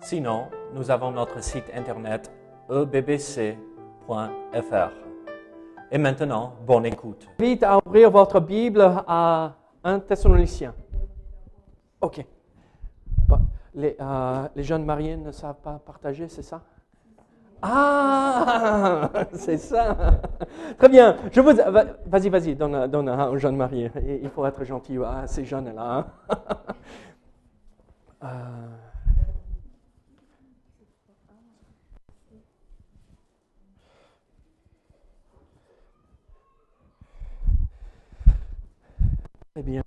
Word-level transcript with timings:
Sinon, 0.00 0.46
nous 0.74 0.90
avons 0.90 1.10
notre 1.10 1.42
site 1.42 1.70
internet 1.74 2.30
ebbc.fr. 2.70 3.56
Et 5.90 5.98
maintenant, 5.98 6.52
bonne 6.66 6.86
écoute. 6.86 7.26
Vite 7.38 7.62
à 7.62 7.78
ouvrir 7.84 8.10
votre 8.10 8.40
Bible 8.40 8.82
à 9.06 9.54
1 9.84 10.00
Thessalonicien. 10.00 10.74
OK. 12.00 12.24
Les, 13.74 13.96
euh, 14.00 14.48
les 14.56 14.62
jeunes 14.64 14.84
mariés 14.84 15.16
ne 15.16 15.30
savent 15.30 15.60
pas 15.62 15.80
partager, 15.84 16.28
c'est 16.28 16.42
ça? 16.42 16.60
Ah, 17.62 19.10
c'est 19.32 19.56
ça. 19.58 19.96
Très 20.78 20.88
bien. 20.88 21.16
Je 21.32 21.40
vous, 21.40 21.52
va- 21.54 21.84
vas-y, 22.06 22.28
vas-y, 22.28 22.54
donne, 22.54 22.86
donne 22.88 23.08
aux 23.08 23.36
jeunes 23.36 23.56
mariés. 23.56 23.90
Il 24.22 24.28
faut 24.30 24.44
être 24.46 24.64
gentil 24.64 24.98
à 25.04 25.26
ces 25.26 25.44
jeunes-là. 25.44 25.82
hein. 25.98 26.06
Euh, 28.24 28.26
Très 39.58 39.64
bien. 39.64 39.82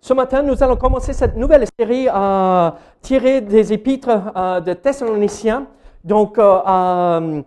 Ce 0.00 0.12
matin, 0.12 0.42
nous 0.42 0.60
allons 0.60 0.74
commencer 0.74 1.12
cette 1.12 1.36
nouvelle 1.36 1.64
série 1.78 2.08
euh, 2.12 2.70
tirée 3.00 3.40
des 3.40 3.72
épîtres 3.72 4.32
euh, 4.36 4.58
de 4.58 4.72
Thessaloniciens. 4.72 5.68
Donc, 6.02 6.36
euh, 6.36 7.42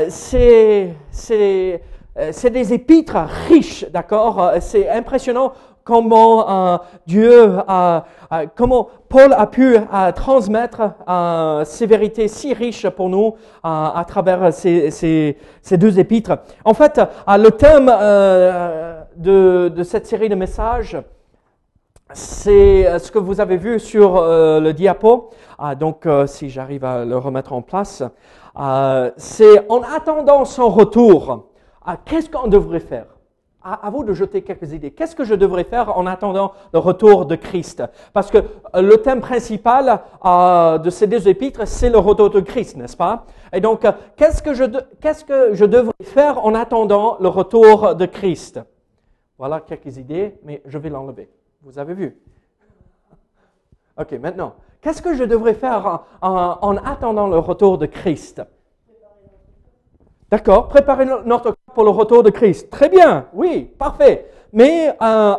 c'est 0.00 0.94
des 1.12 2.72
épîtres 2.72 3.18
riches, 3.50 3.84
d'accord? 3.90 4.52
C'est 4.60 4.88
impressionnant 4.88 5.52
comment 5.84 6.80
Dieu, 7.06 7.58
comment 8.56 8.88
Paul 9.10 9.34
a 9.36 9.46
pu 9.46 9.76
transmettre 10.14 10.94
ces 11.66 11.84
vérités 11.84 12.28
si 12.28 12.54
riches 12.54 12.88
pour 12.88 13.10
nous 13.10 13.34
à 13.62 14.02
travers 14.08 14.54
ces, 14.54 14.90
ces- 14.90 15.76
deux 15.76 15.98
épîtres. 15.98 16.38
En 16.64 16.72
fait, 16.72 16.98
le 17.26 17.50
thème 17.50 17.90
de, 19.16 19.82
cette 19.82 20.06
série 20.06 20.28
de 20.28 20.34
messages, 20.34 20.96
c'est 22.14 22.86
euh, 22.86 22.98
ce 22.98 23.10
que 23.10 23.18
vous 23.18 23.40
avez 23.40 23.56
vu 23.56 23.78
sur 23.78 24.16
euh, 24.16 24.60
le 24.60 24.72
diapo. 24.72 25.30
Ah, 25.58 25.74
donc, 25.74 26.06
euh, 26.06 26.26
si 26.26 26.50
j'arrive 26.50 26.84
à 26.84 27.04
le 27.04 27.16
remettre 27.16 27.52
en 27.52 27.62
place, 27.62 28.02
c'est 29.16 29.70
en 29.70 29.82
attendant 29.82 30.44
son 30.44 30.68
retour, 30.68 31.48
ah, 31.84 31.96
qu'est-ce 32.04 32.28
qu'on 32.28 32.48
devrait 32.48 32.80
faire? 32.80 33.06
À, 33.64 33.90
vous 33.90 34.02
de 34.02 34.12
jeter 34.12 34.42
quelques 34.42 34.72
idées. 34.72 34.90
Qu'est-ce 34.90 35.14
que 35.14 35.22
je 35.22 35.36
devrais 35.36 35.62
faire 35.62 35.96
en 35.96 36.04
attendant 36.04 36.50
le 36.72 36.80
retour 36.80 37.26
de 37.26 37.36
Christ? 37.36 37.84
Parce 38.12 38.28
que 38.28 38.38
le 38.74 38.96
thème 38.96 39.20
principal 39.20 40.00
de 40.24 40.90
ces 40.90 41.06
deux 41.06 41.28
épîtres, 41.28 41.64
c'est 41.64 41.88
le 41.88 41.98
retour 41.98 42.30
de 42.30 42.40
Christ, 42.40 42.76
n'est-ce 42.76 42.96
pas? 42.96 43.24
Et 43.52 43.60
donc, 43.60 43.86
qu'est-ce 44.16 44.42
que 44.42 44.52
je 44.52 45.64
devrais 45.64 45.94
faire 46.02 46.44
en 46.44 46.56
attendant 46.56 47.18
le 47.20 47.28
retour 47.28 47.94
de 47.94 48.04
Christ? 48.04 48.58
Voilà 49.38 49.60
quelques 49.60 49.96
idées, 49.96 50.38
mais 50.44 50.62
je 50.66 50.78
vais 50.78 50.90
l'enlever. 50.90 51.28
Vous 51.62 51.78
avez 51.78 51.94
vu? 51.94 52.16
Ok, 53.98 54.12
maintenant, 54.12 54.54
qu'est-ce 54.80 55.02
que 55.02 55.14
je 55.14 55.24
devrais 55.24 55.52
faire 55.54 55.86
en, 55.86 56.28
en- 56.28 56.58
en 56.62 56.76
attendant 56.78 57.26
le 57.28 57.38
retour 57.38 57.76
de 57.78 57.86
Christ? 57.86 58.42
D'accord, 60.30 60.68
préparer 60.68 61.04
no- 61.04 61.22
notre 61.24 61.50
corps 61.50 61.74
pour 61.74 61.84
le 61.84 61.90
retour 61.90 62.22
de 62.22 62.30
Christ. 62.30 62.70
Très 62.70 62.88
bien, 62.88 63.26
oui, 63.34 63.64
parfait. 63.78 64.30
Mais 64.52 64.88
euh, 64.88 64.94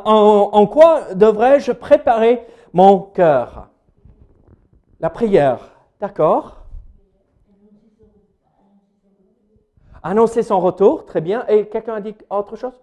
en, 0.06 0.50
en 0.54 0.68
quoi 0.68 1.14
devrais-je 1.16 1.72
préparer 1.72 2.46
mon 2.74 3.00
cœur? 3.00 3.70
La 5.00 5.10
prière, 5.10 5.60
d'accord 6.00 6.58
Annoncer 10.04 10.44
son 10.44 10.60
retour, 10.60 11.06
très 11.06 11.22
bien. 11.22 11.46
Et 11.48 11.68
quelqu'un 11.68 11.96
a 11.96 12.02
dit 12.02 12.16
autre 12.30 12.56
chose? 12.56 12.80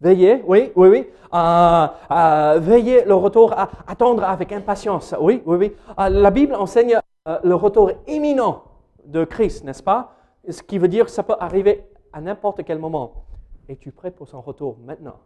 Veiller, 0.00 0.44
oui, 0.46 0.72
oui, 0.76 0.88
oui. 0.88 1.06
Euh, 1.32 1.86
euh, 2.10 2.58
veiller 2.60 3.04
le 3.04 3.14
retour, 3.14 3.52
à, 3.52 3.68
attendre 3.86 4.24
avec 4.24 4.52
impatience, 4.52 5.14
oui, 5.20 5.42
oui, 5.46 5.56
oui. 5.56 5.76
Euh, 5.98 6.08
la 6.08 6.30
Bible 6.30 6.54
enseigne 6.54 6.98
le 7.42 7.54
retour 7.54 7.90
imminent 8.06 8.62
de 9.04 9.24
Christ, 9.24 9.64
n'est-ce 9.64 9.82
pas? 9.82 10.12
Ce 10.48 10.62
qui 10.62 10.78
veut 10.78 10.86
dire 10.86 11.06
que 11.06 11.10
ça 11.10 11.24
peut 11.24 11.34
arriver 11.40 11.84
à 12.12 12.20
n'importe 12.20 12.62
quel 12.64 12.78
moment. 12.78 13.24
Es-tu 13.68 13.90
prêt 13.90 14.12
pour 14.12 14.28
son 14.28 14.40
retour 14.40 14.76
maintenant? 14.84 15.16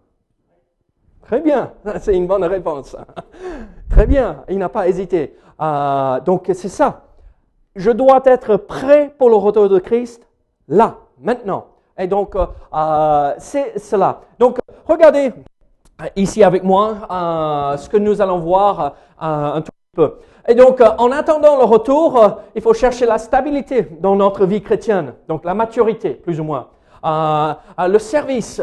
Très 1.22 1.40
bien, 1.40 1.72
c'est 2.00 2.16
une 2.16 2.26
bonne 2.26 2.44
réponse. 2.44 2.96
Très 3.90 4.06
bien, 4.06 4.44
il 4.48 4.58
n'a 4.58 4.70
pas 4.70 4.88
hésité. 4.88 5.36
Donc 6.24 6.50
c'est 6.54 6.70
ça. 6.70 7.08
Je 7.76 7.90
dois 7.90 8.22
être 8.24 8.56
prêt 8.56 9.14
pour 9.18 9.28
le 9.28 9.36
retour 9.36 9.68
de 9.68 9.78
Christ 9.78 10.26
là, 10.68 11.00
maintenant. 11.18 11.66
Et 12.00 12.06
donc, 12.06 12.34
euh, 12.34 12.46
euh, 12.74 13.34
c'est 13.38 13.78
cela. 13.78 14.22
Donc, 14.38 14.58
regardez 14.86 15.32
euh, 16.00 16.06
ici 16.16 16.42
avec 16.42 16.64
moi 16.64 16.96
ce 17.76 17.88
que 17.88 17.98
nous 17.98 18.20
allons 18.22 18.38
voir 18.38 18.94
un 19.20 19.60
tout 19.60 19.70
petit 19.70 19.96
peu. 19.96 20.14
Et 20.48 20.54
donc, 20.54 20.80
en 20.80 21.12
attendant 21.12 21.58
le 21.58 21.64
retour, 21.64 22.40
il 22.54 22.62
faut 22.62 22.72
chercher 22.72 23.04
la 23.04 23.18
stabilité 23.18 23.86
dans 24.00 24.16
notre 24.16 24.46
vie 24.46 24.62
chrétienne, 24.62 25.12
donc 25.28 25.44
la 25.44 25.52
maturité, 25.52 26.10
plus 26.10 26.40
ou 26.40 26.44
moins. 26.44 26.68
Le 27.04 27.98
service, 27.98 28.62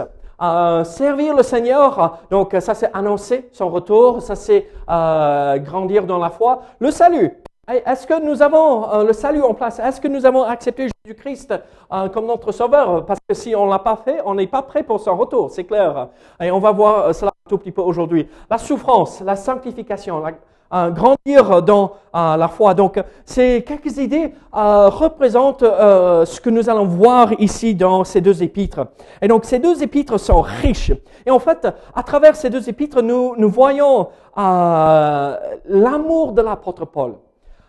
servir 0.84 1.36
le 1.36 1.44
Seigneur, 1.44 2.20
donc 2.32 2.56
ça 2.60 2.74
c'est 2.74 2.90
annoncer 2.94 3.48
son 3.54 3.70
retour, 3.70 4.22
ça 4.24 4.36
c'est 4.36 4.68
grandir 4.88 6.08
dans 6.08 6.18
la 6.18 6.32
foi. 6.32 6.64
Le 6.80 6.90
salut, 6.90 7.32
Est-ce 7.70 8.08
que 8.08 8.24
nous 8.24 8.42
avons 8.42 8.90
euh, 8.94 9.04
le 9.04 9.12
salut 9.12 9.42
en 9.42 9.54
place? 9.54 9.78
Est-ce 9.78 10.00
que 10.00 10.08
nous 10.08 10.26
avons 10.26 10.44
accepté 10.44 10.88
Jésus-Christ 11.04 11.54
euh, 11.92 12.08
comme 12.08 12.26
notre 12.26 12.54
sauveur? 12.54 13.06
Parce 13.06 13.20
que 13.28 13.36
si 13.36 13.54
on 13.58 13.66
ne 13.66 13.72
l'a 13.72 13.80
pas 13.80 13.98
fait, 13.98 14.22
on 14.24 14.36
n'est 14.36 14.48
pas 14.48 14.62
prêt 14.62 14.84
pour 14.84 15.02
son 15.02 15.18
retour, 15.18 15.52
c'est 15.52 15.66
clair. 15.66 16.08
Et 16.42 16.50
on 16.50 16.60
va 16.60 16.72
voir 16.72 17.08
euh, 17.08 17.12
cela 17.12 17.30
un 17.32 17.50
tout 17.50 17.58
petit 17.58 17.74
peu 17.74 17.82
aujourd'hui. 17.82 18.30
La 18.50 18.58
souffrance, 18.58 19.20
la 19.20 19.36
sanctification, 19.36 20.24
grandir 20.72 21.62
dans 21.62 21.92
la 22.14 22.48
foi. 22.48 22.74
Donc, 22.74 23.02
ces 23.26 23.64
quelques 23.64 23.98
idées 23.98 24.34
représentent 24.52 25.64
ce 25.64 26.42
que 26.42 26.50
nous 26.50 26.70
allons 26.70 26.86
voir 26.86 27.32
ici 27.40 27.74
dans 27.74 28.04
ces 28.04 28.20
deux 28.20 28.44
épîtres. 28.44 28.88
Et 29.22 29.30
donc, 29.30 29.46
ces 29.46 29.60
deux 29.60 29.82
épîtres 29.82 30.18
sont 30.18 30.42
riches. 30.42 30.92
Et 31.26 31.32
en 31.32 31.40
fait, 31.40 31.68
à 31.96 32.04
travers 32.04 32.36
ces 32.36 32.50
deux 32.50 32.68
épîtres, 32.68 33.02
nous, 33.02 33.36
nous 33.38 33.50
voyons 33.50 34.10
l'amour 34.36 36.34
de 36.34 36.42
l'apôtre 36.42 36.84
Paul. 36.86 37.16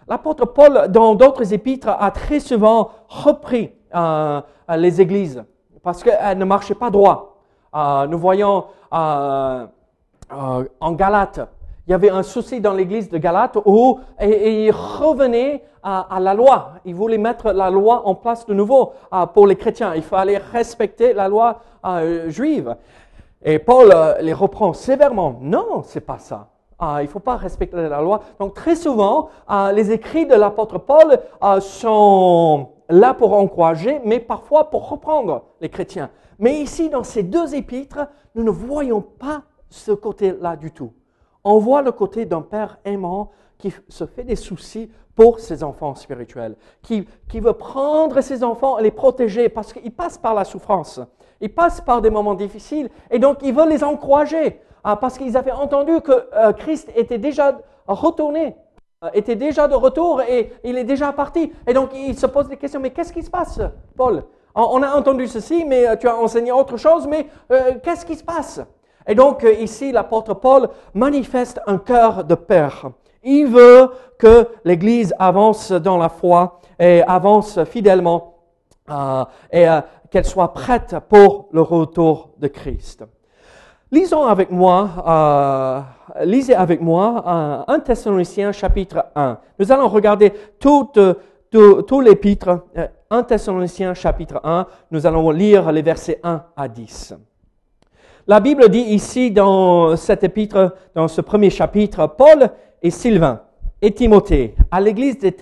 L'apôtre 0.08 0.46
Paul, 0.46 0.86
dans 0.88 1.14
d'autres 1.14 1.52
épîtres, 1.52 1.88
a 1.88 2.10
très 2.10 2.40
souvent 2.40 2.90
repris 3.08 3.72
euh, 3.94 4.40
les 4.76 5.00
églises 5.02 5.44
parce 5.82 6.02
qu'elles 6.02 6.38
ne 6.38 6.46
marchaient 6.46 6.74
pas 6.74 6.90
droit. 6.90 7.36
Euh, 7.74 8.06
nous 8.06 8.18
voyons 8.18 8.64
euh, 8.94 9.66
en 10.30 10.92
Galate, 10.92 11.40
il 11.86 11.90
y 11.90 11.94
avait 11.94 12.08
un 12.10 12.22
souci 12.22 12.60
dans 12.60 12.72
l'église 12.72 13.10
de 13.10 13.18
Galate 13.18 13.58
où 13.66 14.00
et, 14.18 14.28
et 14.30 14.66
il 14.66 14.70
revenait 14.70 15.62
à, 15.82 16.18
la 16.20 16.32
loi. 16.34 16.72
Il 16.84 16.94
voulait 16.94 17.18
mettre 17.18 17.52
la 17.52 17.70
loi 17.70 18.06
en 18.06 18.14
place 18.14 18.44
de 18.46 18.52
nouveau 18.52 18.92
pour 19.32 19.46
les 19.46 19.56
chrétiens. 19.56 19.94
Il 19.94 20.02
fallait 20.02 20.36
respecter 20.36 21.14
la 21.14 21.28
loi 21.28 21.60
juive. 22.26 22.76
Et 23.42 23.58
Paul 23.58 23.94
les 24.20 24.34
reprend 24.34 24.74
sévèrement. 24.74 25.38
Non, 25.40 25.82
c'est 25.84 26.04
pas 26.04 26.18
ça. 26.18 26.48
Ah, 26.78 26.98
il 27.00 27.06
ne 27.06 27.10
faut 27.10 27.18
pas 27.18 27.36
respecter 27.36 27.76
la 27.76 28.00
loi. 28.00 28.20
Donc 28.38 28.54
très 28.54 28.76
souvent, 28.76 29.30
euh, 29.50 29.72
les 29.72 29.90
écrits 29.90 30.26
de 30.26 30.34
l'apôtre 30.34 30.78
Paul 30.78 31.18
euh, 31.42 31.60
sont 31.60 32.68
là 32.88 33.14
pour 33.14 33.32
encourager, 33.32 34.00
mais 34.04 34.20
parfois 34.20 34.70
pour 34.70 34.88
reprendre 34.88 35.42
les 35.60 35.68
chrétiens. 35.68 36.10
Mais 36.38 36.60
ici, 36.60 36.88
dans 36.88 37.02
ces 37.02 37.24
deux 37.24 37.56
épîtres, 37.56 38.06
nous 38.36 38.44
ne 38.44 38.50
voyons 38.50 39.00
pas 39.00 39.42
ce 39.68 39.90
côté-là 39.90 40.54
du 40.54 40.70
tout. 40.70 40.92
On 41.42 41.58
voit 41.58 41.82
le 41.82 41.90
côté 41.90 42.26
d'un 42.26 42.42
père 42.42 42.78
aimant 42.84 43.30
qui 43.58 43.74
se 43.88 44.06
fait 44.06 44.22
des 44.22 44.36
soucis 44.36 44.88
pour 45.16 45.40
ses 45.40 45.64
enfants 45.64 45.96
spirituels, 45.96 46.54
qui, 46.80 47.08
qui 47.28 47.40
veut 47.40 47.54
prendre 47.54 48.20
ses 48.20 48.44
enfants 48.44 48.78
et 48.78 48.84
les 48.84 48.92
protéger 48.92 49.48
parce 49.48 49.72
qu'ils 49.72 49.90
passent 49.90 50.18
par 50.18 50.32
la 50.32 50.44
souffrance, 50.44 51.00
ils 51.40 51.52
passent 51.52 51.80
par 51.80 52.00
des 52.00 52.10
moments 52.10 52.34
difficiles 52.34 52.88
et 53.10 53.18
donc 53.18 53.38
il 53.42 53.52
veut 53.52 53.68
les 53.68 53.82
encourager 53.82 54.60
ah, 54.84 54.96
parce 54.96 55.18
qu'ils 55.18 55.36
avaient 55.36 55.52
entendu 55.52 56.00
que 56.00 56.28
euh, 56.34 56.52
Christ 56.52 56.90
était 56.94 57.18
déjà 57.18 57.58
retourné 57.86 58.56
était 59.14 59.36
déjà 59.36 59.68
de 59.68 59.74
retour 59.74 60.22
et 60.22 60.52
il 60.64 60.76
est 60.76 60.84
déjà 60.84 61.12
parti. 61.12 61.52
Et 61.66 61.72
donc 61.72 61.90
il 61.94 62.18
se 62.18 62.26
pose 62.26 62.48
des 62.48 62.56
questions, 62.56 62.80
mais 62.80 62.90
qu'est-ce 62.90 63.12
qui 63.12 63.22
se 63.22 63.30
passe, 63.30 63.60
Paul? 63.96 64.24
On 64.54 64.82
a 64.82 64.90
entendu 64.96 65.28
ceci, 65.28 65.64
mais 65.64 65.96
tu 65.98 66.08
as 66.08 66.16
enseigné 66.16 66.50
autre 66.50 66.76
chose, 66.76 67.06
mais 67.06 67.28
qu'est-ce 67.82 68.04
qui 68.04 68.16
se 68.16 68.24
passe? 68.24 68.60
Et 69.06 69.14
donc 69.14 69.46
ici, 69.60 69.92
l'apôtre 69.92 70.34
Paul 70.34 70.68
manifeste 70.94 71.60
un 71.66 71.78
cœur 71.78 72.24
de 72.24 72.34
père. 72.34 72.90
Il 73.22 73.46
veut 73.46 73.90
que 74.18 74.48
l'Église 74.64 75.14
avance 75.18 75.70
dans 75.70 75.96
la 75.96 76.08
foi 76.08 76.58
et 76.80 77.02
avance 77.02 77.62
fidèlement 77.64 78.34
et 79.52 79.66
qu'elle 80.10 80.24
soit 80.24 80.52
prête 80.52 80.96
pour 81.08 81.46
le 81.52 81.62
retour 81.62 82.30
de 82.38 82.48
Christ. 82.48 83.04
Lisons 83.90 84.26
avec 84.26 84.50
moi, 84.50 84.90
euh, 85.08 85.80
lisez 86.26 86.54
avec 86.54 86.82
moi 86.82 87.24
euh, 87.26 87.72
1 87.72 87.80
Thessaloniciens 87.80 88.52
chapitre 88.52 89.06
1. 89.14 89.38
Nous 89.58 89.72
allons 89.72 89.88
regarder 89.88 90.30
tout, 90.60 90.90
tout, 91.50 91.82
tout 91.82 92.00
l'épître, 92.02 92.66
1 92.76 93.18
euh, 93.18 93.22
Thessaloniciens 93.22 93.94
chapitre 93.94 94.42
1. 94.44 94.66
Nous 94.90 95.06
allons 95.06 95.30
lire 95.30 95.72
les 95.72 95.80
versets 95.80 96.20
1 96.22 96.44
à 96.54 96.68
10. 96.68 97.14
La 98.26 98.40
Bible 98.40 98.68
dit 98.68 98.80
ici 98.80 99.30
dans 99.30 99.96
cet 99.96 100.22
épître, 100.22 100.74
dans 100.94 101.08
ce 101.08 101.22
premier 101.22 101.48
chapitre, 101.48 102.06
Paul 102.08 102.50
et 102.82 102.90
Sylvain 102.90 103.40
et 103.80 103.94
Timothée 103.94 104.54
à 104.70 104.82
l'église 104.82 105.18
des 105.18 105.34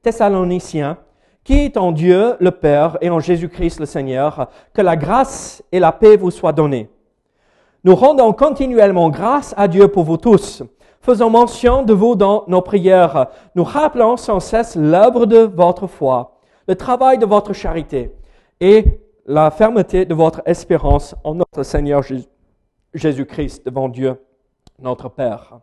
Thessaloniciens 0.00 0.96
qui 1.44 1.58
est 1.58 1.76
en 1.76 1.92
Dieu 1.92 2.36
le 2.40 2.52
Père 2.52 2.96
et 3.02 3.10
en 3.10 3.20
Jésus-Christ 3.20 3.80
le 3.80 3.86
Seigneur, 3.86 4.48
que 4.72 4.80
la 4.80 4.96
grâce 4.96 5.62
et 5.70 5.78
la 5.78 5.92
paix 5.92 6.16
vous 6.16 6.30
soient 6.30 6.52
données. 6.52 6.88
Nous 7.84 7.96
rendons 7.96 8.32
continuellement 8.32 9.10
grâce 9.10 9.54
à 9.56 9.66
Dieu 9.66 9.88
pour 9.88 10.04
vous 10.04 10.16
tous, 10.16 10.62
faisant 11.00 11.30
mention 11.30 11.82
de 11.82 11.92
vous 11.92 12.14
dans 12.14 12.44
nos 12.46 12.60
prières, 12.62 13.26
nous 13.56 13.64
rappelons 13.64 14.16
sans 14.16 14.38
cesse 14.38 14.76
l'œuvre 14.76 15.26
de 15.26 15.38
votre 15.38 15.88
foi, 15.88 16.38
le 16.68 16.76
travail 16.76 17.18
de 17.18 17.26
votre 17.26 17.52
charité 17.52 18.12
et 18.60 18.84
la 19.26 19.50
fermeté 19.50 20.04
de 20.04 20.14
votre 20.14 20.42
espérance 20.46 21.16
en 21.24 21.34
notre 21.34 21.64
Seigneur 21.64 22.04
Jésus-Christ 22.94 23.66
devant 23.66 23.88
Dieu, 23.88 24.14
notre 24.78 25.08
Père. 25.08 25.58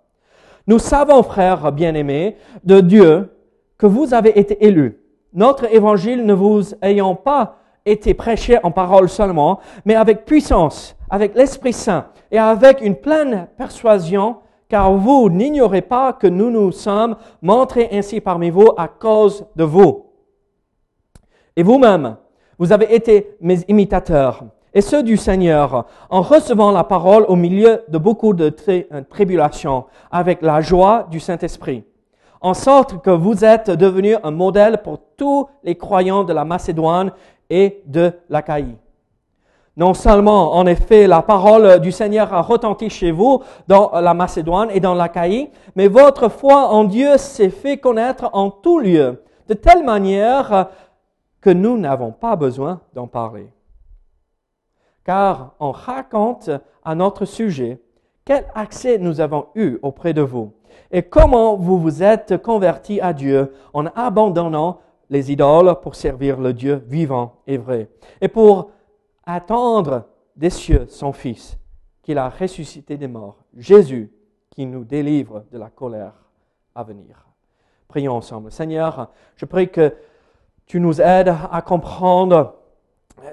Nous 0.68 0.80
savons, 0.80 1.24
frères 1.24 1.72
bien-aimés, 1.72 2.36
de 2.66 2.82
Dieu, 2.82 3.34
que 3.78 3.86
vous 3.86 4.14
avez 4.14 4.38
été 4.38 4.66
élus. 4.66 5.00
Notre 5.32 5.74
évangile 5.74 6.26
ne 6.26 6.34
vous 6.34 6.64
ayant 6.82 7.16
pas 7.16 7.60
été 7.92 8.14
prêché 8.14 8.58
en 8.64 8.72
parole 8.72 9.10
seulement, 9.10 9.60
mais 9.86 9.96
avec 9.96 10.26
puissance, 10.26 10.96
avec 11.10 11.36
l'Esprit 11.36 11.74
Saint 11.74 12.08
et 12.32 12.38
avec 12.38 12.82
une 12.82 12.96
pleine 12.96 13.48
persuasion, 13.58 14.38
car 14.68 14.94
vous 14.94 15.30
n'ignorez 15.30 15.82
pas 15.82 16.14
que 16.14 16.28
nous 16.28 16.52
nous 16.52 16.72
sommes 16.72 17.16
montrés 17.42 17.90
ainsi 17.92 18.22
parmi 18.22 18.50
vous 18.50 18.70
à 18.78 18.88
cause 18.88 19.46
de 19.56 19.64
vous. 19.64 20.06
Et 21.56 21.64
vous-même, 21.64 22.18
vous 22.58 22.72
avez 22.72 22.94
été 22.94 23.36
mes 23.42 23.60
imitateurs 23.68 24.44
et 24.74 24.82
ceux 24.82 25.02
du 25.02 25.18
Seigneur 25.18 25.88
en 26.10 26.22
recevant 26.22 26.72
la 26.72 26.84
parole 26.84 27.26
au 27.28 27.36
milieu 27.36 27.84
de 27.88 27.98
beaucoup 27.98 28.34
de 28.34 28.50
tribulations 29.10 29.86
avec 30.12 30.42
la 30.44 30.62
joie 30.62 31.08
du 31.10 31.20
Saint-Esprit 31.20 31.84
en 32.42 32.54
sorte 32.54 33.02
que 33.02 33.10
vous 33.10 33.44
êtes 33.44 33.70
devenu 33.70 34.16
un 34.24 34.32
modèle 34.32 34.82
pour 34.82 35.00
tous 35.18 35.48
les 35.64 35.76
croyants 35.76 36.24
de 36.24 36.34
la 36.34 36.46
Macédoine 36.46 37.12
et 37.50 37.82
de 37.86 38.12
l'Achaïe. 38.30 38.76
Non 39.78 39.94
seulement, 39.94 40.56
en 40.56 40.66
effet, 40.66 41.08
la 41.08 41.22
parole 41.22 41.80
du 41.80 41.92
Seigneur 41.92 42.34
a 42.34 42.42
retenti 42.42 42.90
chez 42.90 43.12
vous 43.12 43.42
dans 43.68 43.92
la 43.94 44.14
Macédoine 44.14 44.70
et 44.72 44.80
dans 44.80 44.94
l'Achaïe, 44.94 45.50
mais 45.76 45.88
votre 45.88 46.28
foi 46.28 46.68
en 46.68 46.84
Dieu 46.84 47.18
s'est 47.18 47.50
fait 47.50 47.78
connaître 47.78 48.30
en 48.34 48.50
tout 48.50 48.80
lieu, 48.80 49.24
de 49.48 49.54
telle 49.54 49.86
manière 49.86 50.70
que 51.42 51.50
nous 51.50 51.78
n'avons 51.78 52.12
pas 52.12 52.36
besoin 52.36 52.82
d'en 52.94 53.08
parler. 53.08 53.48
Car 55.06 55.54
on 55.60 55.72
raconte 55.72 56.50
à 56.84 56.94
notre 56.94 57.26
sujet 57.26 57.82
quel 58.26 58.46
accès 58.54 58.98
nous 58.98 59.22
avons 59.22 59.48
eu 59.56 59.78
auprès 59.82 60.14
de 60.14 60.22
vous 60.22 60.52
et 60.92 61.04
comment 61.04 61.56
vous 61.56 61.80
vous 61.80 62.04
êtes 62.04 62.42
convertis 62.42 63.02
à 63.02 63.14
Dieu 63.14 63.54
en 63.74 63.86
abandonnant 63.88 64.80
les 65.10 65.32
idoles 65.32 65.80
pour 65.82 65.96
servir 65.96 66.40
le 66.40 66.54
Dieu 66.54 66.84
vivant 66.88 67.42
et 67.48 67.58
vrai, 67.58 67.90
et 68.22 68.28
pour 68.28 68.72
attendre 69.26 70.06
des 70.36 70.50
cieux 70.50 70.86
son 70.88 71.12
Fils, 71.12 71.58
qu'il 72.02 72.18
a 72.18 72.30
ressuscité 72.30 72.98
des 72.98 73.08
morts, 73.08 73.44
Jésus, 73.58 74.12
qui 74.50 74.66
nous 74.66 74.84
délivre 74.84 75.46
de 75.52 75.58
la 75.58 75.70
colère 75.70 76.14
à 76.76 76.84
venir. 76.84 77.26
Prions 77.88 78.16
ensemble. 78.16 78.52
Seigneur, 78.52 79.12
je 79.36 79.46
prie 79.46 79.70
que 79.70 79.96
tu 80.66 80.80
nous 80.80 81.02
aides 81.02 81.34
à 81.52 81.62
comprendre 81.62 82.56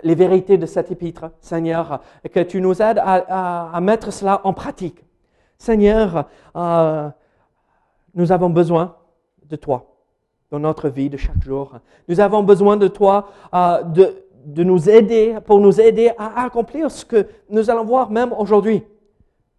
les 0.03 0.15
vérités 0.15 0.59
de 0.59 0.67
cet 0.67 0.91
épître, 0.91 1.31
Seigneur, 1.41 2.01
et 2.25 2.29
que 2.29 2.41
tu 2.41 2.61
nous 2.61 2.83
aides 2.83 3.01
à, 3.03 3.79
mettre 3.81 4.13
cela 4.13 4.41
en 4.45 4.53
pratique. 4.53 5.05
Seigneur, 5.59 6.27
euh, 6.57 7.09
nous 8.15 8.33
avons 8.33 8.51
besoin 8.51 8.97
de 9.45 9.57
toi 9.57 9.96
dans 10.51 10.59
notre 10.59 10.89
vie 10.89 11.11
de 11.11 11.17
chaque 11.17 11.43
jour. 11.43 11.73
Nous 12.09 12.21
avons 12.21 12.43
besoin 12.43 12.77
de 12.77 12.89
toi 12.89 13.29
euh, 13.55 13.83
de, 13.83 14.25
de 14.45 14.65
nous 14.65 14.89
aider, 14.89 15.37
pour 15.45 15.61
nous 15.61 15.81
aider 15.81 16.13
à 16.19 16.45
accomplir 16.45 16.91
ce 16.91 17.05
que 17.05 17.27
nous 17.51 17.69
allons 17.71 17.85
voir 17.85 18.11
même 18.11 18.33
aujourd'hui. 18.33 18.85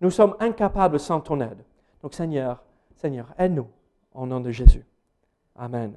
Nous 0.01 0.11
sommes 0.11 0.35
incapables 0.39 0.99
sans 0.99 1.19
ton 1.19 1.41
aide. 1.41 1.63
Donc 2.01 2.13
Seigneur, 2.13 2.63
Seigneur, 2.95 3.27
aide-nous 3.37 3.67
au 4.13 4.25
nom 4.25 4.39
de 4.39 4.51
Jésus. 4.51 4.85
Amen. 5.57 5.93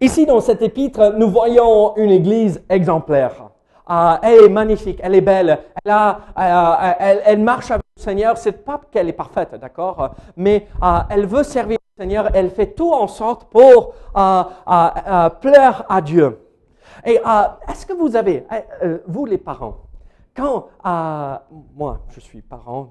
Ici, 0.00 0.26
dans 0.26 0.40
cet 0.40 0.62
épître, 0.62 1.14
nous 1.16 1.30
voyons 1.30 1.96
une 1.96 2.10
église 2.10 2.62
exemplaire. 2.68 3.50
Euh, 3.90 4.16
elle 4.22 4.44
est 4.44 4.48
magnifique, 4.48 5.00
elle 5.02 5.14
est 5.14 5.20
belle, 5.20 5.58
elle, 5.84 5.90
a, 5.90 6.20
euh, 6.38 6.92
elle, 7.00 7.22
elle 7.24 7.40
marche 7.40 7.70
avec 7.70 7.84
Seigneur, 7.96 8.36
c'est 8.38 8.64
pas 8.64 8.80
qu'elle 8.90 9.08
est 9.08 9.12
parfaite, 9.12 9.54
d'accord, 9.60 10.14
mais 10.36 10.68
elle 11.10 11.26
veut 11.26 11.42
servir 11.42 11.78
le 11.91 11.91
Elle 12.34 12.50
fait 12.50 12.74
tout 12.74 12.92
en 12.92 13.06
sorte 13.06 13.44
pour 13.44 13.94
euh, 14.16 14.42
euh, 14.68 15.28
plaire 15.30 15.84
à 15.88 16.00
Dieu. 16.00 16.38
Et 17.04 17.20
est-ce 17.68 17.86
que 17.86 17.94
vous 17.94 18.14
avez, 18.14 18.46
vous 19.06 19.24
les 19.24 19.38
parents, 19.38 19.78
quand 20.36 20.68
moi 21.74 22.00
je 22.10 22.20
suis 22.20 22.42
parent 22.42 22.90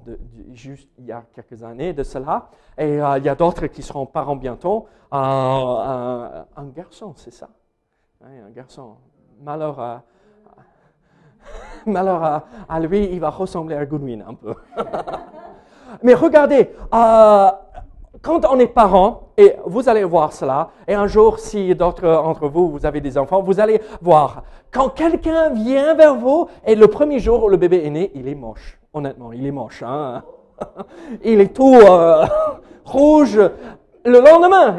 juste 0.51 0.89
il 0.97 1.05
y 1.05 1.13
a 1.13 1.23
quelques 1.33 1.63
années 1.63 1.93
de 1.93 2.03
cela, 2.03 2.49
et 2.77 2.95
il 2.95 3.23
y 3.23 3.29
a 3.29 3.35
d'autres 3.35 3.67
qui 3.67 3.81
seront 3.81 4.05
parents 4.05 4.35
bientôt, 4.35 4.87
un 5.11 6.45
garçon, 6.75 7.13
c'est 7.15 7.31
ça, 7.31 7.47
un 8.21 8.49
garçon. 8.49 8.95
Malheur 9.39 9.79
à 12.69 12.79
lui, 12.79 13.05
il 13.13 13.19
va 13.19 13.29
ressembler 13.29 13.75
à 13.75 13.85
Goodwin 13.85 14.25
un 14.27 14.33
peu. 14.33 14.55
Mais 16.03 16.13
regardez, 16.13 16.69
euh, 16.93 17.51
quand 18.21 18.45
on 18.45 18.59
est 18.59 18.67
parent, 18.67 19.29
et 19.37 19.55
vous 19.65 19.89
allez 19.89 20.03
voir 20.03 20.33
cela, 20.33 20.69
et 20.87 20.93
un 20.93 21.07
jour, 21.07 21.39
si 21.39 21.73
d'autres 21.75 22.07
entre 22.07 22.47
vous, 22.47 22.69
vous 22.69 22.85
avez 22.85 23.01
des 23.01 23.17
enfants, 23.17 23.41
vous 23.41 23.59
allez 23.59 23.81
voir, 24.01 24.43
quand 24.71 24.89
quelqu'un 24.89 25.49
vient 25.49 25.95
vers 25.95 26.15
vous, 26.15 26.47
et 26.65 26.75
le 26.75 26.87
premier 26.87 27.19
jour 27.19 27.49
le 27.49 27.57
bébé 27.57 27.83
est 27.85 27.89
né, 27.89 28.11
il 28.15 28.27
est 28.27 28.35
moche. 28.35 28.79
Honnêtement, 28.93 29.31
il 29.31 29.45
est 29.45 29.51
moche. 29.51 29.83
Hein? 29.83 30.23
il 31.23 31.41
est 31.41 31.53
tout 31.53 31.75
euh, 31.75 32.25
rouge. 32.85 33.39
Le 34.03 34.19
lendemain, 34.19 34.77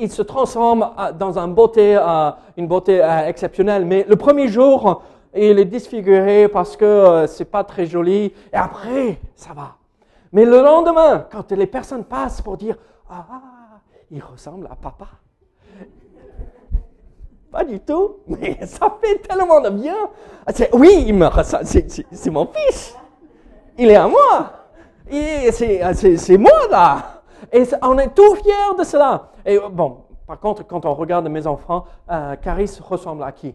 il 0.00 0.10
se 0.10 0.22
transforme 0.22 0.90
dans 1.18 1.38
une 1.38 1.54
beauté, 1.54 1.96
euh, 1.96 2.30
une 2.56 2.68
beauté 2.68 3.02
exceptionnelle. 3.26 3.84
Mais 3.84 4.06
le 4.08 4.16
premier 4.16 4.46
jour, 4.48 5.02
il 5.34 5.58
est 5.58 5.64
disfiguré 5.64 6.48
parce 6.48 6.76
que 6.76 6.84
euh, 6.84 7.26
c'est 7.26 7.44
pas 7.44 7.64
très 7.64 7.86
joli. 7.86 8.32
Et 8.52 8.56
après, 8.56 9.18
ça 9.34 9.52
va. 9.54 9.79
Mais 10.32 10.44
le 10.44 10.62
lendemain, 10.62 11.26
quand 11.30 11.50
les 11.52 11.66
personnes 11.66 12.04
passent 12.04 12.40
pour 12.40 12.56
dire 12.56 12.76
Ah, 13.08 13.24
il 14.10 14.22
ressemble 14.22 14.66
à 14.70 14.76
papa. 14.76 15.06
Pas 17.50 17.64
du 17.64 17.80
tout, 17.80 18.18
mais 18.28 18.58
ça 18.66 18.96
fait 19.02 19.18
tellement 19.18 19.60
de 19.60 19.70
bien. 19.70 19.96
Oui, 20.72 21.04
il 21.06 21.14
me 21.14 21.28
c'est 21.52 22.30
mon 22.30 22.46
fils. 22.46 22.96
Il 23.76 23.90
est 23.90 23.96
à 23.96 24.06
moi. 24.06 24.52
C'est 25.10 26.38
moi 26.38 26.68
là. 26.70 27.22
Et 27.52 27.64
on 27.82 27.98
est 27.98 28.14
tout 28.14 28.34
fiers 28.36 28.76
de 28.78 28.84
cela. 28.84 29.30
Et 29.44 29.58
bon, 29.58 30.04
par 30.26 30.38
contre, 30.38 30.64
quand 30.64 30.84
on 30.84 30.94
regarde 30.94 31.26
mes 31.28 31.46
enfants, 31.46 31.86
euh, 32.08 32.36
Caris 32.36 32.78
ressemble 32.80 33.24
à 33.24 33.32
qui? 33.32 33.54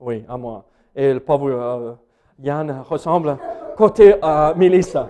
Oui, 0.00 0.24
à 0.28 0.36
moi. 0.36 0.64
Et 0.96 1.12
le 1.12 1.20
pauvre 1.20 1.48
euh, 1.48 1.94
Yann 2.40 2.82
ressemble 2.88 3.38
côté 3.76 4.14
à 4.22 4.54
Mélissa. 4.56 5.08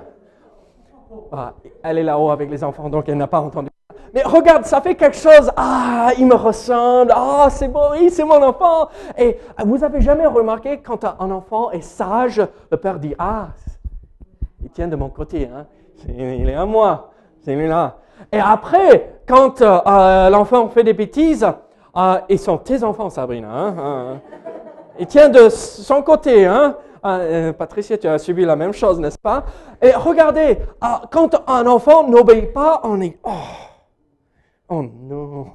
Ah, 1.30 1.52
elle 1.82 1.98
est 1.98 2.02
là-haut 2.02 2.30
avec 2.30 2.50
les 2.50 2.64
enfants, 2.64 2.88
donc 2.88 3.08
elle 3.08 3.16
n'a 3.16 3.26
pas 3.26 3.40
entendu. 3.40 3.68
Mais 4.14 4.22
regarde, 4.22 4.64
ça 4.64 4.80
fait 4.80 4.94
quelque 4.94 5.16
chose. 5.16 5.50
Ah, 5.56 6.10
il 6.18 6.26
me 6.26 6.34
ressemble. 6.34 7.12
Ah, 7.14 7.48
c'est 7.50 7.68
bon, 7.68 7.90
oui, 7.92 8.10
c'est 8.10 8.24
mon 8.24 8.42
enfant. 8.42 8.88
Et 9.16 9.38
vous 9.64 9.82
avez 9.82 10.00
jamais 10.00 10.26
remarqué 10.26 10.78
quand 10.78 11.04
un 11.04 11.30
enfant 11.30 11.70
est 11.70 11.80
sage, 11.82 12.42
le 12.70 12.76
père 12.76 12.98
dit 12.98 13.14
Ah, 13.18 13.48
il 14.62 14.70
tient 14.70 14.88
de 14.88 14.96
mon 14.96 15.08
côté, 15.08 15.48
hein. 15.52 15.66
il 16.08 16.48
est 16.48 16.54
à 16.54 16.66
moi. 16.66 17.10
celui-là. 17.44 17.96
Et 18.30 18.38
après, 18.38 19.20
quand 19.26 19.62
euh, 19.62 19.80
euh, 19.86 20.30
l'enfant 20.30 20.68
fait 20.68 20.84
des 20.84 20.92
bêtises, 20.92 21.46
euh, 21.96 22.18
ils 22.28 22.38
sont 22.38 22.58
tes 22.58 22.84
enfants, 22.84 23.10
Sabrina. 23.10 23.48
Hein, 23.50 23.74
hein. 23.78 24.20
Il 24.98 25.06
tient 25.06 25.28
de 25.28 25.48
son 25.48 26.02
côté. 26.02 26.46
Hein. 26.46 26.76
Euh, 27.04 27.52
Patricia, 27.52 27.98
tu 27.98 28.06
as 28.06 28.18
subi 28.18 28.44
la 28.44 28.56
même 28.56 28.72
chose, 28.72 29.00
n'est-ce 29.00 29.18
pas? 29.18 29.44
Et 29.80 29.92
regardez, 29.92 30.58
euh, 30.84 30.86
quand 31.10 31.42
un 31.48 31.66
enfant 31.66 32.08
n'obéit 32.08 32.52
pas, 32.52 32.80
on 32.84 33.00
est... 33.00 33.18
Oh, 33.24 33.30
oh 34.68 34.82
non. 34.82 35.46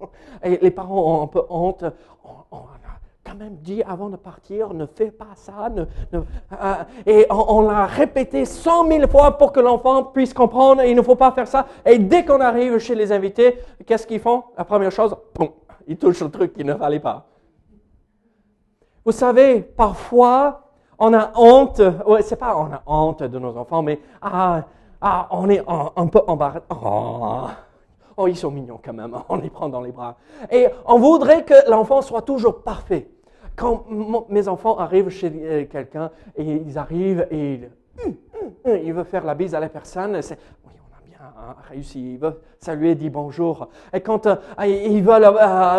Et 0.42 0.58
les 0.60 0.70
parents 0.70 1.20
ont 1.20 1.22
un 1.22 1.26
peu 1.28 1.42
honte. 1.48 1.84
On, 2.24 2.56
on 2.56 2.56
a 2.56 2.98
quand 3.24 3.36
même 3.36 3.56
dit 3.56 3.82
avant 3.82 4.08
de 4.08 4.16
partir, 4.16 4.72
ne 4.72 4.86
fais 4.86 5.10
pas 5.10 5.34
ça. 5.34 5.68
Ne, 5.68 5.84
euh, 6.14 6.74
et 7.06 7.26
on, 7.30 7.62
l'a 7.62 7.86
répété 7.86 8.44
cent 8.44 8.84
mille 8.84 9.06
fois 9.06 9.36
pour 9.36 9.52
que 9.52 9.60
l'enfant 9.60 10.04
puisse 10.04 10.32
comprendre. 10.32 10.82
Il 10.84 10.96
ne 10.96 11.02
faut 11.02 11.16
pas 11.16 11.32
faire 11.32 11.46
ça. 11.46 11.66
Et 11.84 11.98
dès 11.98 12.24
qu'on 12.24 12.40
arrive 12.40 12.78
chez 12.78 12.94
les 12.94 13.12
invités, 13.12 13.58
qu'est-ce 13.86 14.06
qu'ils 14.06 14.20
font? 14.20 14.44
La 14.56 14.64
première 14.64 14.90
chose, 14.90 15.14
ils 15.86 15.96
touchent 15.96 16.22
le 16.22 16.30
truc 16.30 16.54
qu'il 16.54 16.66
ne 16.66 16.74
fallait 16.74 17.00
pas. 17.00 17.27
Vous 19.08 19.12
savez, 19.12 19.62
parfois, 19.62 20.64
on 20.98 21.14
a 21.14 21.32
honte, 21.34 21.80
c'est 22.20 22.36
pas 22.36 22.54
on 22.54 22.70
a 22.70 22.82
honte 22.86 23.22
de 23.22 23.38
nos 23.38 23.56
enfants, 23.56 23.80
mais 23.80 23.98
ah, 24.20 24.64
ah, 25.00 25.28
on 25.30 25.48
est 25.48 25.62
un, 25.66 26.06
peu 26.08 26.20
embarrassé. 26.26 26.66
Oh, 26.68 27.46
oh, 28.18 28.26
ils 28.26 28.36
sont 28.36 28.50
mignons 28.50 28.78
quand 28.84 28.92
même, 28.92 29.16
on 29.30 29.36
les 29.36 29.48
prend 29.48 29.70
dans 29.70 29.80
les 29.80 29.92
bras. 29.92 30.16
Et 30.50 30.66
on 30.84 30.98
voudrait 30.98 31.42
que 31.42 31.54
l'enfant 31.70 32.02
soit 32.02 32.20
toujours 32.20 32.60
parfait. 32.62 33.08
Quand 33.56 33.86
mes 34.28 34.46
enfants 34.46 34.76
arrivent 34.76 35.08
chez 35.08 35.32
euh, 35.34 35.64
quelqu'un 35.64 36.10
et 36.36 36.44
ils 36.44 36.76
arrivent 36.76 37.26
et 37.30 37.54
ils, 37.54 37.70
hum, 38.04 38.14
hum, 38.34 38.74
hum, 38.74 38.92
veulent 38.92 39.04
faire 39.06 39.24
la 39.24 39.34
bise 39.34 39.54
à 39.54 39.60
la 39.60 39.70
personne, 39.70 40.20
réussi. 41.68 42.14
Ils 42.14 42.18
veulent 42.18 42.38
saluer, 42.58 42.94
dire 42.94 43.10
bonjour. 43.10 43.68
Et 43.92 44.00
quand 44.00 44.26
euh, 44.26 44.36
ils 44.66 45.02
veulent 45.02 45.28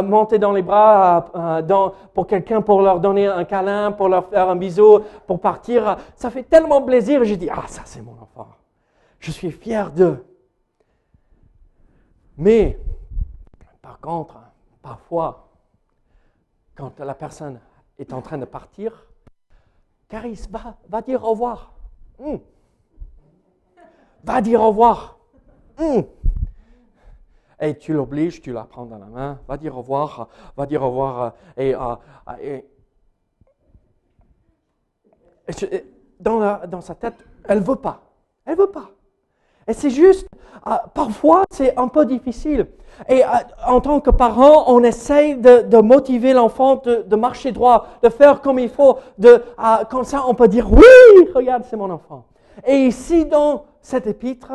monter 0.05 0.39
dans 0.39 0.51
les 0.51 0.62
bras 0.62 1.25
euh, 1.36 1.89
pour 2.13 2.27
quelqu'un, 2.27 2.62
pour 2.62 2.81
leur 2.81 3.00
donner 3.00 3.27
un 3.27 3.46
câlin, 3.46 3.91
pour 3.91 4.10
leur 4.10 4.27
faire 4.27 4.50
un 4.50 4.55
bisou, 4.55 5.00
pour 5.27 5.39
partir, 5.39 5.98
ça 6.15 6.29
fait 6.29 6.43
tellement 6.43 6.81
plaisir. 6.81 7.24
J'ai 7.24 7.38
dit, 7.38 7.50
ah, 7.50 7.63
ça 7.67 7.81
c'est 7.86 8.01
mon 8.01 8.15
enfant. 8.22 8.48
Je 9.19 9.31
suis 9.31 9.51
fier 9.51 9.91
d'eux. 9.91 10.25
Mais, 12.38 12.79
par 13.81 14.00
contre, 14.00 14.39
parfois, 14.81 15.50
quand 16.75 17.00
la 17.00 17.13
personne 17.13 17.60
est 17.98 18.13
en 18.13 18.22
train 18.22 18.38
de 18.38 18.46
partir, 18.46 19.05
Caris, 20.08 20.48
va, 20.50 20.77
va 20.88 21.01
dire 21.01 21.24
au 21.24 21.31
revoir. 21.31 21.74
Va 24.24 24.41
dire 24.41 24.62
au 24.62 24.69
revoir. 24.69 25.18
Hum. 25.79 26.03
Et 27.62 27.77
tu 27.77 27.93
l'obliges, 27.93 28.41
tu 28.41 28.53
la 28.53 28.63
prends 28.63 28.86
dans 28.86 28.98
la 28.98 29.05
main, 29.05 29.39
va 29.48 29.57
dire 29.57 29.75
au 29.75 29.81
revoir, 29.81 30.27
va 30.55 30.65
dire 30.65 30.81
au 30.81 30.89
revoir. 30.89 31.33
euh, 31.57 31.62
Et, 31.63 31.75
euh, 31.75 31.95
et- 32.41 32.65
dans, 36.19 36.59
dans 36.67 36.81
sa 36.81 36.95
tête, 36.95 37.15
elle 37.45 37.62
veut 37.62 37.75
pas. 37.75 38.01
Elle 38.45 38.57
veut 38.57 38.69
pas. 38.71 38.89
Et 39.67 39.74
c'est 39.74 39.89
juste, 39.89 40.27
euh, 40.67 40.71
parfois, 40.93 41.43
c'est 41.51 41.77
un 41.77 41.88
peu 41.88 42.05
difficile. 42.05 42.67
Et 43.07 43.24
euh, 43.24 43.27
en 43.67 43.79
tant 43.81 44.00
que 44.00 44.09
parent, 44.09 44.65
on 44.67 44.83
essaye 44.83 45.36
de, 45.38 45.62
de 45.62 45.77
motiver 45.77 46.33
l'enfant 46.33 46.77
de, 46.77 47.03
de 47.03 47.15
marcher 47.15 47.51
droit, 47.51 47.88
de 48.03 48.09
faire 48.09 48.41
comme 48.41 48.59
il 48.59 48.69
faut. 48.69 48.98
De, 49.17 49.29
euh, 49.29 49.86
comme 49.89 50.03
ça, 50.03 50.24
on 50.27 50.33
peut 50.36 50.48
dire, 50.48 50.71
oui, 50.71 51.29
regarde, 51.33 51.63
c'est 51.69 51.77
mon 51.77 51.89
enfant. 51.89 52.25
Et 52.65 52.86
ici, 52.88 53.25
dans 53.25 53.65
cette 53.81 54.07
épître, 54.07 54.51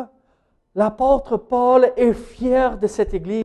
l'apôtre 0.74 1.36
Paul 1.36 1.92
est 1.96 2.12
fier 2.12 2.78
de 2.78 2.86
cette 2.86 3.14
Église, 3.14 3.44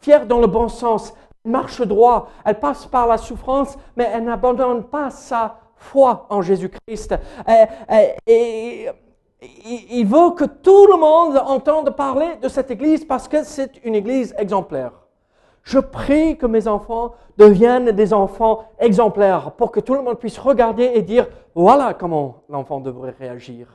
fier 0.00 0.26
dans 0.26 0.40
le 0.40 0.46
bon 0.46 0.68
sens. 0.68 1.12
Elle 1.44 1.52
marche 1.52 1.80
droit, 1.82 2.28
elle 2.44 2.58
passe 2.60 2.86
par 2.86 3.06
la 3.06 3.16
souffrance, 3.18 3.76
mais 3.96 4.08
elle 4.12 4.24
n'abandonne 4.24 4.84
pas 4.84 5.10
sa 5.10 5.56
foi 5.76 6.26
en 6.30 6.42
Jésus-Christ. 6.42 7.14
Et, 7.48 7.64
et- 7.94 8.84
et- 8.86 8.88
il 9.90 10.04
veut 10.04 10.30
que 10.32 10.44
tout 10.44 10.86
le 10.88 10.96
monde 10.98 11.36
entende 11.46 11.90
parler 11.90 12.36
de 12.42 12.48
cette 12.48 12.70
Église 12.72 13.04
parce 13.04 13.28
que 13.28 13.44
c'est 13.44 13.84
une 13.84 13.94
Église 13.94 14.34
exemplaire. 14.36 14.90
Je 15.62 15.78
prie 15.78 16.36
que 16.36 16.46
mes 16.46 16.66
enfants 16.66 17.12
deviennent 17.36 17.92
des 17.92 18.12
enfants 18.12 18.64
exemplaires 18.80 19.52
pour 19.52 19.70
que 19.70 19.78
tout 19.80 19.94
le 19.94 20.02
monde 20.02 20.18
puisse 20.18 20.38
regarder 20.38 20.90
et 20.94 21.02
dire 21.02 21.28
voilà 21.54 21.94
comment 21.94 22.42
l'enfant 22.48 22.80
devrait 22.80 23.14
réagir. 23.18 23.68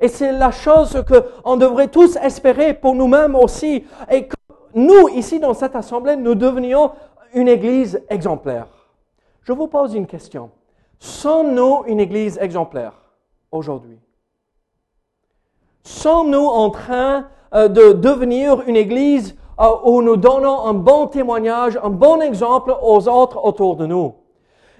Et 0.00 0.08
c'est 0.08 0.32
la 0.32 0.50
chose 0.50 1.02
qu'on 1.06 1.56
devrait 1.56 1.88
tous 1.88 2.16
espérer 2.16 2.74
pour 2.74 2.94
nous-mêmes 2.94 3.34
aussi. 3.34 3.84
Et 4.10 4.26
que 4.26 4.34
nous, 4.74 5.08
ici 5.08 5.40
dans 5.40 5.54
cette 5.54 5.76
assemblée, 5.76 6.16
nous 6.16 6.34
devenions 6.34 6.92
une 7.32 7.48
église 7.48 8.02
exemplaire. 8.08 8.66
Je 9.42 9.52
vous 9.52 9.68
pose 9.68 9.94
une 9.94 10.06
question. 10.06 10.50
Sommes-nous 10.98 11.84
une 11.86 12.00
église 12.00 12.38
exemplaire 12.40 12.92
aujourd'hui? 13.52 13.98
Sommes-nous 15.82 16.46
en 16.46 16.70
train 16.70 17.28
euh, 17.54 17.68
de 17.68 17.92
devenir 17.92 18.62
une 18.66 18.76
église 18.76 19.36
euh, 19.60 19.66
où 19.84 20.02
nous 20.02 20.16
donnons 20.16 20.66
un 20.66 20.74
bon 20.74 21.06
témoignage, 21.06 21.78
un 21.82 21.90
bon 21.90 22.20
exemple 22.20 22.74
aux 22.82 23.08
autres 23.08 23.44
autour 23.44 23.76
de 23.76 23.86
nous? 23.86 24.14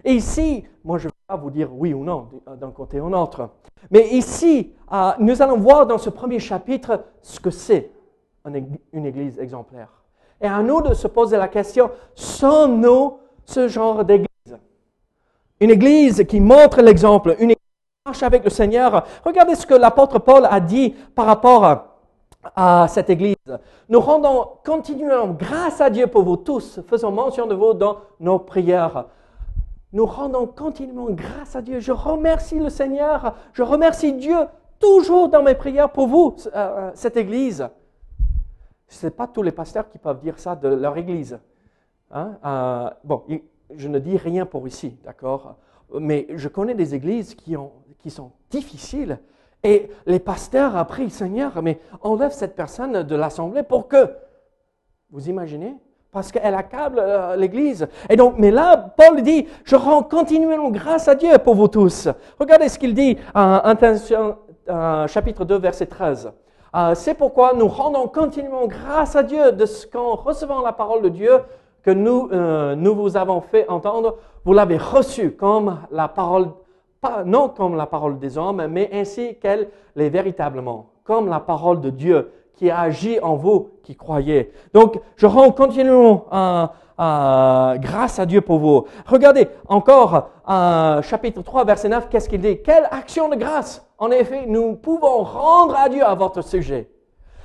Ici, 0.05 0.65
moi 0.85 0.99
je 0.99 1.09
pas 1.27 1.37
vous 1.37 1.51
dire 1.51 1.69
oui 1.73 1.93
ou 1.93 2.05
non 2.05 2.29
d'un 2.61 2.71
côté 2.71 3.01
ou 3.01 3.09
l'autre, 3.09 3.51
mais 3.91 4.09
ici, 4.11 4.73
euh, 4.93 5.11
nous 5.19 5.43
allons 5.43 5.57
voir 5.57 5.87
dans 5.87 5.99
ce 5.99 6.09
premier 6.09 6.39
chapitre 6.39 7.05
ce 7.21 7.41
que 7.41 7.51
c'est 7.51 7.91
une 8.93 9.07
église 9.07 9.39
exemplaire. 9.41 9.89
Et 10.41 10.47
à 10.47 10.63
nous 10.63 10.83
de 10.83 10.95
se 10.95 11.09
poser 11.09 11.37
la 11.37 11.49
question, 11.49 11.91
sommes-nous 12.15 13.19
ce 13.45 13.67
genre 13.67 14.05
d'église? 14.05 14.29
Une 15.59 15.71
église 15.71 16.25
qui 16.29 16.39
montre 16.39 16.81
l'exemple, 16.81 17.35
une 17.41 17.51
église 17.51 17.57
qui 17.57 18.03
marche 18.07 18.23
avec 18.23 18.45
le 18.45 18.51
Seigneur. 18.51 19.05
Regardez 19.25 19.57
ce 19.57 19.67
que 19.67 19.75
l'apôtre 19.75 20.21
Paul 20.21 20.47
a 20.49 20.61
dit 20.61 20.95
par 21.15 21.27
rapport 21.27 21.65
à, 21.65 21.97
à 22.55 22.87
cette 22.87 23.11
église. 23.11 23.35
Nous 23.89 23.99
rendons 23.99 24.47
continuellement 24.65 25.29
grâce 25.29 25.81
à 25.81 25.91
Dieu 25.91 26.07
pour 26.07 26.23
vous 26.23 26.37
tous, 26.37 26.81
faisons 26.87 27.11
mention 27.11 27.47
de 27.47 27.55
vous 27.55 27.75
dans 27.75 27.97
nos 28.21 28.39
prières. 28.39 29.07
Nous 29.97 30.05
rendons 30.05 30.47
continuellement 30.47 31.09
grâce 31.09 31.57
à 31.57 31.63
Dieu. 31.63 31.81
Je 31.81 31.91
remercie 31.91 32.59
le 32.59 32.69
Seigneur, 32.69 33.35
je 33.55 33.63
remercie 33.63 34.13
Dieu 34.13 34.37
toujours 34.79 35.31
dans 35.31 35.43
mes 35.43 35.55
prières 35.55 35.91
pour 35.91 36.07
vous, 36.07 36.37
euh, 36.49 36.51
euh, 36.55 36.91
cette 36.93 37.17
église. 37.17 37.67
Ce 38.89 39.07
n'est 39.07 39.11
pas 39.11 39.27
tous 39.27 39.41
les 39.41 39.53
pasteurs 39.53 39.89
qui 39.89 39.97
peuvent 39.97 40.21
dire 40.21 40.39
ça 40.39 40.55
de 40.55 40.69
leur 40.69 40.99
église. 40.99 41.39
Hein? 42.11 42.37
Euh, 42.45 42.91
bon, 43.05 43.25
je 43.75 43.89
ne 43.89 43.99
dis 43.99 44.19
rien 44.19 44.45
pour 44.45 44.69
ici, 44.69 44.99
d'accord 45.03 45.57
Mais 45.99 46.27
je 46.35 46.49
connais 46.49 46.75
des 46.75 46.95
églises 46.95 47.35
qui, 47.35 47.57
ont, 47.57 47.73
qui 47.99 48.11
sont 48.11 48.33
difficiles. 48.51 49.19
Et 49.63 49.89
les 50.05 50.21
pasteurs 50.21 50.77
après, 50.77 51.05
prient, 51.05 51.11
Seigneur, 51.11 51.63
mais 51.63 51.81
enlève 52.03 52.33
cette 52.33 52.55
personne 52.55 53.03
de 53.03 53.17
l'assemblée 53.17 53.63
pour 53.63 53.89
que. 53.89 54.15
Vous 55.09 55.31
imaginez 55.31 55.75
Parce 56.17 56.33
qu'elle 56.33 56.55
accable 56.55 56.99
euh, 56.99 57.37
l'église. 57.37 57.87
Et 58.09 58.17
donc, 58.17 58.37
mais 58.39 58.51
là, 58.51 58.75
Paul 58.97 59.21
dit 59.21 59.47
Je 59.65 59.77
rends 59.77 60.03
continuellement 60.03 60.71
grâce 60.71 61.09
à 61.09 61.15
Dieu 61.15 61.37
pour 61.45 61.55
vous 61.55 61.69
tous. 61.69 62.09
Regardez 62.41 62.71
ce 62.71 62.79
qu'il 62.79 62.95
dit 62.95 63.19
en 63.35 63.75
chapitre 65.09 65.45
2, 65.45 65.59
verset 65.59 65.85
13. 65.85 66.33
Euh, 66.75 66.95
C'est 66.95 67.13
pourquoi 67.13 67.53
nous 67.53 67.69
rendons 67.69 68.09
continuellement 68.09 68.67
grâce 68.67 69.15
à 69.15 69.23
Dieu 69.23 69.53
de 69.53 69.67
ce 69.67 69.87
qu'en 69.87 70.15
recevant 70.15 70.63
la 70.63 70.73
parole 70.73 71.03
de 71.03 71.11
Dieu 71.11 71.33
que 71.83 71.91
nous, 71.91 72.31
euh, 72.33 72.75
nous 72.75 72.95
vous 72.95 73.19
avons 73.19 73.43
fait 73.43 73.69
entendre, 73.69 74.17
vous 74.47 74.55
l'avez 74.55 74.79
reçue 74.79 75.33
comme 75.33 75.81
la 75.91 76.09
parole, 76.09 76.49
non 77.27 77.51
comme 77.51 77.77
la 77.77 77.85
parole 77.85 78.19
des 78.19 78.39
hommes, 78.39 78.67
mais 78.69 78.89
ainsi 78.91 79.37
qu'elle 79.37 79.69
l'est 79.95 80.09
véritablement, 80.09 80.87
comme 81.05 81.29
la 81.29 81.41
parole 81.41 81.83
de 81.83 81.91
Dieu 81.91 82.31
qui 82.57 82.71
agit 82.71 83.21
en 83.21 83.37
vous 83.37 83.71
qui 83.83 83.95
croyez. 83.95 84.51
Donc, 84.73 85.01
je 85.17 85.27
rends 85.27 85.53
continuellement 85.53 86.27
euh, 86.33 86.67
euh, 86.99 87.77
grâce 87.77 88.19
à 88.19 88.27
Dieu 88.27 88.41
pour 88.41 88.59
vous. 88.59 88.87
Regardez 89.07 89.49
encore 89.69 90.31
euh, 90.49 91.03
chapitre 91.03 91.43
3, 91.43 91.65
verset 91.65 91.89
9, 91.89 92.09
qu'est-ce 92.09 92.29
qu'il 92.29 92.41
dit? 92.41 92.63
Quelle 92.63 92.89
action 92.91 93.29
de 93.29 93.37
grâce, 93.37 93.87
en 93.99 94.11
effet, 94.11 94.47
nous 94.47 94.75
pouvons 94.75 95.23
rendre 95.23 95.77
à 95.77 95.89
Dieu 95.89 96.03
à 96.03 96.15
votre 96.15 96.43
sujet. 96.43 96.91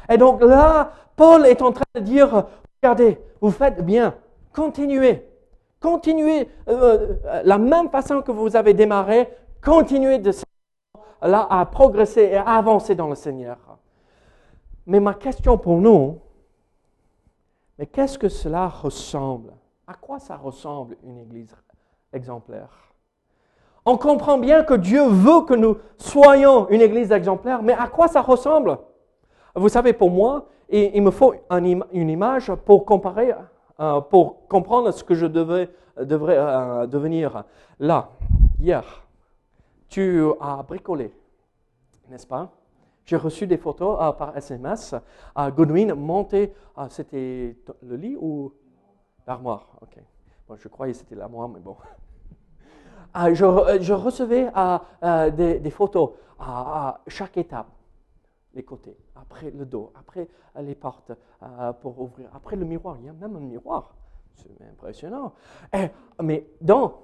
Et 0.10 0.18
donc 0.18 0.41
là, 0.41 0.91
Paul 1.15 1.46
est 1.46 1.62
en 1.62 1.72
train 1.72 1.84
de 1.96 2.00
dire, 2.00 2.46
regardez, 2.82 3.20
vous 3.41 3.51
faites 3.51 3.86
bien, 3.86 4.15
continuez, 4.53 5.27
continuez 5.80 6.48
euh, 6.68 7.18
euh, 7.25 7.41
la 7.44 7.58
même 7.58 7.89
façon 7.89 8.22
que 8.22 8.32
vous 8.32 8.56
avez 8.56 8.74
démarré, 8.74 9.30
continuez 9.63 10.20
de 10.20 10.32
là 11.22 11.48
à 11.50 11.65
progresser 11.65 12.22
et 12.22 12.38
à 12.38 12.44
avancer 12.44 12.96
dans 12.96 13.08
le 13.08 13.15
Seigneur. 13.15 13.58
Mais 14.91 15.00
ma 15.00 15.13
question 15.13 15.57
pour 15.57 15.79
nous, 15.79 16.19
mais 17.79 17.86
qu'est-ce 17.86 18.19
que 18.19 18.27
cela 18.27 18.67
ressemble? 18.67 19.53
À 19.88 19.93
quoi 19.93 20.19
ça 20.19 20.36
ressemble 20.36 20.98
une 21.05 21.17
église 21.17 21.55
exemplaire? 22.12 22.91
On 23.86 23.95
comprend 23.95 24.38
bien 24.38 24.65
que 24.65 24.74
Dieu 24.74 25.07
veut 25.07 25.45
que 25.45 25.53
nous 25.53 25.77
soyons 25.98 26.67
une 26.67 26.81
église 26.81 27.13
exemplaire, 27.13 27.63
mais 27.63 27.71
à 27.71 27.88
quoi 27.88 28.10
ça 28.10 28.21
ressemble? 28.21 28.77
Vous 29.55 29.69
savez, 29.69 29.93
pour 29.93 30.12
moi, 30.12 30.50
il, 30.67 31.01
me 31.01 31.12
faut 31.12 31.36
une 31.50 32.10
image 32.10 32.53
pour 32.65 32.83
comparer, 32.83 33.33
euh, 33.79 34.01
pour 34.01 34.45
comprendre 34.50 34.91
ce 34.91 35.05
que 35.05 35.15
je 35.15 35.25
devrais 35.25 35.69
euh, 36.00 36.86
devenir. 36.86 37.45
Là, 37.79 38.10
hier, 38.60 38.83
tu 39.88 40.21
as 40.41 40.62
bricolé, 40.63 41.13
n'est-ce 42.10 42.27
pas? 42.27 42.51
J'ai 43.12 43.18
reçu 43.18 43.46
des 43.46 43.58
photos 43.58 43.98
euh, 44.00 44.13
par 44.13 44.38
SMS. 44.38 44.96
à 45.36 45.51
Godwin 45.51 45.94
montait, 45.96 46.53
ah, 46.77 46.88
c'était 46.88 47.58
le 47.82 47.98
lit 47.98 48.15
ou 48.15 48.53
l'armoire? 49.27 49.68
Ok. 49.82 50.01
Bon, 50.48 50.56
je 50.56 50.70
croyais 50.70 50.94
que 50.94 51.00
c'était 51.00 51.15
l'armoire, 51.15 51.50
mais 51.50 51.60
bon. 51.60 51.75
Ah, 53.13 53.34
je, 53.34 53.44
re- 53.44 53.82
je 53.82 53.91
recevais 53.91 54.50
des, 55.60 55.72
photos 55.72 56.12
à, 56.39 57.01
chaque 57.06 57.36
étape, 57.36 57.68
les 58.53 58.63
côtés, 58.63 58.96
après 59.18 59.51
le 59.51 59.65
dos, 59.65 59.91
après 59.94 60.30
les 60.62 60.75
portes 60.75 61.12
pour 61.82 62.00
ouvrir, 62.00 62.30
après 62.34 62.56
le 62.56 62.63
miroir. 62.63 62.96
Il 62.98 63.08
y 63.08 63.10
a 63.10 63.13
même 63.13 63.36
un 63.36 63.41
miroir. 63.41 63.94
C'est 64.36 64.56
impressionnant. 64.72 65.34
Mais 66.24 66.48
dans 66.62 67.01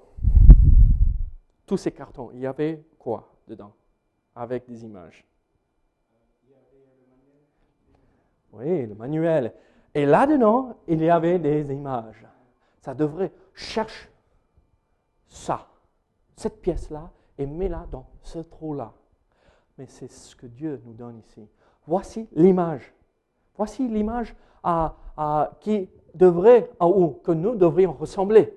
tous 1.66 1.76
ces 1.76 1.92
cartons, 1.92 2.30
il 2.32 2.40
y 2.40 2.46
avait 2.46 2.82
quoi 2.98 3.28
dedans? 3.46 3.74
Avec 4.34 4.66
des 4.66 4.86
images. 4.86 5.28
Oui, 8.52 8.86
le 8.86 8.94
manuel. 8.94 9.52
Et 9.94 10.06
là-dedans, 10.06 10.74
il 10.86 11.02
y 11.02 11.10
avait 11.10 11.38
des 11.38 11.72
images. 11.72 12.24
Ça 12.80 12.94
devrait 12.94 13.32
chercher 13.54 14.08
ça, 15.26 15.66
cette 16.36 16.60
pièce-là, 16.60 17.10
et 17.36 17.46
mets-la 17.46 17.86
dans 17.90 18.06
ce 18.22 18.38
trou-là. 18.38 18.92
Mais 19.76 19.86
c'est 19.86 20.10
ce 20.10 20.34
que 20.34 20.46
Dieu 20.46 20.80
nous 20.84 20.92
donne 20.94 21.18
ici. 21.18 21.46
Voici 21.86 22.28
l'image. 22.32 22.92
Voici 23.56 23.86
l'image 23.88 24.34
à- 24.62 24.94
qui 25.60 25.88
devrait, 26.14 26.70
ou 26.80 27.08
que 27.24 27.32
nous 27.32 27.56
devrions 27.56 27.92
ressembler. 27.92 28.56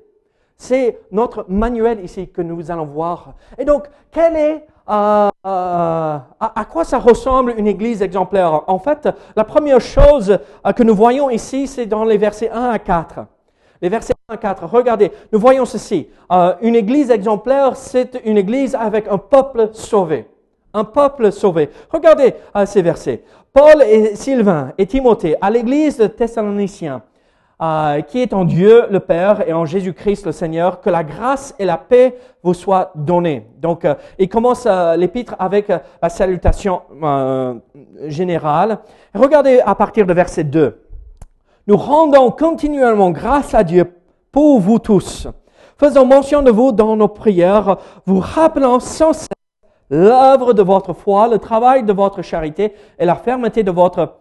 C'est 0.57 0.99
notre 1.11 1.45
manuel 1.49 2.03
ici 2.03 2.29
que 2.29 2.41
nous 2.43 2.69
allons 2.69 2.85
voir. 2.85 3.33
Et 3.57 3.65
donc, 3.65 3.89
quel 4.11 4.35
est, 4.35 4.67
euh, 4.91 5.29
euh, 5.45 6.17
à, 6.39 6.65
quoi 6.69 6.83
ça 6.83 6.99
ressemble 6.99 7.53
une 7.57 7.67
église 7.67 8.01
exemplaire? 8.01 8.63
En 8.67 8.79
fait, 8.79 9.07
la 9.35 9.43
première 9.43 9.79
chose 9.79 10.37
euh, 10.65 10.71
que 10.73 10.83
nous 10.83 10.95
voyons 10.95 11.29
ici, 11.29 11.67
c'est 11.67 11.85
dans 11.85 12.03
les 12.03 12.17
versets 12.17 12.49
1 12.49 12.71
à 12.71 12.79
4. 12.79 13.25
Les 13.81 13.89
versets 13.89 14.13
1 14.29 14.33
à 14.33 14.37
4. 14.37 14.65
Regardez, 14.65 15.11
nous 15.31 15.39
voyons 15.39 15.65
ceci. 15.65 16.09
Une 16.61 16.75
église 16.75 17.09
exemplaire, 17.09 17.75
c'est 17.75 18.21
une 18.25 18.37
église 18.37 18.75
avec 18.75 19.07
un 19.07 19.17
peuple 19.17 19.69
sauvé. 19.73 20.27
Un 20.73 20.83
peuple 20.83 21.31
sauvé. 21.31 21.69
Regardez 21.89 22.35
ces 22.65 22.81
versets. 22.81 23.23
Paul 23.53 23.81
et 23.81 24.15
Sylvain 24.15 24.71
et 24.77 24.85
Timothée 24.85 25.35
à 25.41 25.49
l'église 25.49 25.97
de 25.97 26.07
Thessaloniciens, 26.07 27.01
euh, 27.61 28.01
qui 28.01 28.19
est 28.21 28.33
en 28.33 28.43
Dieu 28.43 28.85
le 28.89 28.99
Père 28.99 29.47
et 29.47 29.53
en 29.53 29.65
Jésus-Christ 29.65 30.25
le 30.25 30.31
Seigneur, 30.31 30.81
que 30.81 30.89
la 30.89 31.03
grâce 31.03 31.53
et 31.59 31.65
la 31.65 31.77
paix 31.77 32.17
vous 32.41 32.55
soient 32.55 32.91
données. 32.95 33.45
Donc, 33.59 33.85
euh, 33.85 33.93
il 34.17 34.29
commence 34.29 34.65
euh, 34.65 34.95
l'épître 34.95 35.35
avec 35.37 35.67
la 35.69 36.09
salutation 36.09 36.81
générale. 38.07 38.79
Regardez 39.13 39.59
à 39.63 39.75
partir 39.75 40.07
de 40.07 40.13
verset 40.13 40.43
2. 40.43 40.81
Nous 41.67 41.77
rendons 41.77 42.31
continuellement 42.31 43.11
grâce 43.11 43.53
à 43.53 43.63
Dieu 43.63 43.93
pour 44.31 44.59
vous 44.59 44.79
tous. 44.79 45.27
Faisons 45.77 46.05
mention 46.05 46.41
de 46.41 46.49
vous 46.49 46.71
dans 46.71 46.95
nos 46.95 47.07
prières, 47.07 47.77
vous 48.05 48.19
rappelant 48.19 48.79
sans 48.79 49.13
cesse 49.13 49.27
l'œuvre 49.91 50.53
de 50.53 50.63
votre 50.63 50.93
foi, 50.93 51.27
le 51.27 51.37
travail 51.37 51.83
de 51.83 51.93
votre 51.93 52.21
charité 52.23 52.73
et 52.97 53.05
la 53.05 53.15
fermeté 53.15 53.61
de 53.61 53.71
votre 53.71 54.20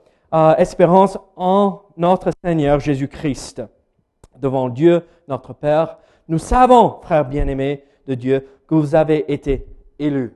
espérance 0.59 1.19
en 1.37 1.83
notre 1.97 2.31
Seigneur 2.45 2.81
Jésus-Christ. 2.81 3.63
Devant 4.39 4.69
Dieu, 4.69 5.05
notre 5.29 5.53
Père, 5.53 5.99
nous 6.29 6.39
savons, 6.39 6.97
frères 7.03 7.25
bien-aimés 7.25 7.85
de 8.07 8.15
Dieu, 8.15 8.47
que 8.69 8.75
vous 8.75 8.95
avez 8.95 9.33
été 9.33 9.67
élus. 9.99 10.33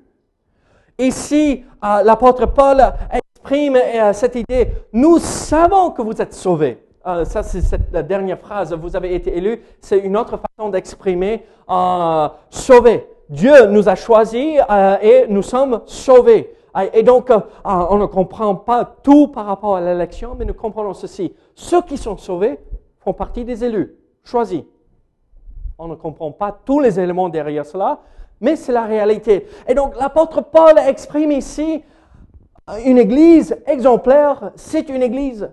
Ici, 0.98 1.64
l'apôtre 1.82 2.46
Paul 2.46 2.82
exprime 3.12 3.76
euh, 3.76 4.12
cette 4.12 4.36
idée, 4.36 4.68
nous 4.92 5.18
savons 5.18 5.90
que 5.90 6.02
vous 6.02 6.20
êtes 6.20 6.34
sauvés. 6.34 6.78
Euh, 7.06 7.24
ça, 7.24 7.42
c'est 7.42 7.60
cette- 7.60 7.92
la 7.92 8.02
dernière 8.02 8.38
phrase, 8.38 8.72
vous 8.72 8.96
avez 8.96 9.14
été 9.14 9.36
élus. 9.36 9.60
C'est 9.80 9.98
une 9.98 10.16
autre 10.16 10.38
façon 10.38 10.70
d'exprimer 10.70 11.44
euh, 11.68 12.28
sauvés. 12.50 13.06
Dieu 13.28 13.66
nous 13.66 13.88
a 13.88 13.94
choisis 13.94 14.60
et 15.02 15.24
nous 15.28 15.42
sommes 15.42 15.80
sauvés. 15.86 16.53
Et 16.92 17.02
donc, 17.04 17.30
euh, 17.30 17.36
euh, 17.36 17.40
on 17.64 17.98
ne 17.98 18.06
comprend 18.06 18.56
pas 18.56 18.84
tout 18.84 19.28
par 19.28 19.46
rapport 19.46 19.76
à 19.76 19.80
l'élection, 19.80 20.34
mais 20.36 20.44
nous 20.44 20.54
comprenons 20.54 20.92
ceci. 20.92 21.34
Ceux 21.54 21.82
qui 21.82 21.96
sont 21.96 22.16
sauvés 22.16 22.58
font 22.98 23.12
partie 23.12 23.44
des 23.44 23.64
élus, 23.64 23.96
choisis. 24.24 24.64
On 25.78 25.86
ne 25.86 25.94
comprend 25.94 26.32
pas 26.32 26.52
tous 26.64 26.80
les 26.80 26.98
éléments 26.98 27.28
derrière 27.28 27.64
cela, 27.64 28.00
mais 28.40 28.56
c'est 28.56 28.72
la 28.72 28.84
réalité. 28.84 29.46
Et 29.68 29.74
donc 29.74 29.94
l'apôtre 29.96 30.40
Paul 30.40 30.78
exprime 30.78 31.30
ici 31.30 31.84
une 32.84 32.98
église 32.98 33.56
exemplaire, 33.66 34.52
c'est 34.56 34.88
une 34.88 35.02
église 35.02 35.52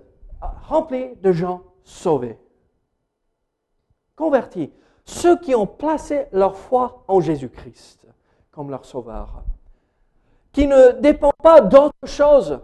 remplie 0.68 1.14
de 1.22 1.30
gens 1.30 1.62
sauvés, 1.84 2.38
convertis, 4.16 4.72
ceux 5.04 5.36
qui 5.38 5.54
ont 5.54 5.66
placé 5.66 6.26
leur 6.32 6.56
foi 6.56 7.04
en 7.06 7.20
Jésus-Christ 7.20 8.06
comme 8.50 8.70
leur 8.70 8.84
sauveur, 8.84 9.42
qui 10.52 10.66
ne 10.66 10.92
dépendent 11.00 11.32
pas 11.42 11.60
d'autre 11.60 11.94
chose 12.04 12.60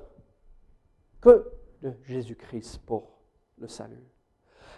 que 1.21 1.51
de 1.83 1.93
Jésus-Christ 2.05 2.81
pour 2.87 3.09
le 3.59 3.69
salut. 3.69 4.05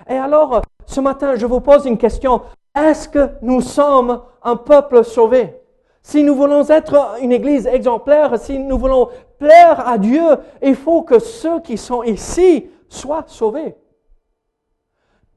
Et 0.08 0.14
alors, 0.14 0.62
ce 0.86 1.00
matin, 1.00 1.34
je 1.36 1.46
vous 1.46 1.60
pose 1.60 1.86
une 1.86 1.98
question. 1.98 2.42
Est-ce 2.74 3.08
que 3.08 3.30
nous 3.42 3.60
sommes 3.60 4.22
un 4.42 4.56
peuple 4.56 5.04
sauvé? 5.04 5.56
Si 6.02 6.22
nous 6.22 6.34
voulons 6.34 6.66
être 6.68 7.16
une 7.20 7.32
église 7.32 7.66
exemplaire, 7.66 8.38
si 8.38 8.58
nous 8.58 8.78
voulons 8.78 9.10
plaire 9.38 9.86
à 9.86 9.98
Dieu, 9.98 10.24
il 10.62 10.74
faut 10.74 11.02
que 11.02 11.18
ceux 11.18 11.60
qui 11.60 11.76
sont 11.76 12.02
ici 12.02 12.70
soient 12.88 13.24
sauvés. 13.26 13.76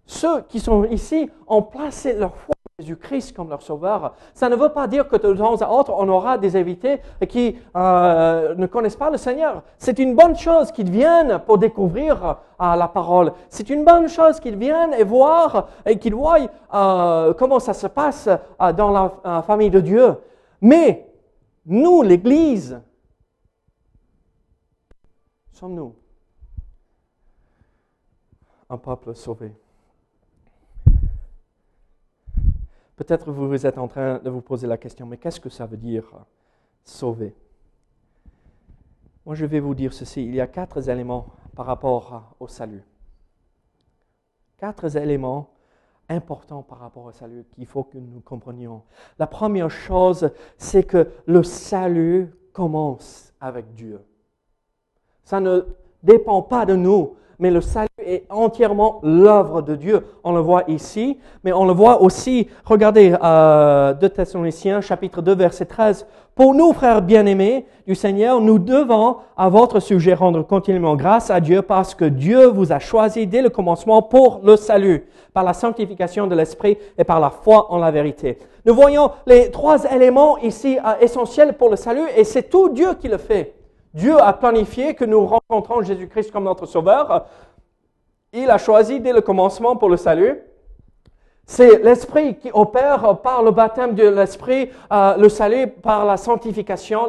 Ceux 0.05 0.41
qui 0.41 0.59
sont 0.59 0.85
ici 0.85 1.29
ont 1.47 1.63
placé 1.63 2.13
leur 2.13 2.35
foi 2.35 2.52
Jésus-Christ 2.79 3.35
comme 3.35 3.49
leur 3.49 3.61
sauveur. 3.61 4.15
Ça 4.33 4.49
ne 4.49 4.55
veut 4.55 4.69
pas 4.69 4.87
dire 4.87 5.07
que 5.07 5.15
de 5.15 5.31
temps 5.35 5.61
à 5.61 5.69
autre, 5.69 5.93
on 5.95 6.09
aura 6.09 6.39
des 6.39 6.55
invités 6.55 7.01
qui 7.29 7.55
euh, 7.75 8.55
ne 8.55 8.65
connaissent 8.65 8.95
pas 8.95 9.11
le 9.11 9.17
Seigneur. 9.17 9.61
C'est 9.77 9.99
une 9.99 10.15
bonne 10.15 10.35
chose 10.35 10.71
qu'ils 10.71 10.89
viennent 10.89 11.37
pour 11.45 11.59
découvrir 11.59 12.37
euh, 12.59 12.75
la 12.75 12.87
parole. 12.87 13.33
C'est 13.49 13.69
une 13.69 13.85
bonne 13.85 14.09
chose 14.09 14.39
qu'ils 14.39 14.57
viennent 14.57 14.95
et 14.95 15.03
voir 15.03 15.67
et 15.85 15.99
qu'ils 15.99 16.15
voient 16.15 16.39
euh, 16.73 17.35
comment 17.35 17.59
ça 17.59 17.75
se 17.75 17.85
passe 17.85 18.27
dans 18.75 18.89
la 19.23 19.43
famille 19.43 19.69
de 19.69 19.79
Dieu. 19.79 20.15
Mais 20.59 21.13
nous, 21.67 22.01
l'Église, 22.01 22.81
sommes-nous 25.51 25.95
un 28.67 28.77
peuple 28.77 29.13
sauvé? 29.13 29.53
Peut-être 32.95 33.31
vous 33.31 33.47
vous 33.47 33.65
êtes 33.65 33.77
en 33.77 33.87
train 33.87 34.19
de 34.19 34.29
vous 34.29 34.41
poser 34.41 34.67
la 34.67 34.77
question, 34.77 35.05
mais 35.05 35.17
qu'est-ce 35.17 35.39
que 35.39 35.49
ça 35.49 35.65
veut 35.65 35.77
dire 35.77 36.05
sauver? 36.83 37.35
Moi, 39.25 39.35
je 39.35 39.45
vais 39.45 39.59
vous 39.59 39.73
dire 39.73 39.93
ceci. 39.93 40.25
Il 40.25 40.35
y 40.35 40.41
a 40.41 40.47
quatre 40.47 40.89
éléments 40.89 41.27
par 41.55 41.65
rapport 41.65 42.35
au 42.39 42.47
salut. 42.47 42.83
Quatre 44.57 44.95
éléments 44.97 45.49
importants 46.09 46.61
par 46.61 46.79
rapport 46.79 47.05
au 47.05 47.11
salut 47.11 47.45
qu'il 47.55 47.65
faut 47.65 47.83
que 47.83 47.97
nous 47.97 48.19
comprenions. 48.19 48.83
La 49.17 49.27
première 49.27 49.71
chose, 49.71 50.31
c'est 50.57 50.83
que 50.83 51.09
le 51.25 51.43
salut 51.43 52.33
commence 52.51 53.33
avec 53.39 53.73
Dieu. 53.73 54.01
Ça 55.23 55.39
ne 55.39 55.65
dépend 56.03 56.41
pas 56.41 56.65
de 56.65 56.75
nous, 56.75 57.15
mais 57.39 57.49
le 57.49 57.61
salut 57.61 57.87
est 58.05 58.25
entièrement 58.29 58.99
l'œuvre 59.03 59.61
de 59.61 59.75
Dieu. 59.75 60.05
On 60.23 60.33
le 60.33 60.39
voit 60.39 60.63
ici, 60.67 61.19
mais 61.43 61.53
on 61.53 61.65
le 61.65 61.73
voit 61.73 62.01
aussi, 62.01 62.47
regardez, 62.65 63.15
euh, 63.23 63.93
2 63.93 64.09
Thessaloniciens, 64.09 64.81
chapitre 64.81 65.21
2, 65.21 65.35
verset 65.35 65.65
13. 65.65 66.05
Pour 66.35 66.55
nous, 66.55 66.73
frères 66.73 67.03
bien-aimés 67.03 67.65
du 67.85 67.93
Seigneur, 67.93 68.41
nous 68.41 68.57
devons 68.57 69.17
à 69.37 69.49
votre 69.49 69.79
sujet 69.79 70.15
rendre 70.15 70.41
continuellement 70.41 70.95
grâce 70.95 71.29
à 71.29 71.39
Dieu 71.39 71.61
parce 71.61 71.93
que 71.93 72.05
Dieu 72.05 72.47
vous 72.47 72.71
a 72.71 72.79
choisi 72.79 73.27
dès 73.27 73.43
le 73.43 73.49
commencement 73.49 74.01
pour 74.01 74.41
le 74.43 74.55
salut, 74.55 75.05
par 75.33 75.43
la 75.43 75.53
sanctification 75.53 76.25
de 76.25 76.35
l'Esprit 76.35 76.77
et 76.97 77.03
par 77.03 77.19
la 77.19 77.29
foi 77.29 77.71
en 77.71 77.77
la 77.77 77.91
vérité. 77.91 78.39
Nous 78.65 78.73
voyons 78.73 79.11
les 79.27 79.51
trois 79.51 79.83
éléments 79.93 80.37
ici 80.39 80.79
euh, 80.79 80.93
essentiels 81.01 81.53
pour 81.53 81.69
le 81.69 81.75
salut 81.75 82.07
et 82.17 82.23
c'est 82.23 82.49
tout 82.49 82.69
Dieu 82.69 82.95
qui 82.95 83.09
le 83.09 83.17
fait. 83.17 83.53
Dieu 83.93 84.19
a 84.19 84.33
planifié 84.33 84.95
que 84.95 85.05
nous 85.05 85.23
rencontrons 85.25 85.83
Jésus-Christ 85.83 86.31
comme 86.31 86.45
notre 86.45 86.65
Sauveur. 86.65 87.27
Il 88.35 88.49
a 88.49 88.57
choisi 88.57 88.99
dès 88.99 89.13
le 89.13 89.21
commencement 89.21 89.75
pour 89.75 89.89
le 89.89 89.97
salut. 89.97 90.41
C'est 91.45 91.83
l'Esprit 91.83 92.35
qui 92.39 92.49
opère 92.51 93.19
par 93.19 93.43
le 93.43 93.51
baptême 93.51 93.93
de 93.93 94.07
l'Esprit, 94.07 94.71
euh, 94.91 95.15
le 95.17 95.29
salut 95.29 95.67
par 95.67 96.03
la 96.03 96.17
sanctification, 96.17 97.01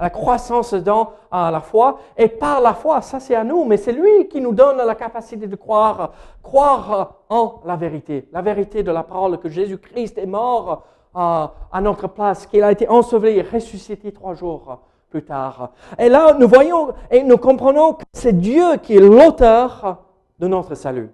la, 0.00 0.10
croissance 0.10 0.74
dans 0.74 1.12
euh, 1.32 1.50
la 1.52 1.60
foi. 1.60 2.00
Et 2.16 2.26
par 2.26 2.60
la 2.60 2.74
foi, 2.74 3.00
ça 3.00 3.20
c'est 3.20 3.36
à 3.36 3.44
nous, 3.44 3.64
mais 3.64 3.76
c'est 3.76 3.92
lui 3.92 4.26
qui 4.28 4.40
nous 4.40 4.52
donne 4.52 4.78
la 4.78 4.94
capacité 4.96 5.46
de 5.46 5.54
croire, 5.54 6.14
croire 6.42 7.14
en 7.28 7.60
la 7.64 7.76
vérité, 7.76 8.28
la 8.32 8.42
vérité 8.42 8.82
de 8.82 8.90
la 8.90 9.04
parole 9.04 9.38
que 9.38 9.48
Jésus-Christ 9.48 10.18
est 10.18 10.26
mort 10.26 10.82
euh, 11.14 11.46
à 11.70 11.80
notre 11.80 12.08
place, 12.08 12.44
qu'il 12.44 12.64
a 12.64 12.72
été 12.72 12.88
enseveli 12.88 13.38
et 13.38 13.42
ressuscité 13.42 14.10
trois 14.10 14.34
jours 14.34 14.80
plus 15.10 15.22
tard. 15.22 15.70
Et 15.96 16.08
là, 16.08 16.34
nous 16.36 16.48
voyons 16.48 16.88
et 17.08 17.22
nous 17.22 17.38
comprenons 17.38 17.92
que 17.92 18.02
c'est 18.12 18.36
Dieu 18.36 18.78
qui 18.82 18.96
est 18.96 19.00
l'auteur 19.00 20.05
de 20.38 20.46
notre 20.46 20.74
salut. 20.74 21.10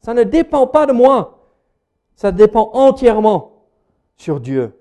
Ça 0.00 0.14
ne 0.14 0.22
dépend 0.22 0.66
pas 0.66 0.86
de 0.86 0.92
moi. 0.92 1.38
Ça 2.14 2.32
dépend 2.32 2.70
entièrement 2.72 3.66
sur 4.16 4.40
Dieu. 4.40 4.72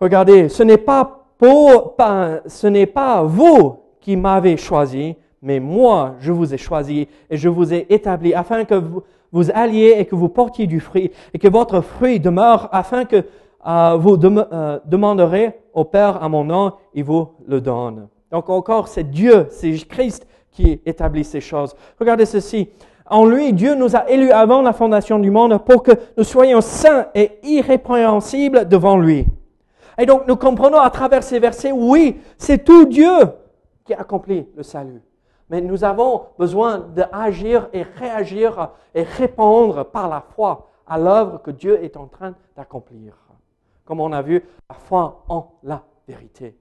Regardez, 0.00 0.48
ce 0.48 0.62
n'est 0.62 0.78
pas 2.86 3.22
vous 3.24 3.78
qui 4.00 4.16
m'avez 4.16 4.56
choisi, 4.56 5.16
mais 5.40 5.60
moi, 5.60 6.14
je 6.20 6.32
vous 6.32 6.52
ai 6.54 6.58
choisi 6.58 7.08
et 7.30 7.36
je 7.36 7.48
vous 7.48 7.72
ai 7.72 7.86
établi 7.90 8.34
afin 8.34 8.64
que 8.64 8.74
vous, 8.74 9.02
vous 9.32 9.50
alliez 9.52 9.94
et 9.98 10.04
que 10.06 10.14
vous 10.14 10.28
portiez 10.28 10.66
du 10.66 10.80
fruit 10.80 11.10
et 11.32 11.38
que 11.38 11.48
votre 11.48 11.80
fruit 11.80 12.20
demeure 12.20 12.68
afin 12.72 13.04
que 13.04 13.24
euh, 13.66 13.96
vous 13.96 14.18
euh, 14.22 14.80
demanderez 14.84 15.58
au 15.72 15.84
Père 15.84 16.22
à 16.22 16.28
mon 16.28 16.44
nom, 16.44 16.72
il 16.94 17.04
vous 17.04 17.28
le 17.46 17.60
donne. 17.60 18.08
Donc 18.30 18.48
encore, 18.50 18.88
c'est 18.88 19.08
Dieu, 19.08 19.46
c'est 19.50 19.72
Christ 19.88 20.26
qui 20.52 20.80
établit 20.86 21.24
ces 21.24 21.40
choses. 21.40 21.74
Regardez 21.98 22.26
ceci. 22.26 22.68
En 23.06 23.26
lui, 23.26 23.52
Dieu 23.52 23.74
nous 23.74 23.96
a 23.96 24.08
élus 24.08 24.30
avant 24.30 24.62
la 24.62 24.72
fondation 24.72 25.18
du 25.18 25.30
monde 25.30 25.58
pour 25.64 25.82
que 25.82 25.92
nous 26.16 26.24
soyons 26.24 26.60
saints 26.60 27.06
et 27.14 27.38
irrépréhensibles 27.42 28.68
devant 28.68 28.96
lui. 28.96 29.26
Et 29.98 30.06
donc, 30.06 30.26
nous 30.26 30.36
comprenons 30.36 30.78
à 30.78 30.88
travers 30.90 31.22
ces 31.22 31.38
versets, 31.38 31.72
oui, 31.72 32.20
c'est 32.38 32.64
tout 32.64 32.86
Dieu 32.86 33.10
qui 33.84 33.92
accomplit 33.92 34.46
le 34.56 34.62
salut. 34.62 35.02
Mais 35.50 35.60
nous 35.60 35.84
avons 35.84 36.22
besoin 36.38 36.78
d'agir 36.78 37.68
et 37.72 37.82
réagir 37.82 38.70
et 38.94 39.02
répondre 39.02 39.84
par 39.84 40.08
la 40.08 40.22
foi 40.34 40.70
à 40.86 40.98
l'œuvre 40.98 41.42
que 41.42 41.50
Dieu 41.50 41.82
est 41.84 41.96
en 41.96 42.06
train 42.06 42.34
d'accomplir. 42.56 43.14
Comme 43.84 44.00
on 44.00 44.12
a 44.12 44.22
vu, 44.22 44.42
la 44.70 44.74
foi 44.74 45.24
en 45.28 45.52
la 45.62 45.82
vérité. 46.08 46.56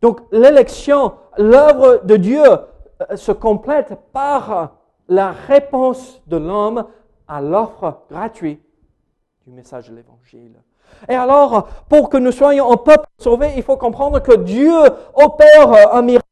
Donc 0.00 0.20
l'élection, 0.30 1.14
l'œuvre 1.38 2.02
de 2.04 2.16
Dieu 2.16 2.42
se 3.14 3.32
complète 3.32 3.98
par 4.12 4.76
la 5.08 5.32
réponse 5.32 6.20
de 6.26 6.36
l'homme 6.36 6.86
à 7.26 7.40
l'offre 7.40 8.02
gratuite 8.10 8.62
du 9.46 9.52
message 9.52 9.90
de 9.90 9.96
l'Évangile. 9.96 10.60
Et 11.08 11.14
alors, 11.14 11.68
pour 11.88 12.10
que 12.10 12.16
nous 12.16 12.32
soyons 12.32 12.70
un 12.72 12.76
peuple 12.76 13.06
sauvé, 13.18 13.52
il 13.56 13.62
faut 13.62 13.76
comprendre 13.76 14.20
que 14.20 14.36
Dieu 14.36 14.74
opère 15.14 15.94
un 15.94 16.02
miracle 16.02 16.26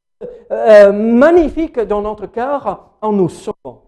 euh, 0.51 0.93
magnifique 0.93 1.79
dans 1.81 2.03
notre 2.03 2.27
cœur 2.27 2.91
en 3.01 3.13
nous 3.13 3.29
sauvant, 3.29 3.85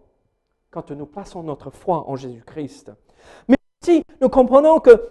quand 0.70 0.90
nous 0.90 1.06
plaçons 1.06 1.42
notre 1.42 1.70
foi 1.70 2.04
en 2.08 2.16
Jésus-Christ. 2.16 2.92
Mais 3.48 3.56
aussi, 3.82 4.04
nous 4.20 4.28
comprenons 4.28 4.78
que 4.78 5.10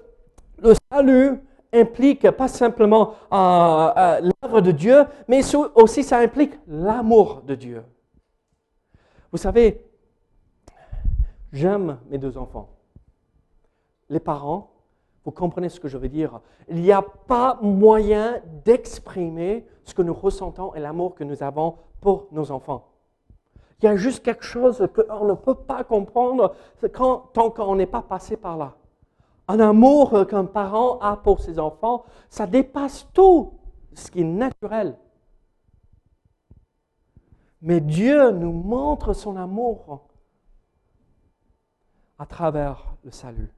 le 0.60 0.74
salut 0.92 1.42
implique 1.74 2.30
pas 2.32 2.48
simplement 2.48 3.16
euh, 3.32 3.92
euh, 3.98 4.32
l'œuvre 4.42 4.62
de 4.62 4.72
Dieu, 4.72 5.06
mais 5.28 5.42
aussi 5.76 6.04
ça 6.04 6.20
implique 6.20 6.54
l'amour 6.68 7.42
de 7.46 7.56
Dieu. 7.56 7.84
Vous 9.32 9.38
savez, 9.38 9.86
j'aime 11.52 11.98
mes 12.10 12.18
deux 12.18 12.38
enfants. 12.38 12.70
Les 14.10 14.20
parents, 14.20 14.72
vous 15.26 15.32
comprenez 15.32 15.70
ce 15.70 15.80
que 15.80 15.88
je 15.88 15.98
veux 15.98 16.10
dire. 16.10 16.40
Il 16.70 16.82
n'y 16.82 16.92
a 16.92 17.04
pas 17.04 17.60
moyen 17.62 18.42
d'exprimer 18.66 19.68
ce 19.84 19.94
que 19.94 20.02
nous 20.02 20.14
ressentons 20.14 20.74
et 20.74 20.80
l'amour 20.80 21.14
que 21.14 21.24
nous 21.24 21.44
avons 21.44 21.76
pour 22.02 22.28
nos 22.32 22.52
enfants. 22.52 22.88
Il 23.82 23.86
y 23.86 23.88
a 23.88 23.96
juste 23.96 24.24
quelque 24.24 24.44
chose 24.44 24.88
qu'on 24.94 25.26
ne 25.26 25.34
peut 25.36 25.56
pas 25.56 25.84
comprendre 25.84 26.56
tant 26.94 27.50
qu'on 27.52 27.76
n'est 27.76 27.86
pas 27.86 28.02
passé 28.02 28.36
par 28.36 28.58
là. 28.58 28.76
Un 29.50 29.60
amour 29.60 30.28
qu'un 30.28 30.46
parent 30.46 31.00
a 31.00 31.18
pour 31.18 31.42
ses 31.42 31.60
enfants, 31.60 32.06
ça 32.30 32.48
dépasse 32.48 33.08
tout 33.14 33.60
ce 33.94 34.10
qui 34.10 34.22
est 34.22 34.24
naturel. 34.24 34.96
Mais 37.62 37.82
Dieu 37.82 38.32
nous 38.32 38.54
montre 38.54 39.12
son 39.14 39.36
amour 39.36 40.08
à 42.18 42.26
travers 42.26 42.96
le 43.04 43.12
salut. 43.12 43.52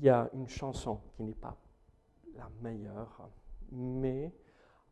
il 0.00 0.06
y 0.06 0.08
a 0.08 0.30
une 0.32 0.48
chanson 0.48 0.98
qui 1.14 1.22
n'est 1.22 1.34
pas 1.34 1.54
la 2.34 2.48
meilleure, 2.62 3.28
mais 3.70 4.32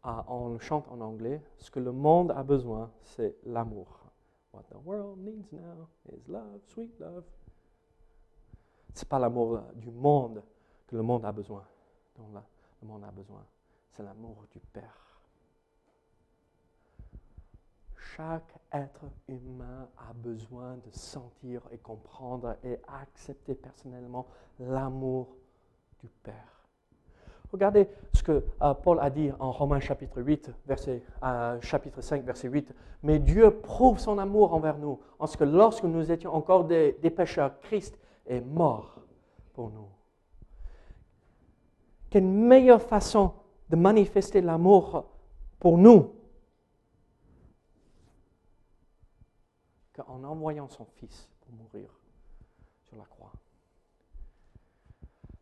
euh, 0.08 0.22
on 0.28 0.58
chante 0.58 0.88
en 0.88 1.00
anglais. 1.00 1.42
Ce 1.58 1.70
que 1.70 1.80
le 1.80 1.92
monde 1.92 2.30
a 2.30 2.42
besoin, 2.42 2.90
c'est 3.02 3.36
l'amour. 3.44 4.00
What 4.52 4.64
the 4.70 4.78
world 4.84 5.18
needs 5.18 5.52
now 5.52 5.88
is 6.10 6.26
love, 6.28 6.60
sweet 6.66 6.98
love. 6.98 7.24
Ce 8.94 9.04
n'est 9.04 9.08
pas 9.08 9.18
l'amour 9.18 9.60
du 9.74 9.90
monde 9.90 10.42
que 10.86 10.96
le 10.96 11.02
monde 11.02 11.24
a 11.24 11.32
besoin, 11.32 11.64
dont 12.16 12.28
le 12.82 12.88
monde 12.88 13.04
a 13.04 13.10
besoin. 13.10 13.44
C'est 13.90 14.02
l'amour 14.02 14.46
du 14.50 14.60
Père. 14.60 15.08
Chaque 18.16 18.58
être 18.72 19.04
humain 19.28 19.88
a 19.98 20.12
besoin 20.14 20.76
de 20.78 20.90
sentir 20.90 21.62
et 21.70 21.78
comprendre 21.78 22.56
et 22.64 22.80
accepter 22.88 23.54
personnellement 23.54 24.26
l'amour 24.58 25.36
du 26.00 26.08
Père. 26.08 26.58
Regardez 27.52 27.88
que 28.28 28.44
euh, 28.60 28.74
Paul 28.74 29.00
a 29.00 29.08
dit 29.08 29.30
en 29.38 29.50
Romains 29.50 29.80
chapitre 29.80 30.20
8, 30.20 30.52
verset, 30.66 31.02
euh, 31.22 31.58
chapitre 31.62 32.02
5, 32.02 32.22
verset 32.24 32.48
8. 32.48 32.74
Mais 33.02 33.18
Dieu 33.18 33.50
prouve 33.50 33.98
son 33.98 34.18
amour 34.18 34.52
envers 34.52 34.76
nous 34.76 35.00
en 35.18 35.26
ce 35.26 35.38
que 35.38 35.44
lorsque 35.44 35.84
nous 35.84 36.12
étions 36.12 36.34
encore 36.34 36.64
des, 36.64 36.98
des 37.00 37.08
pécheurs, 37.08 37.58
Christ 37.60 37.98
est 38.26 38.42
mort 38.42 39.00
pour 39.54 39.70
nous. 39.70 39.88
Quelle 42.10 42.26
meilleure 42.26 42.82
façon 42.82 43.32
de 43.70 43.76
manifester 43.76 44.42
l'amour 44.42 45.06
pour 45.58 45.78
nous 45.78 46.12
en 50.06 50.22
envoyant 50.22 50.68
son 50.68 50.84
Fils 50.84 51.28
pour 51.40 51.52
mourir 51.54 51.88
sur 52.84 52.96
la 52.96 53.04
croix. 53.04 53.32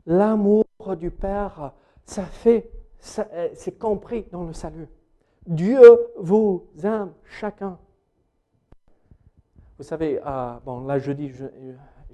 L'amour 0.06 0.64
du 0.98 1.10
Père, 1.10 1.72
ça 2.06 2.24
fait, 2.24 2.70
euh, 3.18 3.48
c'est 3.54 3.78
compris 3.78 4.26
dans 4.30 4.44
le 4.44 4.52
salut. 4.52 4.88
Dieu 5.46 5.80
vous 6.18 6.64
aime 6.82 7.12
chacun. 7.24 7.78
Vous 9.76 9.84
savez, 9.84 10.20
euh, 10.24 10.54
bon, 10.64 10.86
là 10.86 10.98
jeudi, 10.98 11.28
je 11.28 11.44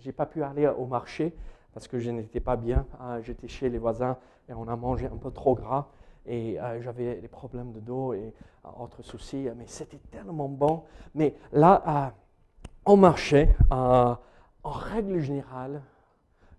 n'ai 0.05 0.13
pas 0.13 0.27
pu 0.27 0.43
aller 0.43 0.67
au 0.67 0.87
marché 0.87 1.35
parce 1.73 1.87
que 1.87 1.99
je 1.99 2.11
n'étais 2.11 2.41
pas 2.41 2.57
bien. 2.57 2.87
Euh, 3.01 3.23
j'étais 3.23 3.49
chez 3.49 3.69
les 3.69 3.79
voisins 3.79 4.17
et 4.49 4.55
on 4.55 4.67
a 4.67 4.77
mangé 4.77 5.07
un 5.07 5.17
peu 5.17 5.31
trop 5.31 5.55
gras 5.55 5.89
et 6.25 6.59
j'avais 6.81 7.17
des 7.17 7.27
problèmes 7.27 7.73
de 7.73 7.81
dos 7.81 8.13
et 8.13 8.33
autres 8.79 9.03
soucis, 9.03 9.49
mais 9.57 9.67
c'était 9.67 9.99
tellement 10.13 10.49
bon. 10.49 10.85
Mais 11.17 11.35
là, 11.51 12.15
on 12.87 12.97
marchait, 12.97 13.57
en 13.71 14.17
règle 14.63 15.19
générale, 15.19 15.83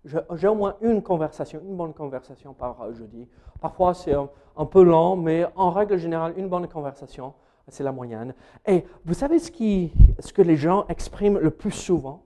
j'ai 0.04 0.48
au 0.48 0.54
moins 0.54 0.76
une 0.80 1.02
conversation, 1.02 1.60
une 1.64 1.76
bonne 1.76 1.94
conversation 1.94 2.52
par 2.52 2.92
jeudi. 2.92 3.28
Parfois, 3.60 3.94
c'est 3.94 4.14
un, 4.14 4.66
peu 4.66 4.82
lent, 4.82 5.16
mais 5.16 5.46
en 5.56 5.70
règle 5.70 5.96
générale, 5.96 6.34
une 6.36 6.48
bonne 6.48 6.68
conversation, 6.68 7.34
c'est 7.68 7.82
la 7.82 7.92
moyenne. 7.92 8.34
Et 8.66 8.84
vous 9.04 9.14
savez 9.14 9.38
ce, 9.38 9.50
qui, 9.50 9.92
ce 10.18 10.32
que 10.32 10.42
les 10.42 10.56
gens 10.56 10.86
expriment 10.88 11.38
le 11.38 11.50
plus 11.50 11.70
souvent? 11.70 12.24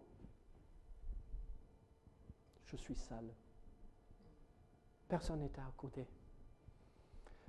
Je 2.64 2.76
suis 2.76 2.96
sale. 2.96 3.32
Personne 5.08 5.40
n'est 5.40 5.58
à 5.58 5.72
côté. 5.76 6.06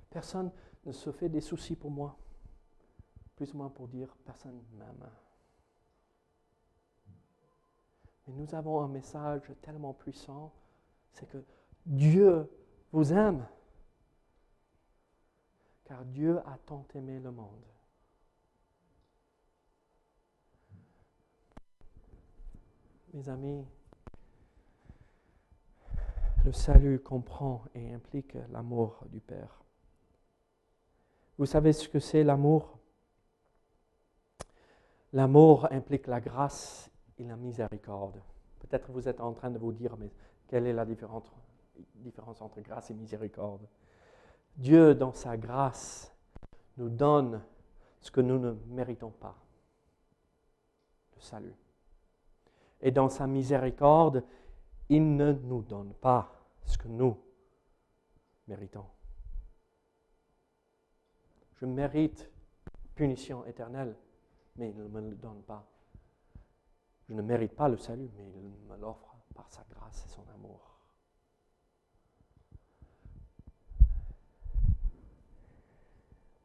Personne 0.08 0.50
ne 0.86 0.92
se 0.92 1.10
fait 1.10 1.28
des 1.28 1.40
soucis 1.40 1.76
pour 1.76 1.90
moi. 1.90 2.16
Plus 3.36 3.52
ou 3.52 3.58
moins 3.58 3.68
pour 3.68 3.88
dire 3.88 4.14
personne 4.24 4.60
m'aime. 4.78 5.08
Mais 8.30 8.36
nous 8.44 8.54
avons 8.54 8.80
un 8.80 8.88
message 8.88 9.42
tellement 9.60 9.92
puissant, 9.92 10.52
c'est 11.12 11.26
que 11.26 11.42
Dieu 11.84 12.48
vous 12.92 13.12
aime. 13.12 13.44
Car 15.84 16.04
Dieu 16.04 16.38
a 16.46 16.56
tant 16.64 16.86
aimé 16.94 17.18
le 17.18 17.32
monde. 17.32 17.64
Mes 23.12 23.28
amis, 23.28 23.66
le 26.44 26.52
salut 26.52 27.00
comprend 27.00 27.64
et 27.74 27.92
implique 27.92 28.36
l'amour 28.50 29.04
du 29.08 29.20
Père. 29.20 29.60
Vous 31.36 31.46
savez 31.46 31.72
ce 31.72 31.88
que 31.88 31.98
c'est 31.98 32.22
l'amour? 32.22 32.78
L'amour 35.12 35.66
implique 35.72 36.06
la 36.06 36.20
grâce 36.20 36.88
et 37.20 37.24
la 37.24 37.36
miséricorde. 37.36 38.22
Peut-être 38.60 38.90
vous 38.90 39.08
êtes 39.08 39.20
en 39.20 39.32
train 39.32 39.50
de 39.50 39.58
vous 39.58 39.72
dire, 39.72 39.96
mais 39.98 40.10
quelle 40.48 40.66
est 40.66 40.72
la 40.72 40.84
différence, 40.84 41.30
différence 41.96 42.40
entre 42.40 42.60
grâce 42.60 42.90
et 42.90 42.94
miséricorde? 42.94 43.66
Dieu, 44.56 44.94
dans 44.94 45.12
sa 45.12 45.36
grâce, 45.36 46.12
nous 46.76 46.88
donne 46.88 47.42
ce 48.00 48.10
que 48.10 48.20
nous 48.20 48.38
ne 48.38 48.52
méritons 48.68 49.10
pas, 49.10 49.36
le 51.14 51.20
salut. 51.20 51.54
Et 52.80 52.90
dans 52.90 53.10
sa 53.10 53.26
miséricorde, 53.26 54.24
il 54.88 55.16
ne 55.16 55.32
nous 55.32 55.62
donne 55.62 55.92
pas 55.94 56.32
ce 56.64 56.78
que 56.78 56.88
nous 56.88 57.16
méritons. 58.48 58.86
Je 61.56 61.66
mérite 61.66 62.30
punition 62.94 63.44
éternelle, 63.44 63.94
mais 64.56 64.70
il 64.70 64.76
ne 64.78 64.88
me 64.88 65.00
le 65.02 65.14
donne 65.16 65.42
pas. 65.42 65.66
Je 67.10 67.14
ne 67.16 67.22
mérite 67.22 67.56
pas 67.56 67.68
le 67.68 67.76
salut, 67.76 68.08
mais 68.16 68.30
il 68.36 68.52
me 68.68 68.76
l'offre 68.76 69.16
par 69.34 69.50
sa 69.50 69.64
grâce 69.68 70.06
et 70.06 70.08
son 70.10 70.24
amour. 70.32 70.78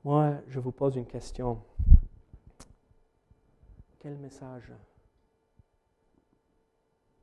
Moi, 0.04 0.42
je 0.48 0.60
vous 0.60 0.72
pose 0.72 0.96
une 0.96 1.06
question. 1.06 1.64
Quel 4.00 4.18
message 4.18 4.74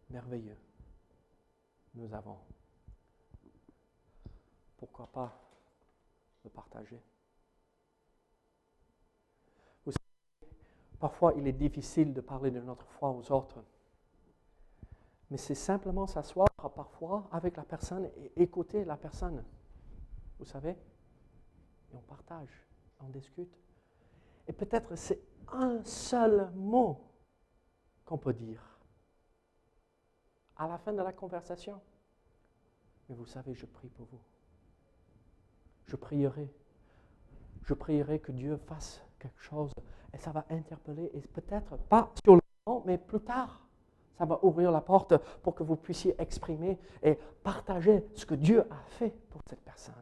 merveilleux 0.09 0.59
nous 1.97 2.15
avons? 2.15 2.39
Pourquoi 4.77 5.09
pas 5.09 5.37
le 6.45 6.51
partager 6.51 7.03
Vous 9.85 9.91
savez, 9.91 10.53
parfois 11.03 11.33
il 11.37 11.49
est 11.49 11.53
difficile 11.53 12.15
de 12.15 12.21
parler 12.21 12.53
de 12.53 12.61
notre 12.61 12.87
foi 12.87 13.11
aux 13.11 13.33
autres. 13.33 13.61
Mais 15.33 15.37
c'est 15.37 15.57
simplement 15.57 16.07
s'asseoir 16.07 16.47
parfois 16.77 17.29
avec 17.33 17.57
la 17.57 17.65
personne 17.65 18.09
et 18.17 18.41
écouter 18.41 18.85
la 18.85 18.97
personne. 18.97 19.43
Vous 20.39 20.45
savez? 20.45 20.71
Et 20.71 21.97
on 21.97 22.03
partage 22.03 22.69
on 23.01 23.09
discute. 23.09 23.53
Et 24.47 24.53
peut-être 24.53 24.95
c'est 24.95 25.21
un 25.49 25.83
seul 25.83 26.53
mot 26.55 27.01
qu'on 28.05 28.19
peut 28.19 28.33
dire 28.33 28.63
à 30.55 30.69
la 30.69 30.79
fin 30.79 30.93
de 30.93 31.03
la 31.03 31.13
conversation. 31.13 31.81
Mais 33.09 33.17
vous 33.17 33.27
savez, 33.27 33.55
je 33.55 33.67
prie 33.67 33.89
pour 33.89 34.07
vous. 34.07 34.23
Je 35.87 35.97
prierai. 35.97 36.49
Je 37.65 37.75
prierai 37.75 38.21
que 38.21 38.31
Dieu 38.31 38.57
fasse 38.57 39.03
quelque 39.19 39.43
chose. 39.43 39.73
Et 40.15 40.19
ça 40.19 40.31
va 40.31 40.45
interpeller, 40.51 41.11
et 41.15 41.21
peut-être 41.21 41.77
pas 41.89 42.11
sur 42.25 42.35
le 42.35 42.41
moment, 42.67 42.83
mais 42.87 42.99
plus 42.99 43.21
tard. 43.21 43.61
Ça 44.19 44.25
va 44.25 44.39
ouvrir 44.43 44.71
la 44.71 44.81
porte 44.81 45.17
pour 45.43 45.55
que 45.55 45.63
vous 45.63 45.77
puissiez 45.77 46.15
exprimer 46.19 46.79
et 47.03 47.19
partager 47.43 48.05
ce 48.15 48.27
que 48.27 48.35
Dieu 48.35 48.61
a 48.61 48.77
fait 48.99 49.13
pour 49.31 49.41
cette 49.49 49.63
personne. 49.63 49.95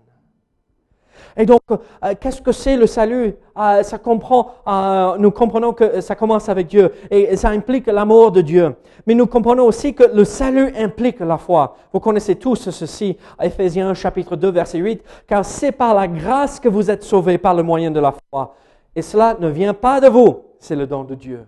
Et 1.37 1.47
donc, 1.47 1.61
euh, 1.71 2.15
qu'est-ce 2.21 2.43
que 2.43 2.53
c'est 2.53 2.77
le 2.77 2.87
salut? 2.87 3.35
Euh, 3.59 3.83
Ça 3.83 3.99
comprend, 3.99 4.53
euh, 4.67 5.17
nous 5.19 5.31
comprenons 5.31 5.73
que 5.73 6.01
ça 6.01 6.15
commence 6.15 6.49
avec 6.49 6.67
Dieu 6.67 6.93
et 7.11 7.37
ça 7.37 7.51
implique 7.51 7.87
l'amour 7.87 8.33
de 8.33 8.41
Dieu. 8.41 8.75
Mais 9.07 9.15
nous 9.15 9.27
comprenons 9.27 9.65
aussi 9.65 9.95
que 9.95 10.05
le 10.05 10.25
salut 10.25 10.73
implique 10.77 11.21
la 11.21 11.39
foi. 11.39 11.77
Vous 11.93 12.01
connaissez 12.01 12.37
tous 12.37 12.71
ceci, 12.71 13.17
Ephésiens 13.41 13.95
chapitre 13.95 14.37
2, 14.37 14.51
verset 14.51 14.79
8, 14.79 15.03
car 15.27 15.45
c'est 15.45 15.73
par 15.73 15.95
la 15.95 16.07
grâce 16.09 16.61
que 16.61 16.69
vous 16.69 16.91
êtes 16.91 17.03
sauvés 17.03 17.39
par 17.39 17.55
le 17.55 17.63
moyen 17.63 17.91
de 17.91 18.01
la 18.01 18.13
foi. 18.31 18.55
Et 18.97 19.03
cela 19.03 19.37
ne 19.39 19.49
vient 19.49 19.75
pas 19.75 20.01
de 20.01 20.09
vous, 20.09 20.45
c'est 20.59 20.77
le 20.77 20.87
don 20.87 21.05
de 21.05 21.15
Dieu. 21.15 21.47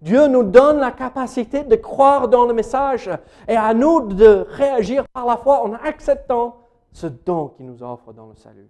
Dieu 0.00 0.26
nous 0.26 0.42
donne 0.42 0.78
la 0.78 0.90
capacité 0.90 1.64
de 1.64 1.76
croire 1.76 2.28
dans 2.28 2.44
le 2.44 2.52
message 2.52 3.10
et 3.48 3.56
à 3.56 3.72
nous 3.72 4.00
de 4.00 4.46
réagir 4.50 5.04
par 5.12 5.24
la 5.24 5.38
foi 5.38 5.62
en 5.62 5.72
acceptant 5.72 6.56
ce 6.92 7.06
don 7.06 7.48
qu'il 7.48 7.66
nous 7.66 7.82
offre 7.82 8.12
dans 8.12 8.26
le 8.26 8.34
salut. 8.34 8.68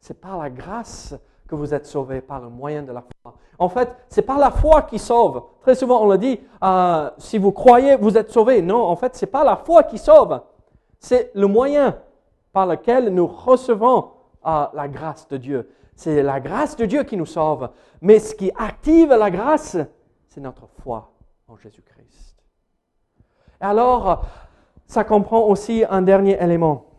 C'est 0.00 0.18
par 0.18 0.38
la 0.38 0.48
grâce 0.48 1.14
que 1.46 1.54
vous 1.54 1.74
êtes 1.74 1.86
sauvés, 1.86 2.20
par 2.20 2.40
le 2.40 2.48
moyen 2.48 2.82
de 2.82 2.92
la 2.92 3.02
foi. 3.02 3.34
En 3.58 3.68
fait, 3.68 3.90
c'est 4.08 4.22
par 4.22 4.38
la 4.38 4.50
foi 4.50 4.82
qui 4.82 4.98
sauve. 4.98 5.42
Très 5.60 5.74
souvent, 5.74 6.02
on 6.02 6.08
le 6.08 6.16
dit, 6.16 6.40
euh, 6.62 7.10
si 7.18 7.36
vous 7.36 7.52
croyez, 7.52 7.96
vous 7.96 8.16
êtes 8.16 8.30
sauvés. 8.30 8.62
Non, 8.62 8.82
en 8.82 8.96
fait, 8.96 9.14
c'est 9.16 9.26
pas 9.26 9.44
la 9.44 9.56
foi 9.56 9.82
qui 9.82 9.98
sauve. 9.98 10.40
C'est 10.98 11.30
le 11.34 11.46
moyen 11.46 11.98
par 12.52 12.66
lequel 12.66 13.12
nous 13.12 13.26
recevons 13.26 14.10
euh, 14.46 14.66
la 14.72 14.88
grâce 14.88 15.28
de 15.28 15.36
Dieu. 15.36 15.68
C'est 16.00 16.22
la 16.22 16.40
grâce 16.40 16.76
de 16.76 16.86
Dieu 16.86 17.04
qui 17.04 17.16
nous 17.16 17.26
sauve. 17.26 17.70
Mais 18.00 18.18
ce 18.18 18.34
qui 18.34 18.50
active 18.56 19.10
la 19.10 19.30
grâce, 19.30 19.76
c'est 20.28 20.40
notre 20.40 20.66
foi 20.82 21.12
en 21.46 21.56
Jésus-Christ. 21.56 22.36
Alors, 23.60 24.24
ça 24.86 25.04
comprend 25.04 25.42
aussi 25.42 25.84
un 25.88 26.02
dernier 26.02 26.42
élément 26.42 26.90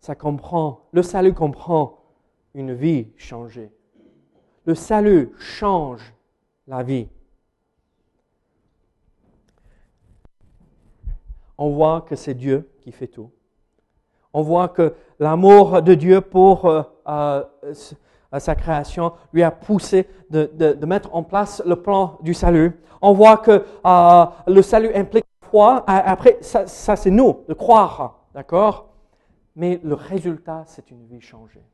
ça 0.00 0.14
comprend, 0.14 0.88
le 0.92 1.02
salut 1.02 1.34
comprend 1.34 1.98
une 2.54 2.72
vie 2.72 3.08
changée. 3.16 3.70
Le 4.64 4.74
salut 4.74 5.30
change 5.38 6.14
la 6.66 6.82
vie. 6.82 7.08
On 11.58 11.70
voit 11.70 12.00
que 12.00 12.16
c'est 12.16 12.34
Dieu 12.34 12.70
qui 12.80 12.92
fait 12.92 13.08
tout. 13.08 13.30
On 14.32 14.42
voit 14.42 14.68
que 14.68 14.94
l'amour 15.18 15.82
de 15.82 15.94
Dieu 15.94 16.20
pour 16.20 16.66
euh, 16.66 16.82
euh, 17.08 17.42
sa 18.38 18.54
création 18.54 19.12
lui 19.32 19.42
a 19.42 19.50
poussé 19.50 20.06
de, 20.30 20.84
mettre 20.86 21.14
en 21.14 21.22
place 21.22 21.62
le 21.66 21.76
plan 21.76 22.18
du 22.22 22.34
salut. 22.34 22.80
On 23.02 23.12
voit 23.12 23.38
que 23.38 23.64
euh, 23.84 24.26
le 24.46 24.62
salut 24.62 24.92
implique 24.94 25.24
foi. 25.50 25.84
Après, 25.86 26.38
ça, 26.40 26.66
c'est 26.96 27.10
nous, 27.10 27.40
de 27.48 27.54
croire. 27.54 28.20
D'accord? 28.34 28.90
Mais 29.56 29.80
le 29.82 29.94
résultat, 29.94 30.62
c'est 30.66 30.90
une 30.90 31.04
vie 31.06 31.20
changée. 31.20 31.64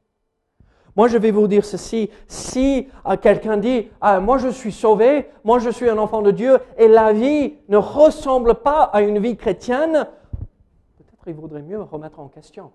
Moi, 0.97 1.09
je 1.09 1.19
vais 1.19 1.31
vous 1.31 1.47
dire 1.47 1.65
ceci. 1.65 2.09
Si 2.27 2.89
euh, 3.07 3.17
quelqu'un 3.19 3.59
dit, 3.59 3.91
ah, 4.01 4.19
moi 4.19 4.39
je 4.39 4.49
suis 4.49 4.73
sauvé, 4.73 5.29
moi 5.45 5.59
je 5.59 5.69
suis 5.69 5.91
un 5.91 5.99
enfant 5.99 6.23
de 6.23 6.31
Dieu, 6.31 6.59
et 6.79 6.89
la 6.89 7.13
vie 7.13 7.55
ne 7.69 7.77
ressemble 7.77 8.55
pas 8.55 8.85
à 8.85 9.03
une 9.03 9.19
vie 9.19 9.37
chrétienne, 9.37 10.07
il 11.27 11.35
vaudrait 11.35 11.63
mieux 11.63 11.81
remettre 11.81 12.21
en 12.21 12.29
question. 12.29 12.73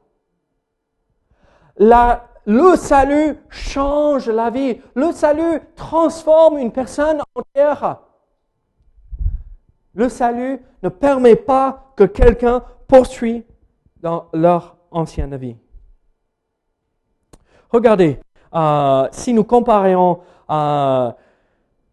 le 1.78 2.76
salut 2.76 3.38
change 3.50 4.30
la 4.30 4.50
vie. 4.50 4.80
Le 4.96 5.12
salut 5.12 5.62
transforme 5.76 6.58
une 6.58 6.72
personne 6.72 7.22
entière. 7.36 8.02
Le 9.94 10.10
salut 10.10 10.60
ne 10.84 10.90
permet 10.90 11.36
pas 11.36 11.94
que 11.96 12.04
quelqu'un 12.04 12.64
poursuive 12.88 13.44
dans 14.02 14.28
leur 14.34 14.78
ancienne 14.92 15.36
vie. 15.36 15.56
Regardez, 17.70 18.20
euh, 18.54 19.08
si 19.12 19.34
nous 19.34 19.44
comparons, 19.44 20.20
euh, 20.50 21.12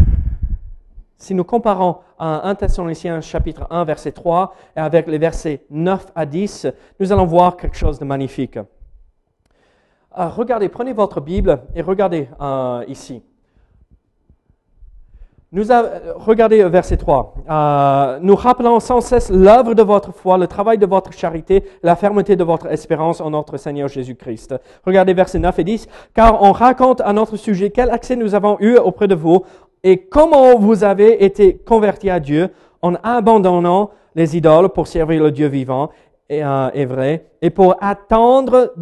si 1.18 1.34
nous 1.34 1.44
comparons 1.44 1.96
1 2.18 2.54
Thessaloniciens 2.54 3.20
chapitre 3.20 3.66
1 3.70 3.84
verset 3.84 4.12
3 4.12 4.54
et 4.76 4.80
avec 4.80 5.08
les 5.08 5.18
versets 5.18 5.64
9 5.70 6.06
à 6.14 6.24
10, 6.24 6.68
nous 7.00 7.12
allons 7.12 7.26
voir 7.26 7.56
quelque 7.56 7.76
chose 7.76 7.98
de 7.98 8.04
magnifique. 8.04 8.56
Euh, 8.56 10.28
regardez, 10.28 10.68
prenez 10.68 10.92
votre 10.92 11.20
Bible 11.20 11.60
et 11.74 11.82
regardez 11.82 12.28
ici. 12.86 13.22
Nous 15.50 15.64
regardez 16.16 16.62
verset 16.64 16.98
3. 16.98 17.34
Euh, 17.48 18.18
nous 18.20 18.34
rappelons 18.34 18.80
sans 18.80 19.00
cesse 19.00 19.30
l'œuvre 19.30 19.72
de 19.72 19.82
votre 19.82 20.12
foi, 20.12 20.36
le 20.36 20.46
travail 20.46 20.76
de 20.76 20.84
votre 20.84 21.10
charité, 21.10 21.64
la 21.82 21.96
fermeté 21.96 22.36
de 22.36 22.44
votre 22.44 22.66
espérance 22.66 23.22
en 23.22 23.30
notre 23.30 23.56
Seigneur 23.56 23.88
Jésus-Christ. 23.88 24.54
Regardez 24.84 25.14
versets 25.14 25.38
9 25.38 25.58
et 25.58 25.64
10. 25.64 25.88
Car 26.12 26.42
on 26.42 26.52
raconte 26.52 27.00
à 27.00 27.14
notre 27.14 27.36
sujet 27.36 27.70
quel 27.70 27.88
accès 27.88 28.14
nous 28.14 28.34
avons 28.34 28.58
eu 28.60 28.76
auprès 28.76 29.08
de 29.08 29.14
vous 29.14 29.42
et 29.82 30.06
comment 30.06 30.58
vous 30.58 30.84
avez 30.84 31.24
été 31.24 31.56
convertis 31.56 32.10
à 32.10 32.20
Dieu 32.20 32.50
en 32.82 32.94
abandonnant 33.02 33.90
les 34.14 34.36
idoles 34.36 34.70
pour 34.70 34.86
servir 34.86 35.22
le 35.22 35.30
Dieu 35.30 35.46
vivant 35.46 35.90
et, 36.28 36.44
euh, 36.44 36.86
vrai 36.88 37.26
et 37.40 37.50
pour 37.50 37.76
attendre 37.80 38.74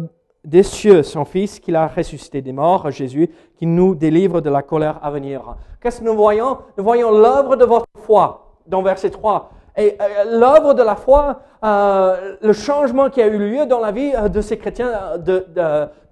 des 0.43 0.63
cieux, 0.63 1.03
son 1.03 1.25
Fils 1.25 1.59
qu'il 1.59 1.75
a 1.75 1.87
ressuscité 1.87 2.41
des 2.41 2.53
morts, 2.53 2.89
Jésus, 2.89 3.29
qui 3.57 3.65
nous 3.65 3.95
délivre 3.95 4.39
de 4.39 4.49
la 4.49 4.61
colère 4.61 4.99
à 5.03 5.11
venir. 5.11 5.55
Qu'est-ce 5.81 5.99
que 5.99 6.05
nous 6.05 6.15
voyons? 6.15 6.59
Nous 6.77 6.83
voyons 6.83 7.11
l'œuvre 7.11 7.55
de 7.55 7.65
votre 7.65 7.85
foi 7.99 8.53
dans 8.65 8.81
verset 8.81 9.09
3. 9.09 9.51
Et 9.75 9.95
euh, 10.01 10.39
l'œuvre 10.39 10.73
de 10.73 10.81
la 10.81 10.95
foi, 10.95 11.41
euh, 11.63 12.35
le 12.41 12.53
changement 12.53 13.09
qui 13.09 13.21
a 13.21 13.27
eu 13.27 13.37
lieu 13.37 13.65
dans 13.65 13.79
la 13.79 13.91
vie 13.91 14.13
de 14.31 14.41
ces 14.41 14.57
chrétiens 14.57 15.17
de, 15.17 15.45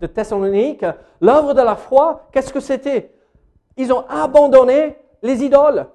de 0.01 0.07
Thessalonique, 0.07 0.85
l'œuvre 1.21 1.53
de 1.53 1.61
la 1.61 1.75
foi, 1.75 2.21
qu'est-ce 2.31 2.53
que 2.53 2.59
c'était? 2.59 3.14
Ils 3.77 3.91
ont 3.93 4.05
abandonné 4.09 4.97
les 5.21 5.43
idoles. 5.43 5.87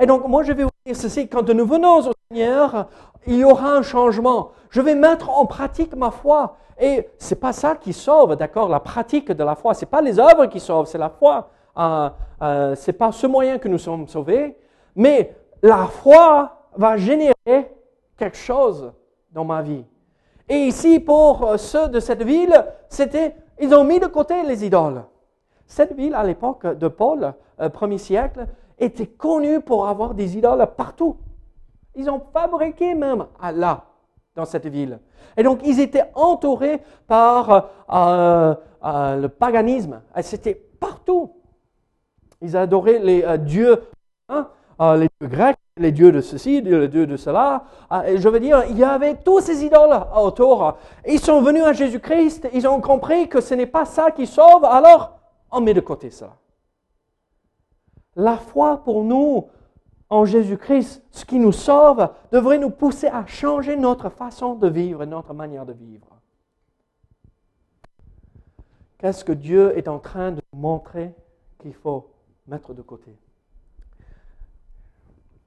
Et 0.00 0.06
donc, 0.06 0.26
moi, 0.26 0.42
je 0.42 0.52
vais 0.52 0.64
vous 0.64 0.70
dire 0.84 0.96
ceci, 0.96 1.28
quand 1.28 1.48
nous 1.50 1.66
venons 1.66 1.98
au 1.98 2.12
Seigneur, 2.30 2.88
il 3.26 3.36
y 3.36 3.44
aura 3.44 3.72
un 3.72 3.82
changement. 3.82 4.50
Je 4.70 4.80
vais 4.80 4.94
mettre 4.94 5.30
en 5.30 5.46
pratique 5.46 5.94
ma 5.94 6.10
foi. 6.10 6.56
Et 6.80 7.08
c'est 7.18 7.38
pas 7.38 7.52
ça 7.52 7.76
qui 7.76 7.92
sauve, 7.92 8.34
d'accord? 8.36 8.68
La 8.68 8.80
pratique 8.80 9.30
de 9.30 9.44
la 9.44 9.54
foi, 9.54 9.74
c'est 9.74 9.86
pas 9.86 10.00
les 10.00 10.18
œuvres 10.18 10.46
qui 10.46 10.58
sauvent, 10.58 10.86
c'est 10.86 10.98
la 10.98 11.10
foi. 11.10 11.50
Euh, 11.78 12.10
euh, 12.42 12.74
c'est 12.74 12.92
pas 12.92 13.12
ce 13.12 13.26
moyen 13.26 13.58
que 13.58 13.68
nous 13.68 13.78
sommes 13.78 14.08
sauvés, 14.08 14.56
mais 14.94 15.34
la 15.62 15.86
foi 15.86 16.68
va 16.76 16.96
générer 16.96 17.34
quelque 18.16 18.36
chose 18.36 18.92
dans 19.30 19.44
ma 19.44 19.62
vie. 19.62 19.84
Et 20.48 20.66
ici, 20.66 21.00
pour 21.00 21.44
euh, 21.44 21.56
ceux 21.56 21.88
de 21.88 22.00
cette 22.00 22.22
ville, 22.22 22.64
c'était, 22.88 23.34
ils 23.60 23.74
ont 23.74 23.84
mis 23.84 23.98
de 23.98 24.06
côté 24.06 24.42
les 24.42 24.64
idoles. 24.64 25.04
Cette 25.74 25.96
ville, 25.96 26.14
à 26.14 26.22
l'époque 26.22 26.78
de 26.78 26.86
Paul, 26.86 27.34
euh, 27.60 27.68
premier 27.68 27.98
siècle, 27.98 28.46
était 28.78 29.08
connue 29.08 29.60
pour 29.60 29.88
avoir 29.88 30.14
des 30.14 30.38
idoles 30.38 30.64
partout. 30.76 31.16
Ils 31.96 32.08
ont 32.08 32.22
fabriqué 32.32 32.94
même 32.94 33.26
là, 33.42 33.82
dans 34.36 34.44
cette 34.44 34.66
ville. 34.66 35.00
Et 35.36 35.42
donc, 35.42 35.58
ils 35.64 35.80
étaient 35.80 36.04
entourés 36.14 36.80
par 37.08 37.70
euh, 37.92 38.54
le 39.16 39.26
paganisme. 39.26 40.00
C'était 40.20 40.54
partout. 40.54 41.32
Ils 42.40 42.56
adoraient 42.56 43.00
les 43.00 43.38
dieux, 43.38 43.82
hein, 44.28 44.46
les 44.96 45.08
grecs, 45.26 45.56
les 45.76 45.90
dieux 45.90 46.12
de 46.12 46.20
ceci, 46.20 46.60
les 46.60 46.86
dieux 46.86 47.08
de 47.08 47.16
cela. 47.16 47.64
Ah, 47.90 48.04
je 48.14 48.28
veux 48.28 48.38
dire, 48.38 48.62
il 48.70 48.78
y 48.78 48.84
avait 48.84 49.16
tous 49.16 49.40
ces 49.40 49.64
idoles 49.64 50.06
autour. 50.14 50.76
Ils 51.04 51.18
sont 51.18 51.40
venus 51.40 51.64
à 51.64 51.72
Jésus-Christ, 51.72 52.48
ils 52.52 52.68
ont 52.68 52.80
compris 52.80 53.28
que 53.28 53.40
ce 53.40 53.54
n'est 53.54 53.66
pas 53.66 53.84
ça 53.84 54.12
qui 54.12 54.28
sauve, 54.28 54.64
alors 54.64 55.14
on 55.54 55.60
met 55.60 55.74
de 55.74 55.80
côté 55.80 56.10
ça. 56.10 56.36
La 58.16 58.36
foi 58.36 58.84
pour 58.84 59.04
nous 59.04 59.48
en 60.10 60.24
Jésus-Christ, 60.24 61.02
ce 61.10 61.24
qui 61.24 61.38
nous 61.38 61.52
sauve, 61.52 62.08
devrait 62.30 62.58
nous 62.58 62.70
pousser 62.70 63.06
à 63.06 63.26
changer 63.26 63.76
notre 63.76 64.10
façon 64.10 64.54
de 64.54 64.68
vivre, 64.68 65.04
notre 65.04 65.32
manière 65.34 65.66
de 65.66 65.72
vivre. 65.72 66.06
Qu'est-ce 68.98 69.24
que 69.24 69.32
Dieu 69.32 69.76
est 69.76 69.88
en 69.88 69.98
train 69.98 70.32
de 70.32 70.42
montrer 70.52 71.14
qu'il 71.58 71.74
faut 71.74 72.10
mettre 72.46 72.74
de 72.74 72.82
côté? 72.82 73.16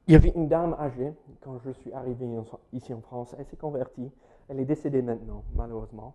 Il 0.08 0.14
y 0.14 0.16
avait 0.16 0.30
une 0.36 0.48
dame 0.48 0.76
âgée, 0.80 1.14
quand 1.42 1.60
je 1.66 1.72
suis 1.72 1.92
arrivé 1.92 2.28
ici 2.72 2.94
en 2.94 3.02
France, 3.02 3.36
elle 3.38 3.46
s'est 3.46 3.58
convertie. 3.58 4.10
Elle 4.48 4.60
est 4.60 4.66
décédée 4.66 5.02
maintenant, 5.02 5.44
malheureusement. 5.56 6.14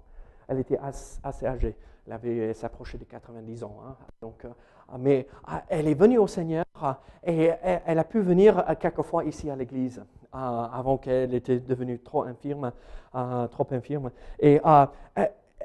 Elle 0.48 0.58
était 0.58 0.78
assez 0.78 1.46
âgée. 1.46 1.76
Elle, 2.06 2.12
avait, 2.12 2.54
s'approchait 2.54 2.98
de 2.98 3.04
90 3.04 3.64
ans. 3.64 3.76
Hein. 3.86 3.96
Donc, 4.20 4.44
euh, 4.44 4.50
mais 4.98 5.26
ah, 5.44 5.62
elle 5.68 5.88
est 5.88 5.94
venue 5.94 6.18
au 6.18 6.26
Seigneur 6.26 6.64
ah, 6.74 7.00
et 7.24 7.50
elle, 7.62 7.98
a 7.98 8.04
pu 8.04 8.20
venir 8.20 8.58
euh, 8.58 8.74
quelquefois 8.74 9.24
ici 9.24 9.48
à 9.50 9.56
l'église 9.56 10.04
ah, 10.32 10.70
avant 10.74 10.98
qu'elle 10.98 11.34
était 11.34 11.60
devenue 11.60 12.00
trop 12.00 12.22
infirme. 12.22 12.72
trop 13.12 13.66
infirme. 13.70 14.10
Et 14.40 14.60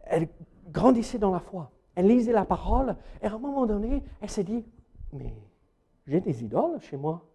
elle 0.05 0.27
grandissait 0.69 1.17
dans 1.17 1.31
la 1.31 1.39
foi. 1.39 1.71
Elle 1.95 2.07
lisait 2.07 2.33
la 2.33 2.45
parole 2.45 2.95
et 3.21 3.25
à 3.25 3.33
un 3.33 3.39
moment 3.39 3.65
donné, 3.65 4.03
elle 4.21 4.29
s'est 4.29 4.43
dit, 4.43 4.63
mais 5.13 5.33
j'ai 6.05 6.21
des 6.21 6.43
idoles 6.43 6.79
chez 6.81 6.97
moi. 6.97 7.25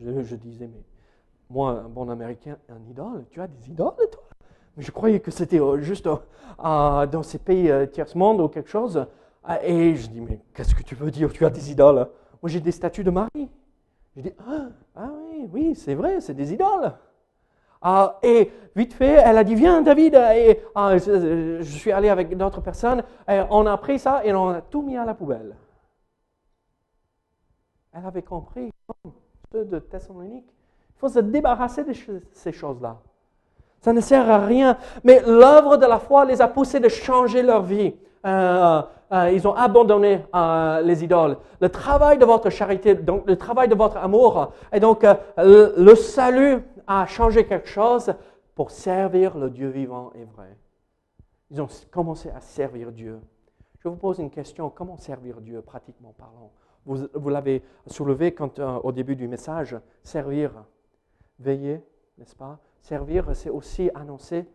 Je, 0.00 0.34
disais, 0.34 0.66
mais 0.66 0.82
moi, 1.48 1.72
un 1.72 1.88
bon 1.88 2.08
Américain, 2.08 2.56
un 2.68 2.82
idole, 2.88 3.26
tu 3.30 3.40
as 3.40 3.46
des 3.46 3.70
idoles, 3.70 3.94
toi? 4.10 4.19
Je 4.78 4.90
croyais 4.90 5.20
que 5.20 5.30
c'était 5.30 5.60
euh, 5.60 5.80
juste 5.80 6.06
euh, 6.06 7.06
dans 7.06 7.22
ces 7.22 7.38
pays 7.38 7.70
euh, 7.70 7.86
tiers-monde 7.86 8.40
ou 8.40 8.48
quelque 8.48 8.70
chose. 8.70 9.06
Et 9.64 9.96
je 9.96 10.08
dis, 10.08 10.20
mais 10.20 10.38
qu'est-ce 10.54 10.74
que 10.74 10.82
tu 10.82 10.94
veux 10.94 11.10
dire, 11.10 11.32
tu 11.32 11.44
as 11.44 11.50
des 11.50 11.72
idoles 11.72 12.08
Moi, 12.42 12.50
j'ai 12.50 12.60
des 12.60 12.72
statues 12.72 13.02
de 13.02 13.10
Marie. 13.10 13.50
Je 14.16 14.22
dis, 14.22 14.32
ah, 14.46 14.68
ah 14.94 15.10
oui, 15.30 15.48
oui, 15.52 15.74
c'est 15.74 15.94
vrai, 15.94 16.20
c'est 16.20 16.34
des 16.34 16.52
idoles. 16.52 16.92
Ah, 17.82 18.18
et 18.22 18.50
vite 18.76 18.92
fait, 18.92 19.14
elle 19.14 19.38
a 19.38 19.44
dit, 19.44 19.54
viens 19.54 19.80
David, 19.80 20.14
et 20.14 20.60
ah, 20.74 20.98
je, 20.98 21.62
suis 21.62 21.90
allé 21.90 22.10
avec 22.10 22.36
d'autres 22.36 22.60
personnes, 22.60 23.02
on 23.26 23.66
a 23.66 23.76
pris 23.78 23.98
ça 23.98 24.24
et 24.24 24.32
on 24.34 24.50
a 24.50 24.60
tout 24.60 24.82
mis 24.82 24.96
à 24.96 25.06
la 25.06 25.14
poubelle. 25.14 25.56
Elle 27.92 28.04
avait 28.04 28.22
compris 28.22 28.70
de 29.52 29.78
Thessalonique. 29.78 30.46
Il 30.90 30.98
faut 30.98 31.08
se 31.08 31.18
débarrasser 31.18 31.82
de 31.82 31.94
ces 32.32 32.52
choses-là. 32.52 33.00
Ça 33.80 33.92
ne 33.92 34.00
sert 34.00 34.28
à 34.28 34.38
rien. 34.38 34.76
Mais 35.04 35.22
l'œuvre 35.26 35.76
de 35.76 35.86
la 35.86 35.98
foi 35.98 36.24
les 36.24 36.40
a 36.40 36.48
poussés 36.48 36.80
de 36.80 36.88
changer 36.88 37.42
leur 37.42 37.62
vie. 37.62 37.94
Euh, 38.26 38.82
euh, 39.12 39.30
ils 39.32 39.48
ont 39.48 39.54
abandonné 39.54 40.24
euh, 40.34 40.82
les 40.82 41.02
idoles. 41.02 41.38
Le 41.60 41.68
travail 41.68 42.18
de 42.18 42.24
votre 42.24 42.50
charité, 42.50 42.94
donc 42.94 43.26
le 43.26 43.36
travail 43.36 43.68
de 43.68 43.74
votre 43.74 43.96
amour, 43.96 44.52
et 44.72 44.78
donc 44.78 45.04
le, 45.38 45.94
salut 45.94 46.62
a 46.86 47.06
changé 47.06 47.46
quelque 47.46 47.68
chose 47.68 48.12
pour 48.54 48.70
servir 48.70 49.36
le 49.36 49.50
Dieu 49.50 49.68
vivant 49.68 50.12
et 50.14 50.24
vrai. 50.24 50.56
Ils 51.50 51.60
ont 51.60 51.68
commencé 51.90 52.30
à 52.30 52.40
servir 52.40 52.92
Dieu. 52.92 53.18
Je 53.80 53.88
vous 53.88 53.96
pose 53.96 54.18
une 54.18 54.30
question, 54.30 54.70
comment 54.70 54.96
servir 54.96 55.40
Dieu 55.40 55.62
pratiquement 55.62 56.14
parlant? 56.16 56.52
Vous, 56.86 57.28
l'avez 57.28 57.62
soulevé 57.86 58.32
quand, 58.32 58.58
au 58.58 58.92
début 58.92 59.16
du 59.16 59.28
message, 59.28 59.76
servir, 60.02 60.52
veiller, 61.38 61.82
n'est-ce 62.18 62.36
pas? 62.36 62.58
Servir, 62.80 63.34
c'est 63.34 63.50
aussi 63.50 63.90
annoncer 63.94 64.46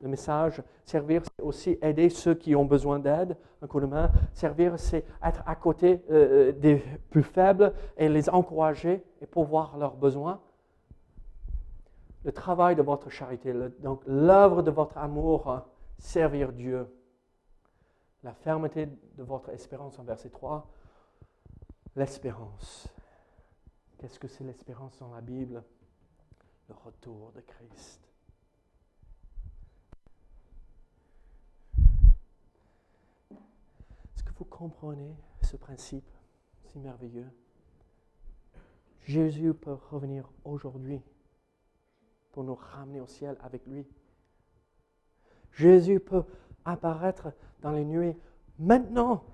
le 0.00 0.08
message. 0.08 0.62
Servir, 0.84 1.22
c'est 1.24 1.42
aussi 1.42 1.78
aider 1.82 2.10
ceux 2.10 2.34
qui 2.34 2.54
ont 2.54 2.64
besoin 2.64 2.98
d'aide, 2.98 3.36
un 3.60 3.66
coup 3.66 3.80
de 3.80 3.86
main. 3.86 4.10
Servir, 4.34 4.78
c'est 4.78 5.04
être 5.22 5.42
à 5.46 5.54
côté 5.54 6.02
euh, 6.10 6.50
euh, 6.50 6.52
des 6.52 6.82
plus 7.10 7.22
faibles 7.22 7.72
et 7.96 8.08
les 8.08 8.28
encourager 8.28 9.04
et 9.20 9.26
pourvoir 9.26 9.76
leurs 9.78 9.96
besoins. 9.96 10.40
Le 12.24 12.32
travail 12.32 12.76
de 12.76 12.82
votre 12.82 13.10
charité, 13.10 13.52
donc 13.80 14.02
l'œuvre 14.06 14.62
de 14.62 14.70
votre 14.70 14.96
amour, 14.96 15.62
servir 15.98 16.52
Dieu. 16.52 16.86
La 18.22 18.32
fermeté 18.32 18.86
de 18.86 19.22
votre 19.24 19.50
espérance 19.50 19.98
en 19.98 20.04
verset 20.04 20.28
3, 20.28 20.68
L'espérance. 21.94 22.88
Qu'est-ce 23.98 24.18
que 24.18 24.26
c'est 24.26 24.44
l'espérance 24.44 24.98
dans 24.98 25.12
la 25.12 25.20
Bible? 25.20 25.62
Le 26.72 26.86
retour 26.86 27.32
de 27.32 27.40
Christ. 27.42 28.00
Est-ce 34.14 34.22
que 34.24 34.32
vous 34.38 34.46
comprenez 34.46 35.14
ce 35.42 35.58
principe 35.58 36.08
si 36.64 36.78
merveilleux? 36.78 37.30
Jésus 39.04 39.52
peut 39.52 39.76
revenir 39.90 40.30
aujourd'hui 40.44 41.02
pour 42.32 42.42
nous 42.42 42.54
ramener 42.54 43.00
au 43.00 43.06
ciel 43.06 43.36
avec 43.42 43.66
lui. 43.66 43.86
Jésus 45.52 46.00
peut 46.00 46.24
apparaître 46.64 47.34
dans 47.60 47.72
les 47.72 47.84
nuées 47.84 48.16
maintenant 48.58 49.24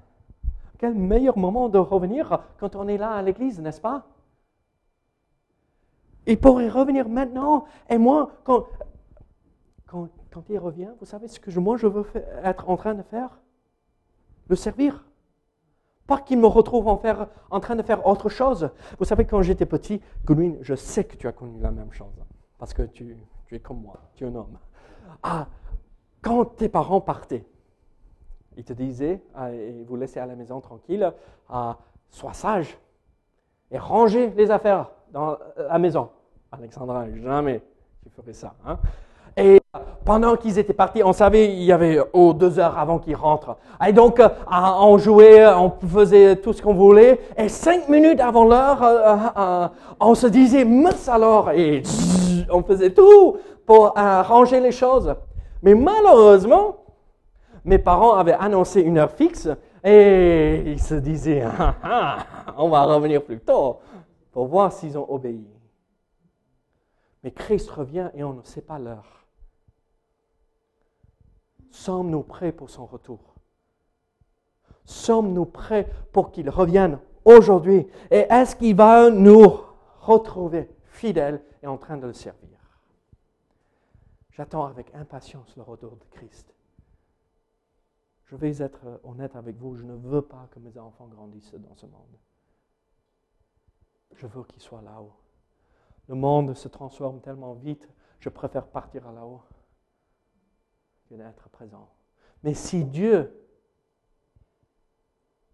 quel 0.78 0.94
meilleur 0.94 1.38
moment 1.38 1.68
de 1.68 1.78
revenir 1.78 2.42
quand 2.58 2.74
on 2.74 2.88
est 2.88 2.98
là 2.98 3.12
à 3.12 3.22
l'église, 3.22 3.60
n'est-ce 3.60 3.80
pas? 3.80 4.08
Il 6.28 6.38
pourrait 6.38 6.68
revenir 6.68 7.08
maintenant. 7.08 7.64
Et 7.88 7.96
moi, 7.96 8.30
quand, 8.44 8.66
quand, 9.86 10.08
il 10.50 10.58
revient, 10.58 10.90
vous 11.00 11.06
savez 11.06 11.26
ce 11.26 11.40
que 11.40 11.58
moi 11.58 11.78
je 11.78 11.86
veux 11.86 12.04
être 12.44 12.68
en 12.68 12.76
train 12.76 12.94
de 12.94 13.02
faire? 13.02 13.40
Le 14.48 14.54
servir. 14.54 15.06
Pas 16.06 16.18
qu'il 16.18 16.38
me 16.38 16.46
retrouve 16.46 16.86
en, 16.86 17.60
train 17.60 17.76
de 17.76 17.82
faire 17.82 18.06
autre 18.06 18.28
chose. 18.28 18.70
Vous 18.98 19.04
savez, 19.04 19.24
quand 19.24 19.42
j'étais 19.42 19.66
petit, 19.66 20.00
Goodwin, 20.24 20.58
je 20.60 20.74
sais 20.74 21.04
que 21.04 21.16
tu 21.16 21.26
as 21.26 21.32
connu 21.32 21.60
la 21.60 21.70
même 21.70 21.92
chose. 21.92 22.14
Parce 22.58 22.72
que 22.74 22.82
tu, 22.82 23.16
es 23.50 23.58
comme 23.58 23.80
moi, 23.80 23.98
tu 24.14 24.24
es 24.24 24.26
un 24.26 24.34
homme. 24.34 24.58
Ah, 25.22 25.48
quand 26.22 26.44
tes 26.44 26.68
parents 26.68 27.00
partaient, 27.00 27.46
il 28.56 28.64
te 28.64 28.72
disait, 28.74 29.22
ah, 29.34 29.52
et 29.52 29.84
vous 29.86 29.96
laissez 29.96 30.20
à 30.20 30.26
la 30.26 30.36
maison 30.36 30.60
tranquille, 30.60 31.10
ah, 31.48 31.78
sois 32.10 32.34
sage 32.34 32.78
et 33.70 33.78
rangez 33.78 34.30
les 34.30 34.50
affaires 34.50 34.90
dans 35.10 35.38
la 35.56 35.78
maison. 35.78 36.10
Alexandra, 36.50 37.04
jamais 37.22 37.60
tu 38.02 38.10
ferais 38.10 38.32
ça. 38.32 38.54
Hein. 38.66 38.78
Et 39.36 39.60
pendant 40.04 40.36
qu'ils 40.36 40.58
étaient 40.58 40.72
partis, 40.72 41.02
on 41.04 41.12
savait, 41.12 41.52
il 41.52 41.62
y 41.62 41.70
avait 41.70 42.00
oh, 42.12 42.32
deux 42.32 42.58
heures 42.58 42.78
avant 42.78 42.98
qu'ils 42.98 43.14
rentrent. 43.14 43.56
Et 43.86 43.92
donc, 43.92 44.20
ah, 44.20 44.78
on 44.80 44.96
jouait, 44.98 45.46
on 45.46 45.70
faisait 45.86 46.36
tout 46.36 46.52
ce 46.52 46.62
qu'on 46.62 46.74
voulait. 46.74 47.20
Et 47.36 47.48
cinq 47.48 47.88
minutes 47.88 48.20
avant 48.20 48.44
l'heure, 48.44 48.82
euh, 48.82 49.16
euh, 49.36 49.68
on 50.00 50.14
se 50.14 50.26
disait, 50.26 50.64
mince 50.64 51.08
alors. 51.08 51.50
Et 51.50 51.82
on 52.50 52.62
faisait 52.62 52.90
tout 52.90 53.36
pour 53.66 53.98
euh, 53.98 54.22
ranger 54.22 54.60
les 54.60 54.72
choses. 54.72 55.14
Mais 55.62 55.74
malheureusement, 55.74 56.78
mes 57.64 57.78
parents 57.78 58.14
avaient 58.14 58.36
annoncé 58.40 58.80
une 58.80 58.96
heure 58.96 59.12
fixe 59.12 59.48
et 59.84 60.62
ils 60.66 60.80
se 60.80 60.94
disaient, 60.94 61.44
ah, 61.58 61.74
ah, 61.82 62.16
on 62.56 62.70
va 62.70 62.82
revenir 62.84 63.22
plus 63.22 63.38
tôt 63.38 63.78
pour 64.32 64.46
voir 64.46 64.72
s'ils 64.72 64.96
ont 64.96 65.06
obéi. 65.08 65.46
Mais 67.22 67.32
Christ 67.32 67.70
revient 67.70 68.10
et 68.14 68.22
on 68.22 68.32
ne 68.32 68.42
sait 68.42 68.62
pas 68.62 68.78
l'heure. 68.78 69.26
Sommes-nous 71.70 72.22
prêts 72.22 72.52
pour 72.52 72.70
son 72.70 72.86
retour? 72.86 73.34
Sommes-nous 74.84 75.46
prêts 75.46 75.92
pour 76.12 76.32
qu'il 76.32 76.48
revienne 76.48 76.98
aujourd'hui? 77.24 77.86
Et 78.10 78.26
est-ce 78.30 78.56
qu'il 78.56 78.74
va 78.74 79.10
nous 79.10 79.60
retrouver 80.00 80.70
fidèle 80.86 81.42
et 81.62 81.66
en 81.66 81.76
train 81.76 81.96
de 81.96 82.06
le 82.06 82.12
servir? 82.12 82.58
J'attends 84.30 84.64
avec 84.64 84.94
impatience 84.94 85.56
le 85.56 85.62
retour 85.62 85.96
de 85.96 86.04
Christ. 86.12 86.54
Je 88.26 88.36
vais 88.36 88.62
être 88.62 89.00
honnête 89.04 89.34
avec 89.36 89.56
vous, 89.56 89.74
je 89.74 89.84
ne 89.84 89.94
veux 89.94 90.22
pas 90.22 90.48
que 90.52 90.58
mes 90.58 90.78
enfants 90.78 91.06
grandissent 91.06 91.54
dans 91.54 91.74
ce 91.74 91.86
monde. 91.86 92.18
Je 94.14 94.26
veux 94.26 94.44
qu'ils 94.44 94.62
soient 94.62 94.82
là-haut. 94.82 95.12
Le 96.08 96.14
monde 96.14 96.54
se 96.54 96.68
transforme 96.68 97.20
tellement 97.20 97.54
vite, 97.54 97.88
je 98.18 98.28
préfère 98.28 98.66
partir 98.66 99.06
à 99.06 99.12
là-haut 99.12 99.42
que 101.08 101.14
d'être 101.14 101.48
présent. 101.50 101.88
Mais 102.42 102.54
si 102.54 102.84
Dieu 102.84 103.32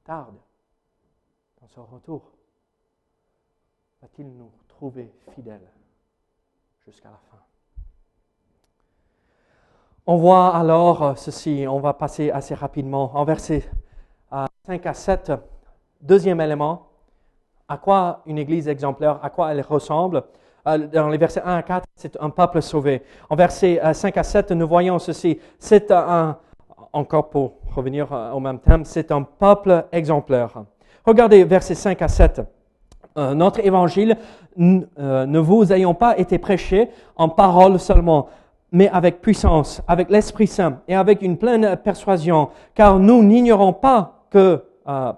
tarde 0.04 0.36
dans 1.60 1.68
son 1.68 1.84
retour, 1.84 2.32
va-t-il 4.00 4.28
nous 4.36 4.52
trouver 4.68 5.12
fidèles 5.34 5.70
jusqu'à 6.84 7.10
la 7.10 7.20
fin? 7.30 7.42
On 10.06 10.16
voit 10.16 10.54
alors 10.54 11.02
euh, 11.02 11.14
ceci, 11.14 11.64
on 11.66 11.80
va 11.80 11.94
passer 11.94 12.30
assez 12.30 12.54
rapidement 12.54 13.16
en 13.16 13.24
versets 13.24 13.68
5 14.66 14.86
à 14.86 14.94
7. 14.94 15.32
Deuxième 16.02 16.40
élément, 16.40 16.88
à 17.68 17.78
quoi 17.78 18.20
une 18.26 18.36
église 18.36 18.68
exemplaire, 18.68 19.24
à 19.24 19.30
quoi 19.30 19.52
elle 19.52 19.62
ressemble? 19.62 20.24
Euh, 20.66 20.78
dans 20.92 21.08
les 21.08 21.18
versets 21.18 21.42
1 21.44 21.56
à 21.56 21.62
4, 21.62 21.84
c'est 21.94 22.16
un 22.20 22.30
peuple 22.30 22.62
sauvé. 22.62 23.02
En 23.28 23.36
versets 23.36 23.80
5 23.92 24.16
à 24.16 24.22
7, 24.22 24.52
nous 24.52 24.66
voyons 24.66 24.98
ceci. 24.98 25.38
C'est 25.58 25.90
un, 25.90 26.38
encore 26.92 27.28
pour 27.28 27.54
revenir 27.74 28.12
euh, 28.12 28.32
au 28.32 28.40
même 28.40 28.58
thème, 28.58 28.84
c'est 28.84 29.10
un 29.12 29.22
peuple 29.22 29.84
exemplaire. 29.92 30.50
Regardez 31.04 31.44
versets 31.44 31.74
5 31.74 32.00
à 32.00 32.08
7. 32.08 32.42
Euh, 33.16 33.34
notre 33.34 33.64
évangile 33.64 34.16
ne 34.56 35.38
vous 35.38 35.72
ayant 35.72 35.94
pas 35.94 36.16
été 36.18 36.38
prêché 36.38 36.88
en 37.16 37.28
parole 37.28 37.78
seulement, 37.78 38.28
mais 38.72 38.88
avec 38.88 39.20
puissance, 39.20 39.82
avec 39.86 40.08
l'Esprit 40.10 40.46
Saint 40.46 40.80
et 40.88 40.94
avec 40.94 41.22
une 41.22 41.36
pleine 41.36 41.76
persuasion, 41.76 42.48
car 42.74 42.98
nous 42.98 43.22
n'ignorons 43.22 43.72
pas 43.72 44.24
que 44.30 44.62
euh, 44.86 45.12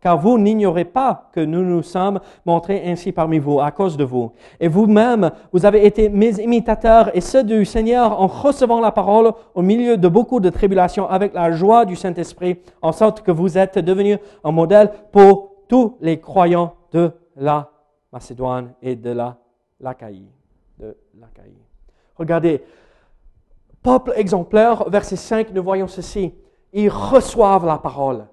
car 0.00 0.18
vous 0.18 0.38
n'ignorez 0.38 0.84
pas 0.84 1.28
que 1.32 1.40
nous 1.40 1.62
nous 1.62 1.82
sommes 1.82 2.20
montrés 2.46 2.82
ainsi 2.86 3.12
parmi 3.12 3.38
vous 3.38 3.60
à 3.60 3.70
cause 3.70 3.96
de 3.96 4.04
vous. 4.04 4.32
Et 4.58 4.68
vous-même, 4.68 5.30
vous 5.52 5.66
avez 5.66 5.84
été 5.84 6.08
mes 6.08 6.40
imitateurs 6.40 7.14
et 7.14 7.20
ceux 7.20 7.44
du 7.44 7.64
Seigneur 7.64 8.20
en 8.20 8.26
recevant 8.26 8.80
la 8.80 8.92
parole 8.92 9.32
au 9.54 9.62
milieu 9.62 9.96
de 9.96 10.08
beaucoup 10.08 10.40
de 10.40 10.48
tribulations 10.48 11.08
avec 11.08 11.34
la 11.34 11.52
joie 11.52 11.84
du 11.84 11.96
Saint-Esprit, 11.96 12.58
en 12.80 12.92
sorte 12.92 13.20
que 13.22 13.30
vous 13.30 13.58
êtes 13.58 13.78
devenus 13.78 14.18
un 14.42 14.52
modèle 14.52 14.90
pour 15.12 15.50
tous 15.68 15.96
les 16.00 16.18
croyants 16.18 16.74
de 16.92 17.12
la 17.36 17.70
Macédoine 18.12 18.72
et 18.82 18.96
de 18.96 19.10
la. 19.10 19.36
De 19.80 20.96
l'Achaïe. 21.18 21.56
Regardez, 22.16 22.62
peuple 23.82 24.12
exemplaire, 24.16 24.88
verset 24.90 25.16
5, 25.16 25.52
nous 25.52 25.62
voyons 25.62 25.86
ceci. 25.86 26.34
Ils 26.72 26.90
reçoivent 26.90 27.66
la 27.66 27.78
parole. 27.78 28.26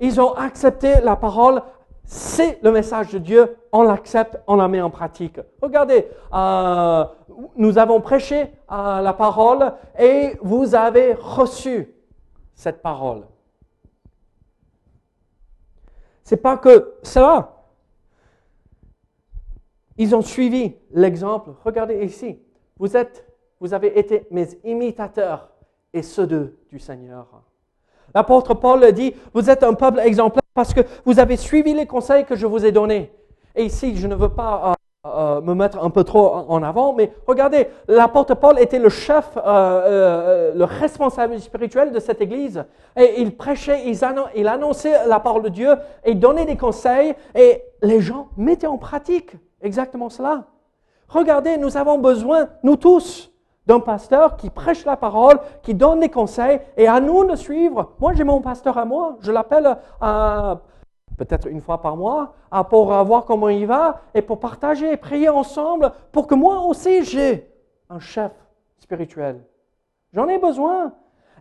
Ils 0.00 0.20
ont 0.20 0.34
accepté 0.34 1.00
la 1.00 1.16
parole. 1.16 1.62
C'est 2.04 2.62
le 2.62 2.70
message 2.70 3.12
de 3.12 3.18
Dieu. 3.18 3.56
On 3.72 3.82
l'accepte, 3.82 4.38
on 4.46 4.56
la 4.56 4.68
met 4.68 4.80
en 4.80 4.90
pratique. 4.90 5.40
Regardez, 5.62 6.06
euh, 6.32 7.04
nous 7.56 7.78
avons 7.78 8.00
prêché 8.00 8.52
euh, 8.70 9.00
la 9.00 9.12
parole 9.12 9.72
et 9.98 10.36
vous 10.42 10.74
avez 10.74 11.14
reçu 11.14 11.94
cette 12.54 12.82
parole. 12.82 13.22
C'est 16.22 16.38
pas 16.38 16.56
que 16.56 16.94
cela. 17.02 17.50
Ils 19.96 20.14
ont 20.14 20.22
suivi 20.22 20.74
l'exemple. 20.90 21.50
Regardez 21.64 22.04
ici. 22.04 22.40
Vous 22.78 22.96
êtes, 22.96 23.26
vous 23.60 23.74
avez 23.74 23.98
été 23.98 24.26
mes 24.30 24.48
imitateurs 24.64 25.50
et 25.92 26.02
ceux 26.02 26.26
de, 26.26 26.56
du 26.70 26.78
Seigneur. 26.78 27.43
L'apôtre 28.14 28.54
Paul 28.54 28.92
dit, 28.92 29.14
vous 29.32 29.50
êtes 29.50 29.62
un 29.62 29.74
peuple 29.74 30.00
exemplaire 30.00 30.42
parce 30.54 30.72
que 30.72 30.80
vous 31.04 31.18
avez 31.18 31.36
suivi 31.36 31.74
les 31.74 31.86
conseils 31.86 32.24
que 32.24 32.36
je 32.36 32.46
vous 32.46 32.64
ai 32.64 32.72
donnés. 32.72 33.12
Et 33.56 33.64
ici, 33.64 33.96
je 33.96 34.06
ne 34.06 34.14
veux 34.14 34.28
pas 34.28 34.76
euh, 35.04 35.08
euh, 35.10 35.40
me 35.40 35.54
mettre 35.54 35.82
un 35.84 35.90
peu 35.90 36.04
trop 36.04 36.32
en 36.32 36.62
avant, 36.62 36.92
mais 36.92 37.12
regardez, 37.26 37.68
l'apôtre 37.88 38.34
Paul 38.34 38.58
était 38.58 38.78
le 38.78 38.88
chef, 38.88 39.36
euh, 39.36 40.52
le 40.54 40.64
responsable 40.64 41.38
spirituel 41.40 41.92
de 41.92 41.98
cette 41.98 42.20
église. 42.20 42.64
Et 42.96 43.20
il 43.20 43.36
prêchait, 43.36 43.82
il 43.86 44.48
annonçait 44.48 45.06
la 45.06 45.20
parole 45.20 45.42
de 45.42 45.48
Dieu 45.48 45.74
et 46.04 46.14
donnait 46.14 46.46
des 46.46 46.56
conseils 46.56 47.14
et 47.34 47.62
les 47.82 48.00
gens 48.00 48.28
mettaient 48.36 48.66
en 48.68 48.78
pratique 48.78 49.32
exactement 49.60 50.08
cela. 50.08 50.44
Regardez, 51.08 51.58
nous 51.58 51.76
avons 51.76 51.98
besoin, 51.98 52.48
nous 52.62 52.76
tous, 52.76 53.33
d'un 53.66 53.80
pasteur 53.80 54.36
qui 54.36 54.50
prêche 54.50 54.84
la 54.84 54.96
parole, 54.96 55.40
qui 55.62 55.74
donne 55.74 56.00
des 56.00 56.10
conseils, 56.10 56.60
et 56.76 56.86
à 56.86 57.00
nous 57.00 57.24
de 57.24 57.36
suivre. 57.36 57.92
Moi, 57.98 58.12
j'ai 58.14 58.24
mon 58.24 58.40
pasteur 58.40 58.76
à 58.78 58.84
moi, 58.84 59.16
je 59.20 59.32
l'appelle 59.32 59.76
euh, 60.02 60.54
peut-être 61.16 61.48
une 61.48 61.60
fois 61.60 61.80
par 61.80 61.96
mois 61.96 62.34
pour 62.70 62.92
voir 63.04 63.24
comment 63.24 63.48
il 63.48 63.66
va 63.66 64.00
et 64.14 64.22
pour 64.22 64.40
partager 64.40 64.92
et 64.92 64.96
prier 64.96 65.28
ensemble 65.28 65.92
pour 66.12 66.26
que 66.26 66.34
moi 66.34 66.60
aussi 66.60 67.04
j'ai 67.04 67.48
un 67.88 68.00
chef 68.00 68.32
spirituel. 68.78 69.40
J'en 70.12 70.28
ai 70.28 70.38
besoin. 70.38 70.92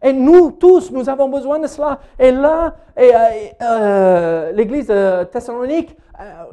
Et 0.02 0.12
nous 0.12 0.52
tous, 0.52 0.92
nous 0.92 1.08
avons 1.08 1.30
besoin 1.30 1.60
de 1.60 1.68
cela. 1.68 2.00
Et 2.20 2.32
là, 2.32 2.76
euh, 3.00 3.14
euh, 3.62 4.52
l'Église 4.52 4.88
de 4.88 5.24
Thessalonique, 5.24 5.96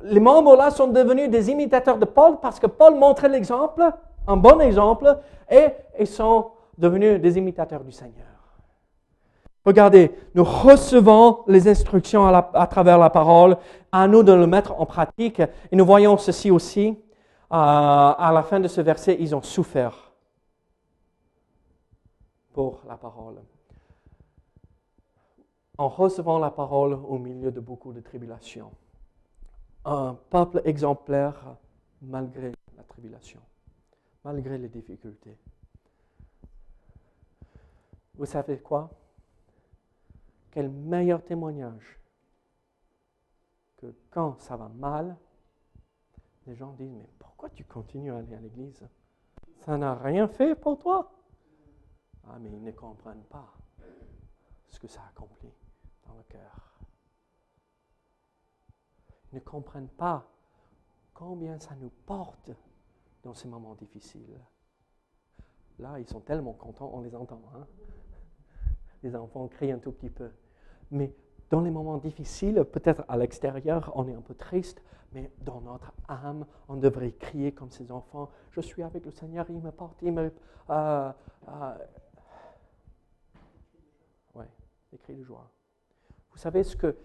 les 0.05 0.21
membres 0.21 0.57
là 0.57 0.71
sont 0.71 0.87
devenus 0.87 1.29
des 1.29 1.51
imitateurs 1.51 1.99
de 1.99 2.05
Paul 2.05 2.39
parce 2.41 2.61
que 2.61 2.67
Paul 2.67 2.95
montrait 2.95 3.29
l'exemple 3.29 3.83
un 4.27 4.37
bon 4.37 4.61
exemple, 4.61 5.19
et 5.51 5.69
ils 5.99 6.07
sont 6.07 6.53
devenus 6.79 7.21
des 7.21 7.37
imitateurs 7.37 7.85
du 7.85 7.93
Seigneur. 7.93 8.27
Regardez, 9.65 10.11
nous 10.35 10.45
recevons 10.45 11.41
les 11.47 11.69
instructions 11.69 12.27
à, 12.27 12.67
travers 12.67 12.97
la 12.99 13.11
parole, 13.11 13.59
à 13.93 14.09
nous 14.09 14.23
de 14.23 14.33
le 14.33 14.47
mettre 14.47 14.81
en 14.81 14.87
pratique, 14.87 15.41
et 15.41 15.77
nous 15.77 15.85
voyons 15.85 16.17
ceci 16.17 16.51
aussi. 16.51 16.97
Euh, 17.53 17.57
à 17.57 18.31
la 18.33 18.43
fin 18.43 18.61
de 18.61 18.69
ce 18.69 18.81
verset, 18.81 19.17
ils 19.19 19.35
ont 19.35 19.43
souffert 19.43 20.13
pour 22.53 22.81
la 22.89 22.97
parole. 22.97 23.43
En 25.77 25.89
recevant 25.89 26.39
la 26.39 26.51
parole 26.51 26.95
au 26.95 27.19
milieu 27.19 27.51
de 27.51 27.61
beaucoup 27.61 27.93
de 27.93 28.01
tribulations. 28.01 28.71
Un 29.85 30.17
peuple 30.31 30.63
exemplaire 30.65 31.57
malgré 32.03 32.53
la 32.77 32.83
tribulation 32.85 33.41
malgré 34.25 34.59
les 34.59 34.69
difficultés. 34.69 35.37
Vous 38.15 38.27
savez 38.27 38.59
quoi? 38.61 38.91
Quel 40.51 40.69
meilleur 40.69 41.25
témoignage 41.25 41.99
que 43.77 43.95
quand 44.11 44.39
ça 44.41 44.57
va 44.57 44.69
mal, 44.69 45.17
les 46.47 46.55
gens 46.55 46.73
disent, 46.73 46.93
mais 46.93 47.09
pourquoi 47.19 47.49
tu 47.51 47.65
continues 47.65 48.13
à 48.13 48.19
aller 48.19 48.35
à 48.35 48.41
l'église? 48.41 48.87
Ça 49.61 49.79
n'a 49.79 49.95
rien 49.95 50.29
fait 50.29 50.55
pour 50.55 50.79
toi? 50.79 51.13
Ah, 52.27 52.39
mais 52.39 52.51
ils 52.51 52.63
ne 52.63 52.73
comprennent 52.73 53.25
pas 53.25 53.53
ce 54.69 54.79
que 54.79 54.89
ça 54.89 55.03
accomplit 55.09 55.53
dans 56.07 56.15
le 56.15 56.23
cœur. 56.25 56.79
Ils 59.33 59.37
ne 59.37 59.41
comprennent 59.41 59.89
pas 59.89 60.29
combien 61.15 61.59
ça 61.59 61.75
nous 61.77 61.91
porte 62.07 62.51
dans 63.23 63.35
ces 63.35 63.49
moments 63.49 63.75
difficiles. 63.75 64.39
Là, 65.79 65.99
ils 65.99 66.09
sont 66.09 66.21
tellement 66.21 66.53
contents, 66.53 66.91
on 66.93 67.01
les 67.01 67.15
entend. 67.15 67.43
Hein? 67.55 67.67
Les 69.03 69.17
enfants 69.17 69.49
crient 69.49 69.73
un 69.73 69.79
tout 69.79 69.93
petit 69.93 70.11
peu. 70.11 70.31
Mais 70.91 71.15
dans 71.51 71.61
les 71.61 71.71
moments 71.71 71.99
difficiles, 71.99 72.65
peut-être 72.65 73.05
à 73.09 73.17
l'extérieur, 73.17 73.93
on 73.95 74.07
est 74.09 74.15
un 74.15 74.21
peu 74.21 74.35
triste, 74.35 74.83
mais 75.13 75.31
dans 75.39 75.61
notre 75.61 75.93
âme, 76.09 76.47
on 76.69 76.77
devrait 76.77 77.13
crier 77.13 77.53
comme 77.53 77.71
ces 77.71 77.91
enfants, 77.91 78.31
je 78.51 78.61
suis 78.61 78.83
avec 78.83 79.05
le 79.05 79.11
Seigneur, 79.11 79.47
il 79.49 79.61
me 79.61 79.71
porte, 79.71 80.01
il 80.03 80.13
me... 80.13 80.33
Euh, 80.71 81.13
euh, 81.49 81.75
ouais, 84.35 84.49
des 84.93 84.99
cris 84.99 85.17
de 85.17 85.25
joie. 85.25 85.51
Vous 86.31 86.39
savez 86.39 86.63
ce 86.63 86.77
que, 86.77 86.97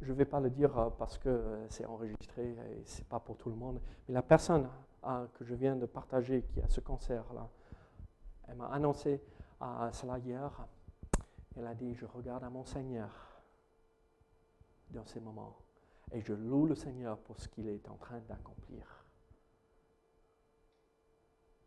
je 0.00 0.12
ne 0.12 0.16
vais 0.16 0.24
pas 0.24 0.40
le 0.40 0.50
dire 0.50 0.78
euh, 0.78 0.90
parce 0.96 1.18
que 1.18 1.58
c'est 1.68 1.84
enregistré 1.86 2.50
et 2.50 2.84
ce 2.84 2.98
n'est 2.98 3.04
pas 3.04 3.18
pour 3.18 3.36
tout 3.36 3.50
le 3.50 3.56
monde, 3.56 3.80
mais 4.06 4.14
la 4.14 4.22
personne 4.22 4.68
que 5.02 5.44
je 5.44 5.54
viens 5.54 5.76
de 5.76 5.86
partager, 5.86 6.42
qui 6.42 6.60
a 6.60 6.68
ce 6.68 6.80
cancer-là, 6.80 7.48
elle 8.48 8.56
m'a 8.56 8.68
annoncé 8.68 9.22
cela 9.92 10.18
hier. 10.18 10.66
Elle 11.56 11.66
a 11.66 11.74
dit, 11.74 11.94
je 11.94 12.06
regarde 12.06 12.44
à 12.44 12.50
mon 12.50 12.64
Seigneur 12.64 13.10
dans 14.90 15.06
ces 15.06 15.20
moments 15.20 15.56
et 16.12 16.20
je 16.20 16.32
loue 16.32 16.66
le 16.66 16.74
Seigneur 16.74 17.18
pour 17.18 17.38
ce 17.38 17.48
qu'il 17.48 17.68
est 17.68 17.88
en 17.88 17.96
train 17.96 18.18
d'accomplir. 18.28 19.04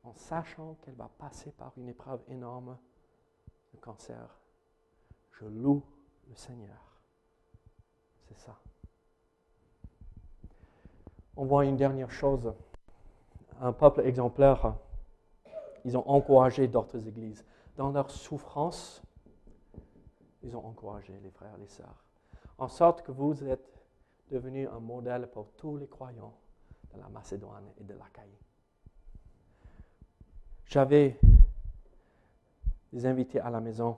En 0.04 0.14
sachant 0.16 0.76
qu'elle 0.82 0.96
va 0.96 1.10
passer 1.18 1.52
par 1.52 1.72
une 1.78 1.88
épreuve 1.88 2.22
énorme, 2.28 2.78
le 3.74 3.80
cancer, 3.80 4.38
je 5.32 5.46
loue 5.46 5.84
le 6.30 6.36
Seigneur. 6.36 6.98
C'est 8.28 8.40
ça. 8.40 8.58
On 11.36 11.46
voit 11.46 11.66
une 11.66 11.78
dernière 11.78 12.12
chose 12.12 12.54
un 13.62 13.74
peuple 13.74 14.02
exemplaire. 14.02 14.76
Ils 15.86 15.98
ont 15.98 16.08
encouragé 16.08 16.68
d'autres 16.68 17.08
églises. 17.08 17.46
Dans 17.76 17.92
leur 17.92 18.10
souffrance, 18.10 19.02
ils 20.44 20.56
ont 20.56 20.66
encouragé 20.66 21.20
les 21.24 21.32
frères 21.32 21.54
et 21.58 21.62
les 21.62 21.68
sœurs. 21.68 22.04
En 22.58 22.68
sorte 22.68 23.02
que 23.02 23.12
vous 23.12 23.44
êtes 23.44 23.82
devenus 24.30 24.68
un 24.70 24.80
modèle 24.80 25.28
pour 25.28 25.52
tous 25.54 25.78
les 25.78 25.88
croyants 25.88 26.34
de 26.94 27.00
la 27.00 27.10
Macédoine 27.10 27.66
et 27.80 27.84
de 27.84 27.94
l'Achaïe. 27.94 28.38
J'avais 30.66 31.20
des 32.92 33.06
invités 33.06 33.40
à 33.40 33.50
la 33.50 33.60
maison, 33.60 33.98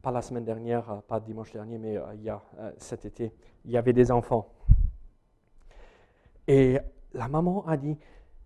pas 0.00 0.10
la 0.10 0.22
semaine 0.22 0.44
dernière, 0.44 1.02
pas 1.02 1.20
dimanche 1.20 1.52
dernier, 1.52 1.78
mais 1.78 1.96
euh, 1.96 2.36
euh, 2.58 2.72
cet 2.78 3.04
été. 3.04 3.32
Il 3.64 3.70
y 3.70 3.76
avait 3.76 3.92
des 3.92 4.10
enfants. 4.10 4.52
Et 6.46 6.78
la 7.14 7.28
maman 7.28 7.66
a 7.66 7.76
dit, 7.76 7.96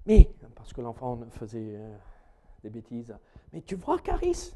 mais, 0.06 0.30
parce 0.54 0.72
que 0.72 0.80
l'enfant 0.80 1.18
faisait 1.30 1.76
euh, 1.76 1.96
des 2.62 2.70
bêtises, 2.70 3.14
mais 3.52 3.62
tu 3.62 3.74
vois, 3.76 3.98
Caris, 3.98 4.54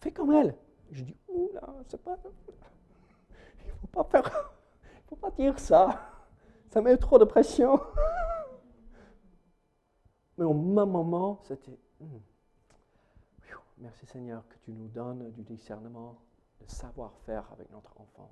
fais 0.00 0.12
comme 0.12 0.32
elle. 0.32 0.56
Je 0.90 1.04
dis, 1.04 1.16
oula, 1.28 1.74
c'est 1.88 2.02
pas. 2.02 2.18
Il 3.64 3.68
ne 3.68 3.72
faut 3.80 3.86
pas 3.86 4.04
faire. 4.04 4.52
Il 5.06 5.08
faut 5.08 5.16
pas 5.16 5.30
dire 5.30 5.58
ça. 5.58 6.10
Ça 6.70 6.80
met 6.80 6.96
trop 6.96 7.18
de 7.18 7.24
pression. 7.24 7.80
Mais 10.38 10.44
au 10.44 10.54
même 10.54 10.90
moment, 10.90 11.40
c'était. 11.44 11.78
Hmm, 12.00 12.18
merci 13.78 14.06
Seigneur 14.06 14.46
que 14.48 14.56
tu 14.64 14.72
nous 14.72 14.88
donnes 14.88 15.30
du 15.32 15.42
discernement, 15.42 16.18
de 16.60 16.66
savoir-faire 16.70 17.50
avec 17.52 17.70
notre 17.70 17.92
enfant. 18.00 18.30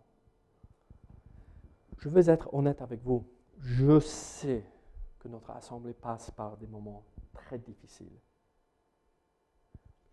Je 1.99 2.09
veux 2.09 2.29
être 2.29 2.53
honnête 2.55 2.81
avec 2.81 3.03
vous. 3.03 3.27
Je 3.63 4.01
sais 4.01 4.65
que 5.19 5.29
notre 5.29 5.51
assemblée 5.51 5.93
passe 5.93 6.31
par 6.31 6.57
des 6.57 6.67
moments 6.67 7.05
très 7.35 7.59
difficiles. 7.59 8.19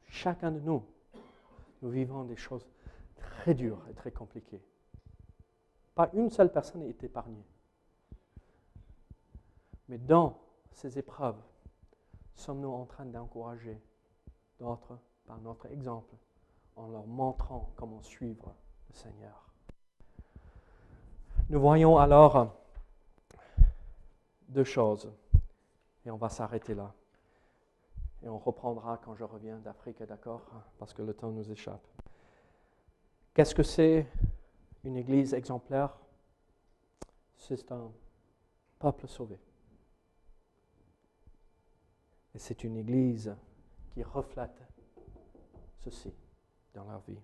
Chacun 0.09 0.51
de 0.51 0.59
nous, 0.59 0.85
nous 1.81 1.89
vivons 1.89 2.23
des 2.23 2.35
choses 2.35 2.67
très 3.15 3.53
dures 3.53 3.85
et 3.89 3.93
très 3.93 4.11
compliquées. 4.11 4.61
Pas 5.95 6.09
une 6.13 6.29
seule 6.29 6.51
personne 6.51 6.81
n'est 6.81 6.95
épargnée. 7.01 7.45
Mais 9.87 9.97
dans 9.97 10.39
ces 10.71 10.99
épreuves, 10.99 11.41
sommes-nous 12.35 12.71
en 12.71 12.85
train 12.85 13.05
d'encourager 13.05 13.81
d'autres 14.59 14.99
par 15.25 15.39
notre 15.41 15.65
exemple, 15.67 16.15
en 16.75 16.87
leur 16.87 17.05
montrant 17.05 17.71
comment 17.75 18.01
suivre 18.01 18.55
le 18.89 18.95
Seigneur? 18.95 19.49
Nous 21.49 21.59
voyons 21.59 21.97
alors 21.97 22.55
deux 24.47 24.63
choses, 24.63 25.11
et 26.05 26.11
on 26.11 26.17
va 26.17 26.29
s'arrêter 26.29 26.73
là. 26.73 26.93
Et 28.23 28.29
on 28.29 28.37
reprendra 28.37 28.97
quand 28.97 29.15
je 29.15 29.23
reviens 29.23 29.57
d'Afrique, 29.59 30.01
d'accord? 30.03 30.41
Parce 30.79 30.93
que 30.93 31.01
le 31.01 31.13
temps 31.13 31.31
nous 31.31 31.51
échappe. 31.51 31.85
Qu'est-ce 33.33 33.53
que 33.53 33.63
c'est 33.63 34.07
une 34.83 34.97
église 34.97 35.33
exemplaire? 35.33 35.95
C'est 37.37 37.71
un 37.71 37.91
peuple 38.79 39.07
sauvé. 39.07 39.39
Et 42.33 42.39
c'est 42.39 42.63
une 42.63 42.77
église 42.77 43.35
qui 43.91 44.03
reflète 44.03 44.61
ceci 45.79 46.13
dans 46.73 46.85
leur 46.85 47.01
vie. 47.01 47.19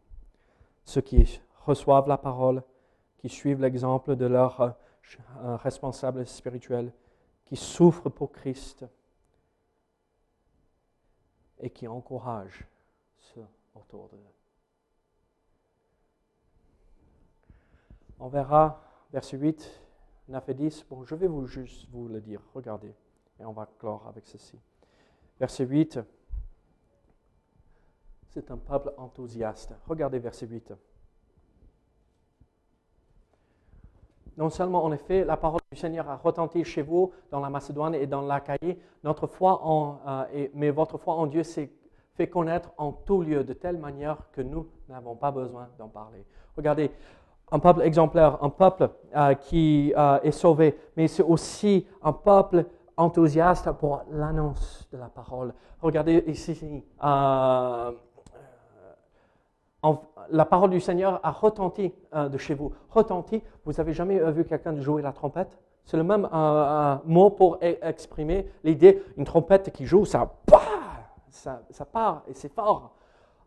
Ceux 0.85 1.01
qui 1.01 1.41
reçoivent 1.65 2.07
la 2.07 2.17
parole, 2.17 2.63
qui 3.17 3.29
suivent 3.29 3.61
l'exemple 3.61 4.15
de 4.15 4.25
leur 4.25 4.61
euh, 4.61 5.55
responsable 5.57 6.25
spirituel, 6.25 6.91
qui 7.53 7.57
souffrent 7.57 8.09
pour 8.09 8.31
Christ 8.31 8.83
et 11.59 11.69
qui 11.69 11.87
encouragent 11.87 12.65
ceux 13.15 13.45
autour 13.75 14.09
d'eux. 14.09 14.17
On 18.17 18.27
verra 18.27 18.81
verset 19.11 19.37
8, 19.37 19.81
9 20.29 20.49
et 20.49 20.53
10. 20.55 20.85
Bon, 20.89 21.03
je 21.03 21.13
vais 21.13 21.27
vous 21.27 21.45
juste 21.45 21.87
vous 21.91 22.07
le 22.07 22.21
dire. 22.21 22.41
Regardez. 22.55 22.95
Et 23.39 23.45
on 23.45 23.53
va 23.53 23.69
clore 23.77 24.07
avec 24.07 24.25
ceci. 24.25 24.57
Verset 25.39 25.67
8. 25.67 25.99
C'est 28.29 28.49
un 28.49 28.57
peuple 28.57 28.95
enthousiaste. 28.97 29.75
Regardez 29.85 30.17
verset 30.17 30.47
8. 30.47 30.73
Non 34.37 34.49
seulement, 34.49 34.83
en 34.83 34.91
effet, 34.91 35.23
la 35.23 35.37
parole 35.37 35.61
du 35.71 35.77
Seigneur 35.77 36.09
a 36.09 36.15
retenti 36.15 36.63
chez 36.63 36.81
vous 36.81 37.11
dans 37.29 37.39
la 37.39 37.49
Macédoine 37.49 37.93
et 37.93 38.07
dans 38.07 38.21
l'Achaïe, 38.21 38.77
notre 39.03 39.27
foi 39.27 39.59
en, 39.63 39.99
euh, 40.07 40.47
mais 40.55 40.71
votre 40.71 40.97
foi 40.97 41.13
en 41.15 41.27
Dieu 41.27 41.43
s'est 41.43 41.69
fait 42.15 42.27
connaître 42.27 42.71
en 42.77 42.91
tout 42.91 43.21
lieu 43.21 43.43
de 43.43 43.53
telle 43.53 43.77
manière 43.77 44.17
que 44.31 44.41
nous 44.41 44.67
n'avons 44.89 45.15
pas 45.15 45.31
besoin 45.31 45.67
d'en 45.77 45.87
parler. 45.87 46.25
Regardez, 46.55 46.91
un 47.51 47.59
peuple 47.59 47.81
exemplaire, 47.81 48.43
un 48.43 48.49
peuple 48.49 48.89
euh, 49.15 49.33
qui 49.35 49.93
euh, 49.95 50.19
est 50.23 50.31
sauvé, 50.31 50.77
mais 50.97 51.07
c'est 51.07 51.23
aussi 51.23 51.85
un 52.01 52.13
peuple 52.13 52.65
enthousiaste 52.97 53.71
pour 53.73 54.01
l'annonce 54.11 54.87
de 54.91 54.97
la 54.97 55.07
parole. 55.07 55.53
Regardez 55.81 56.23
ici, 56.27 56.83
la 60.29 60.45
parole 60.45 60.69
du 60.69 60.79
Seigneur 60.79 61.19
a 61.23 61.31
retenti 61.31 61.93
euh, 62.15 62.29
de 62.29 62.37
chez 62.37 62.53
vous. 62.53 62.71
Retenti, 62.89 63.41
vous 63.65 63.79
avez 63.79 63.93
jamais 63.93 64.19
euh, 64.19 64.31
vu 64.31 64.45
quelqu'un 64.45 64.79
jouer 64.79 65.01
la 65.01 65.11
trompette? 65.11 65.57
C'est 65.85 65.97
le 65.97 66.03
même 66.03 66.27
euh, 66.33 66.95
mot 67.05 67.29
pour 67.29 67.57
e-, 67.61 67.77
exprimer 67.81 68.49
l'idée, 68.63 69.03
une 69.17 69.25
trompette 69.25 69.71
qui 69.71 69.85
joue, 69.85 70.05
ça, 70.05 70.33
part 71.91 72.23
et 72.27 72.33
c'est 72.33 72.53
fort. 72.53 72.95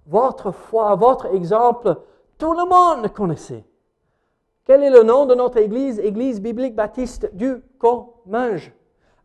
Votre 0.07 0.53
foi, 0.53 0.95
votre 0.97 1.27
exemple, 1.35 1.97
tout 2.39 2.53
le 2.53 2.69
monde 2.69 3.11
connaissait. 3.13 3.65
Quel 4.65 4.83
est 4.83 4.91
le 4.91 5.03
nom 5.03 5.27
de 5.27 5.35
notre 5.35 5.59
église? 5.59 5.99
Église 5.99 6.41
biblique 6.41 6.75
baptiste 6.75 7.35
du 7.35 7.63
Comminges. 7.79 8.73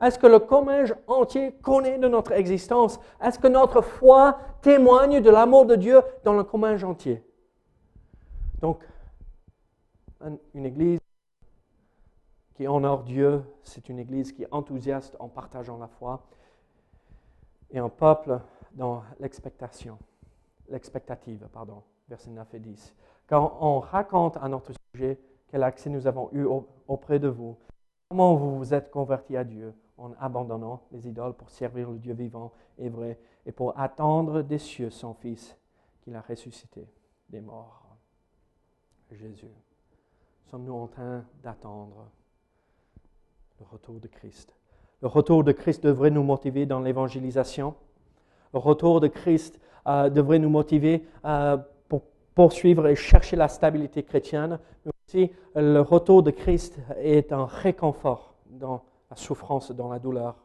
Est-ce 0.01 0.17
que 0.17 0.27
le 0.27 0.39
Comminges 0.39 0.95
entier 1.05 1.53
connaît 1.61 1.99
de 1.99 2.07
notre 2.07 2.31
existence? 2.31 2.99
Est-ce 3.21 3.37
que 3.37 3.47
notre 3.47 3.81
foi 3.81 4.39
témoigne 4.61 5.21
de 5.21 5.29
l'amour 5.29 5.65
de 5.65 5.75
Dieu 5.75 6.01
dans 6.23 6.33
le 6.33 6.43
Comminges 6.43 6.83
entier? 6.83 7.23
Donc, 8.59 8.83
une 10.53 10.65
église 10.65 10.99
qui 12.55 12.67
honore 12.67 13.03
Dieu, 13.03 13.43
c'est 13.63 13.89
une 13.89 13.99
église 13.99 14.31
qui 14.31 14.43
est 14.43 14.47
enthousiaste 14.51 15.15
en 15.19 15.27
partageant 15.27 15.77
la 15.77 15.87
foi, 15.87 16.21
et 17.71 17.79
un 17.79 17.89
peuple 17.89 18.39
dans 18.73 19.03
l'expectation, 19.19 19.97
l'expectative, 20.69 21.47
pardon, 21.53 21.83
verset 22.09 22.29
9 22.29 22.53
et 22.53 22.59
10. 22.59 22.95
Quand 23.27 23.57
on 23.61 23.79
raconte 23.79 24.37
à 24.37 24.47
notre 24.47 24.73
sujet 24.93 25.19
quel 25.47 25.63
accès 25.63 25.89
nous 25.89 26.07
avons 26.07 26.29
eu 26.33 26.45
auprès 26.87 27.19
de 27.19 27.27
vous, 27.27 27.57
comment 28.09 28.35
vous 28.35 28.57
vous 28.57 28.73
êtes 28.73 28.91
convertis 28.91 29.37
à 29.37 29.43
Dieu, 29.43 29.73
en 29.97 30.13
abandonnant 30.19 30.81
les 30.91 31.07
idoles 31.07 31.33
pour 31.33 31.49
servir 31.49 31.91
le 31.91 31.97
Dieu 31.97 32.13
vivant 32.13 32.51
et 32.77 32.89
vrai 32.89 33.19
et 33.45 33.51
pour 33.51 33.77
attendre 33.79 34.41
des 34.41 34.59
cieux 34.59 34.89
son 34.89 35.13
Fils 35.13 35.57
qu'il 36.01 36.15
a 36.15 36.21
ressuscité 36.21 36.87
des 37.29 37.41
morts. 37.41 37.81
Jésus. 39.15 39.47
Sommes-nous 40.45 40.73
en 40.73 40.87
train 40.87 41.23
d'attendre 41.43 42.09
le 43.59 43.65
retour 43.65 43.99
de 43.99 44.07
Christ? 44.07 44.55
Le 45.01 45.07
retour 45.07 45.43
de 45.43 45.51
Christ 45.51 45.83
devrait 45.83 46.11
nous 46.11 46.23
motiver 46.23 46.65
dans 46.65 46.79
l'évangélisation? 46.79 47.75
Le 48.53 48.59
retour 48.59 48.99
de 49.01 49.07
Christ 49.07 49.59
euh, 49.87 50.09
devrait 50.09 50.39
nous 50.39 50.49
motiver 50.49 51.07
euh, 51.25 51.57
pour 51.87 52.03
poursuivre 52.35 52.87
et 52.87 52.95
chercher 52.95 53.35
la 53.35 53.47
stabilité 53.47 54.03
chrétienne. 54.03 54.59
Mais 54.85 54.91
aussi, 55.07 55.31
le 55.55 55.79
retour 55.79 56.23
de 56.23 56.31
Christ 56.31 56.79
est 56.97 57.31
un 57.33 57.45
réconfort 57.45 58.35
dans 58.45 58.83
la 59.11 59.17
souffrance 59.17 59.71
dans 59.71 59.89
la 59.89 59.99
douleur 59.99 60.41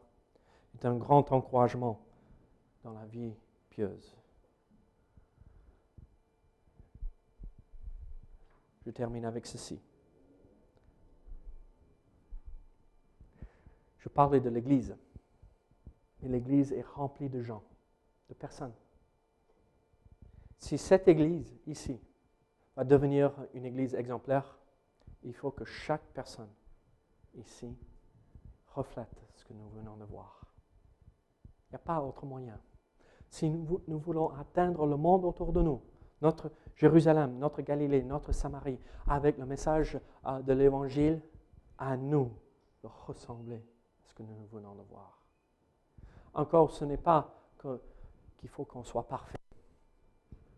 est 0.75 0.85
un 0.85 0.97
grand 0.97 1.31
encouragement 1.31 2.05
dans 2.83 2.93
la 2.93 3.07
vie 3.07 3.33
pieuse. 3.71 4.17
Je 8.85 8.91
termine 8.91 9.25
avec 9.25 9.47
ceci. 9.47 9.81
Je 13.99 14.09
parlais 14.09 14.41
de 14.41 14.51
l'Église. 14.51 14.97
Et 16.23 16.29
l'Église 16.29 16.73
est 16.73 16.87
remplie 16.87 17.29
de 17.29 17.43
gens, 17.43 17.63
de 18.29 18.35
personnes. 18.35 18.75
Si 20.59 20.77
cette 20.77 21.07
Église 21.07 21.55
ici 21.69 22.01
va 22.75 22.83
devenir 22.83 23.33
une 23.55 23.65
Église 23.65 23.95
exemplaire, 23.95 24.59
il 25.23 25.35
faut 25.35 25.53
que 25.53 25.65
chaque 25.65 26.05
personne 26.15 26.51
ici 27.37 27.73
reflète 28.77 29.25
ce 29.35 29.45
que 29.45 29.55
nous 29.55 29.69
venons 29.71 29.97
de 29.97 30.05
voir. 30.05 30.41
Il 31.45 31.73
n'y 31.73 31.77
a 31.77 31.79
pas 31.79 32.01
autre 32.01 32.27
moyen. 32.27 32.61
Si 33.29 33.51
nous, 33.51 33.99
voulons 33.99 34.31
atteindre 34.35 34.87
le 34.87 34.97
monde 34.97 35.25
autour 35.25 35.53
de 35.53 35.63
nous, 35.63 35.83
notre 36.23 36.51
Jérusalem, 36.77 37.39
notre 37.39 37.63
Galilée, 37.63 38.03
notre 38.03 38.33
Samarie, 38.33 38.79
avec 39.09 39.39
le 39.39 39.47
message 39.47 39.99
euh, 40.27 40.41
de 40.43 40.53
l'Évangile, 40.53 41.21
à 41.79 41.97
nous 41.97 42.31
de 42.83 42.89
ressembler 43.07 43.63
ce 44.05 44.15
que 44.15 44.23
nous 44.23 44.47
venons 44.53 44.75
de 44.75 44.83
voir. 44.83 45.23
Encore, 46.35 46.71
ce 46.71 46.85
n'est 46.85 46.97
pas 46.97 47.35
qu'il 48.39 48.49
faut 48.49 48.65
qu'on 48.65 48.85
soit 48.85 49.09
parfait. 49.09 49.39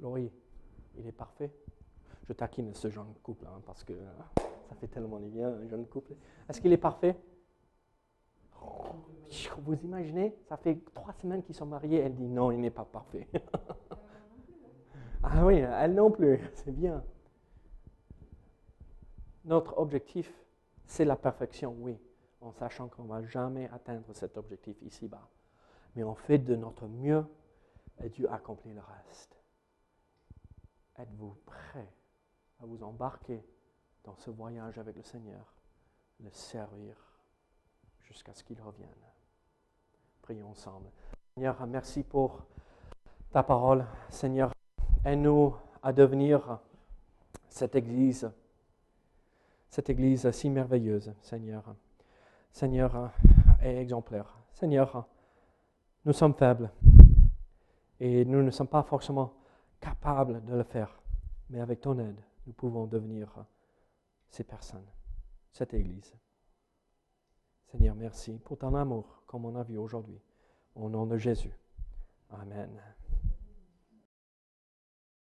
Laurie, 0.00 0.32
il 0.96 1.06
est 1.06 1.12
parfait. 1.12 1.52
Je 2.24 2.32
taquine 2.32 2.74
ce 2.74 2.90
jeune 2.90 3.14
couple 3.22 3.46
hein, 3.46 3.60
parce 3.64 3.82
que 3.82 3.94
ça 4.68 4.74
fait 4.74 4.88
tellement 4.88 5.18
du 5.18 5.28
bien, 5.28 5.48
un 5.48 5.66
jeune 5.66 5.86
couple. 5.86 6.12
Est-ce 6.48 6.60
qu'il 6.60 6.72
est 6.72 6.76
parfait? 6.76 7.16
Vous 9.68 9.74
imaginez 9.84 10.34
Ça 10.48 10.56
fait 10.56 10.78
trois 10.94 11.12
semaines 11.12 11.42
qu'ils 11.42 11.54
sont 11.54 11.66
mariés. 11.66 11.98
Elle 11.98 12.14
dit 12.14 12.28
non, 12.28 12.50
il 12.50 12.60
n'est 12.60 12.70
pas 12.70 12.84
parfait. 12.84 13.28
ah 15.22 15.44
oui, 15.44 15.56
elle 15.56 15.94
non 15.94 16.10
plus. 16.10 16.40
C'est 16.54 16.72
bien. 16.72 17.04
Notre 19.44 19.78
objectif, 19.78 20.32
c'est 20.86 21.04
la 21.04 21.16
perfection, 21.16 21.74
oui, 21.80 21.98
en 22.40 22.52
sachant 22.52 22.88
qu'on 22.88 23.04
ne 23.04 23.08
va 23.08 23.22
jamais 23.24 23.68
atteindre 23.70 24.12
cet 24.12 24.36
objectif 24.36 24.76
ici-bas. 24.82 25.28
Mais 25.96 26.04
on 26.04 26.14
fait 26.14 26.38
de 26.38 26.54
notre 26.54 26.86
mieux 26.86 27.24
et 28.02 28.08
Dieu 28.08 28.30
accomplit 28.32 28.72
le 28.72 28.80
reste. 28.80 29.38
Êtes-vous 30.98 31.36
prêts 31.46 31.92
à 32.60 32.66
vous 32.66 32.82
embarquer 32.82 33.42
dans 34.04 34.16
ce 34.16 34.30
voyage 34.30 34.78
avec 34.78 34.96
le 34.96 35.02
Seigneur, 35.02 35.54
le 36.20 36.30
servir 36.30 37.07
jusqu'à 38.08 38.34
ce 38.34 38.42
qu'il 38.42 38.60
revienne 38.60 38.88
Prions 40.22 40.50
ensemble. 40.50 40.90
Seigneur, 41.34 41.66
merci 41.66 42.02
pour 42.02 42.42
ta 43.30 43.42
parole. 43.42 43.86
Seigneur, 44.10 44.52
aide-nous 45.04 45.54
à 45.82 45.92
devenir 45.92 46.58
cette 47.48 47.76
Église, 47.76 48.30
cette 49.70 49.88
Église 49.90 50.30
si 50.32 50.50
merveilleuse, 50.50 51.14
Seigneur. 51.22 51.74
Seigneur, 52.52 53.12
et 53.62 53.76
exemplaire. 53.76 54.36
Seigneur, 54.52 55.06
nous 56.04 56.12
sommes 56.12 56.34
faibles 56.34 56.70
et 58.00 58.24
nous 58.24 58.42
ne 58.42 58.50
sommes 58.50 58.68
pas 58.68 58.82
forcément 58.82 59.32
capables 59.80 60.44
de 60.44 60.54
le 60.54 60.64
faire. 60.64 60.98
Mais 61.50 61.60
avec 61.60 61.80
ton 61.80 61.98
aide, 61.98 62.20
nous 62.46 62.52
pouvons 62.52 62.86
devenir 62.86 63.32
ces 64.28 64.44
personnes, 64.44 64.86
cette 65.52 65.74
Église. 65.74 66.14
Seigneur, 67.70 67.94
merci 67.94 68.38
pour 68.44 68.56
ton 68.56 68.74
amour, 68.74 69.22
comme 69.26 69.44
on 69.44 69.54
a 69.56 69.62
vu 69.62 69.76
aujourd'hui. 69.76 70.20
Au 70.74 70.88
nom 70.88 71.06
de 71.06 71.18
Jésus. 71.18 71.52
Amen. 72.30 72.70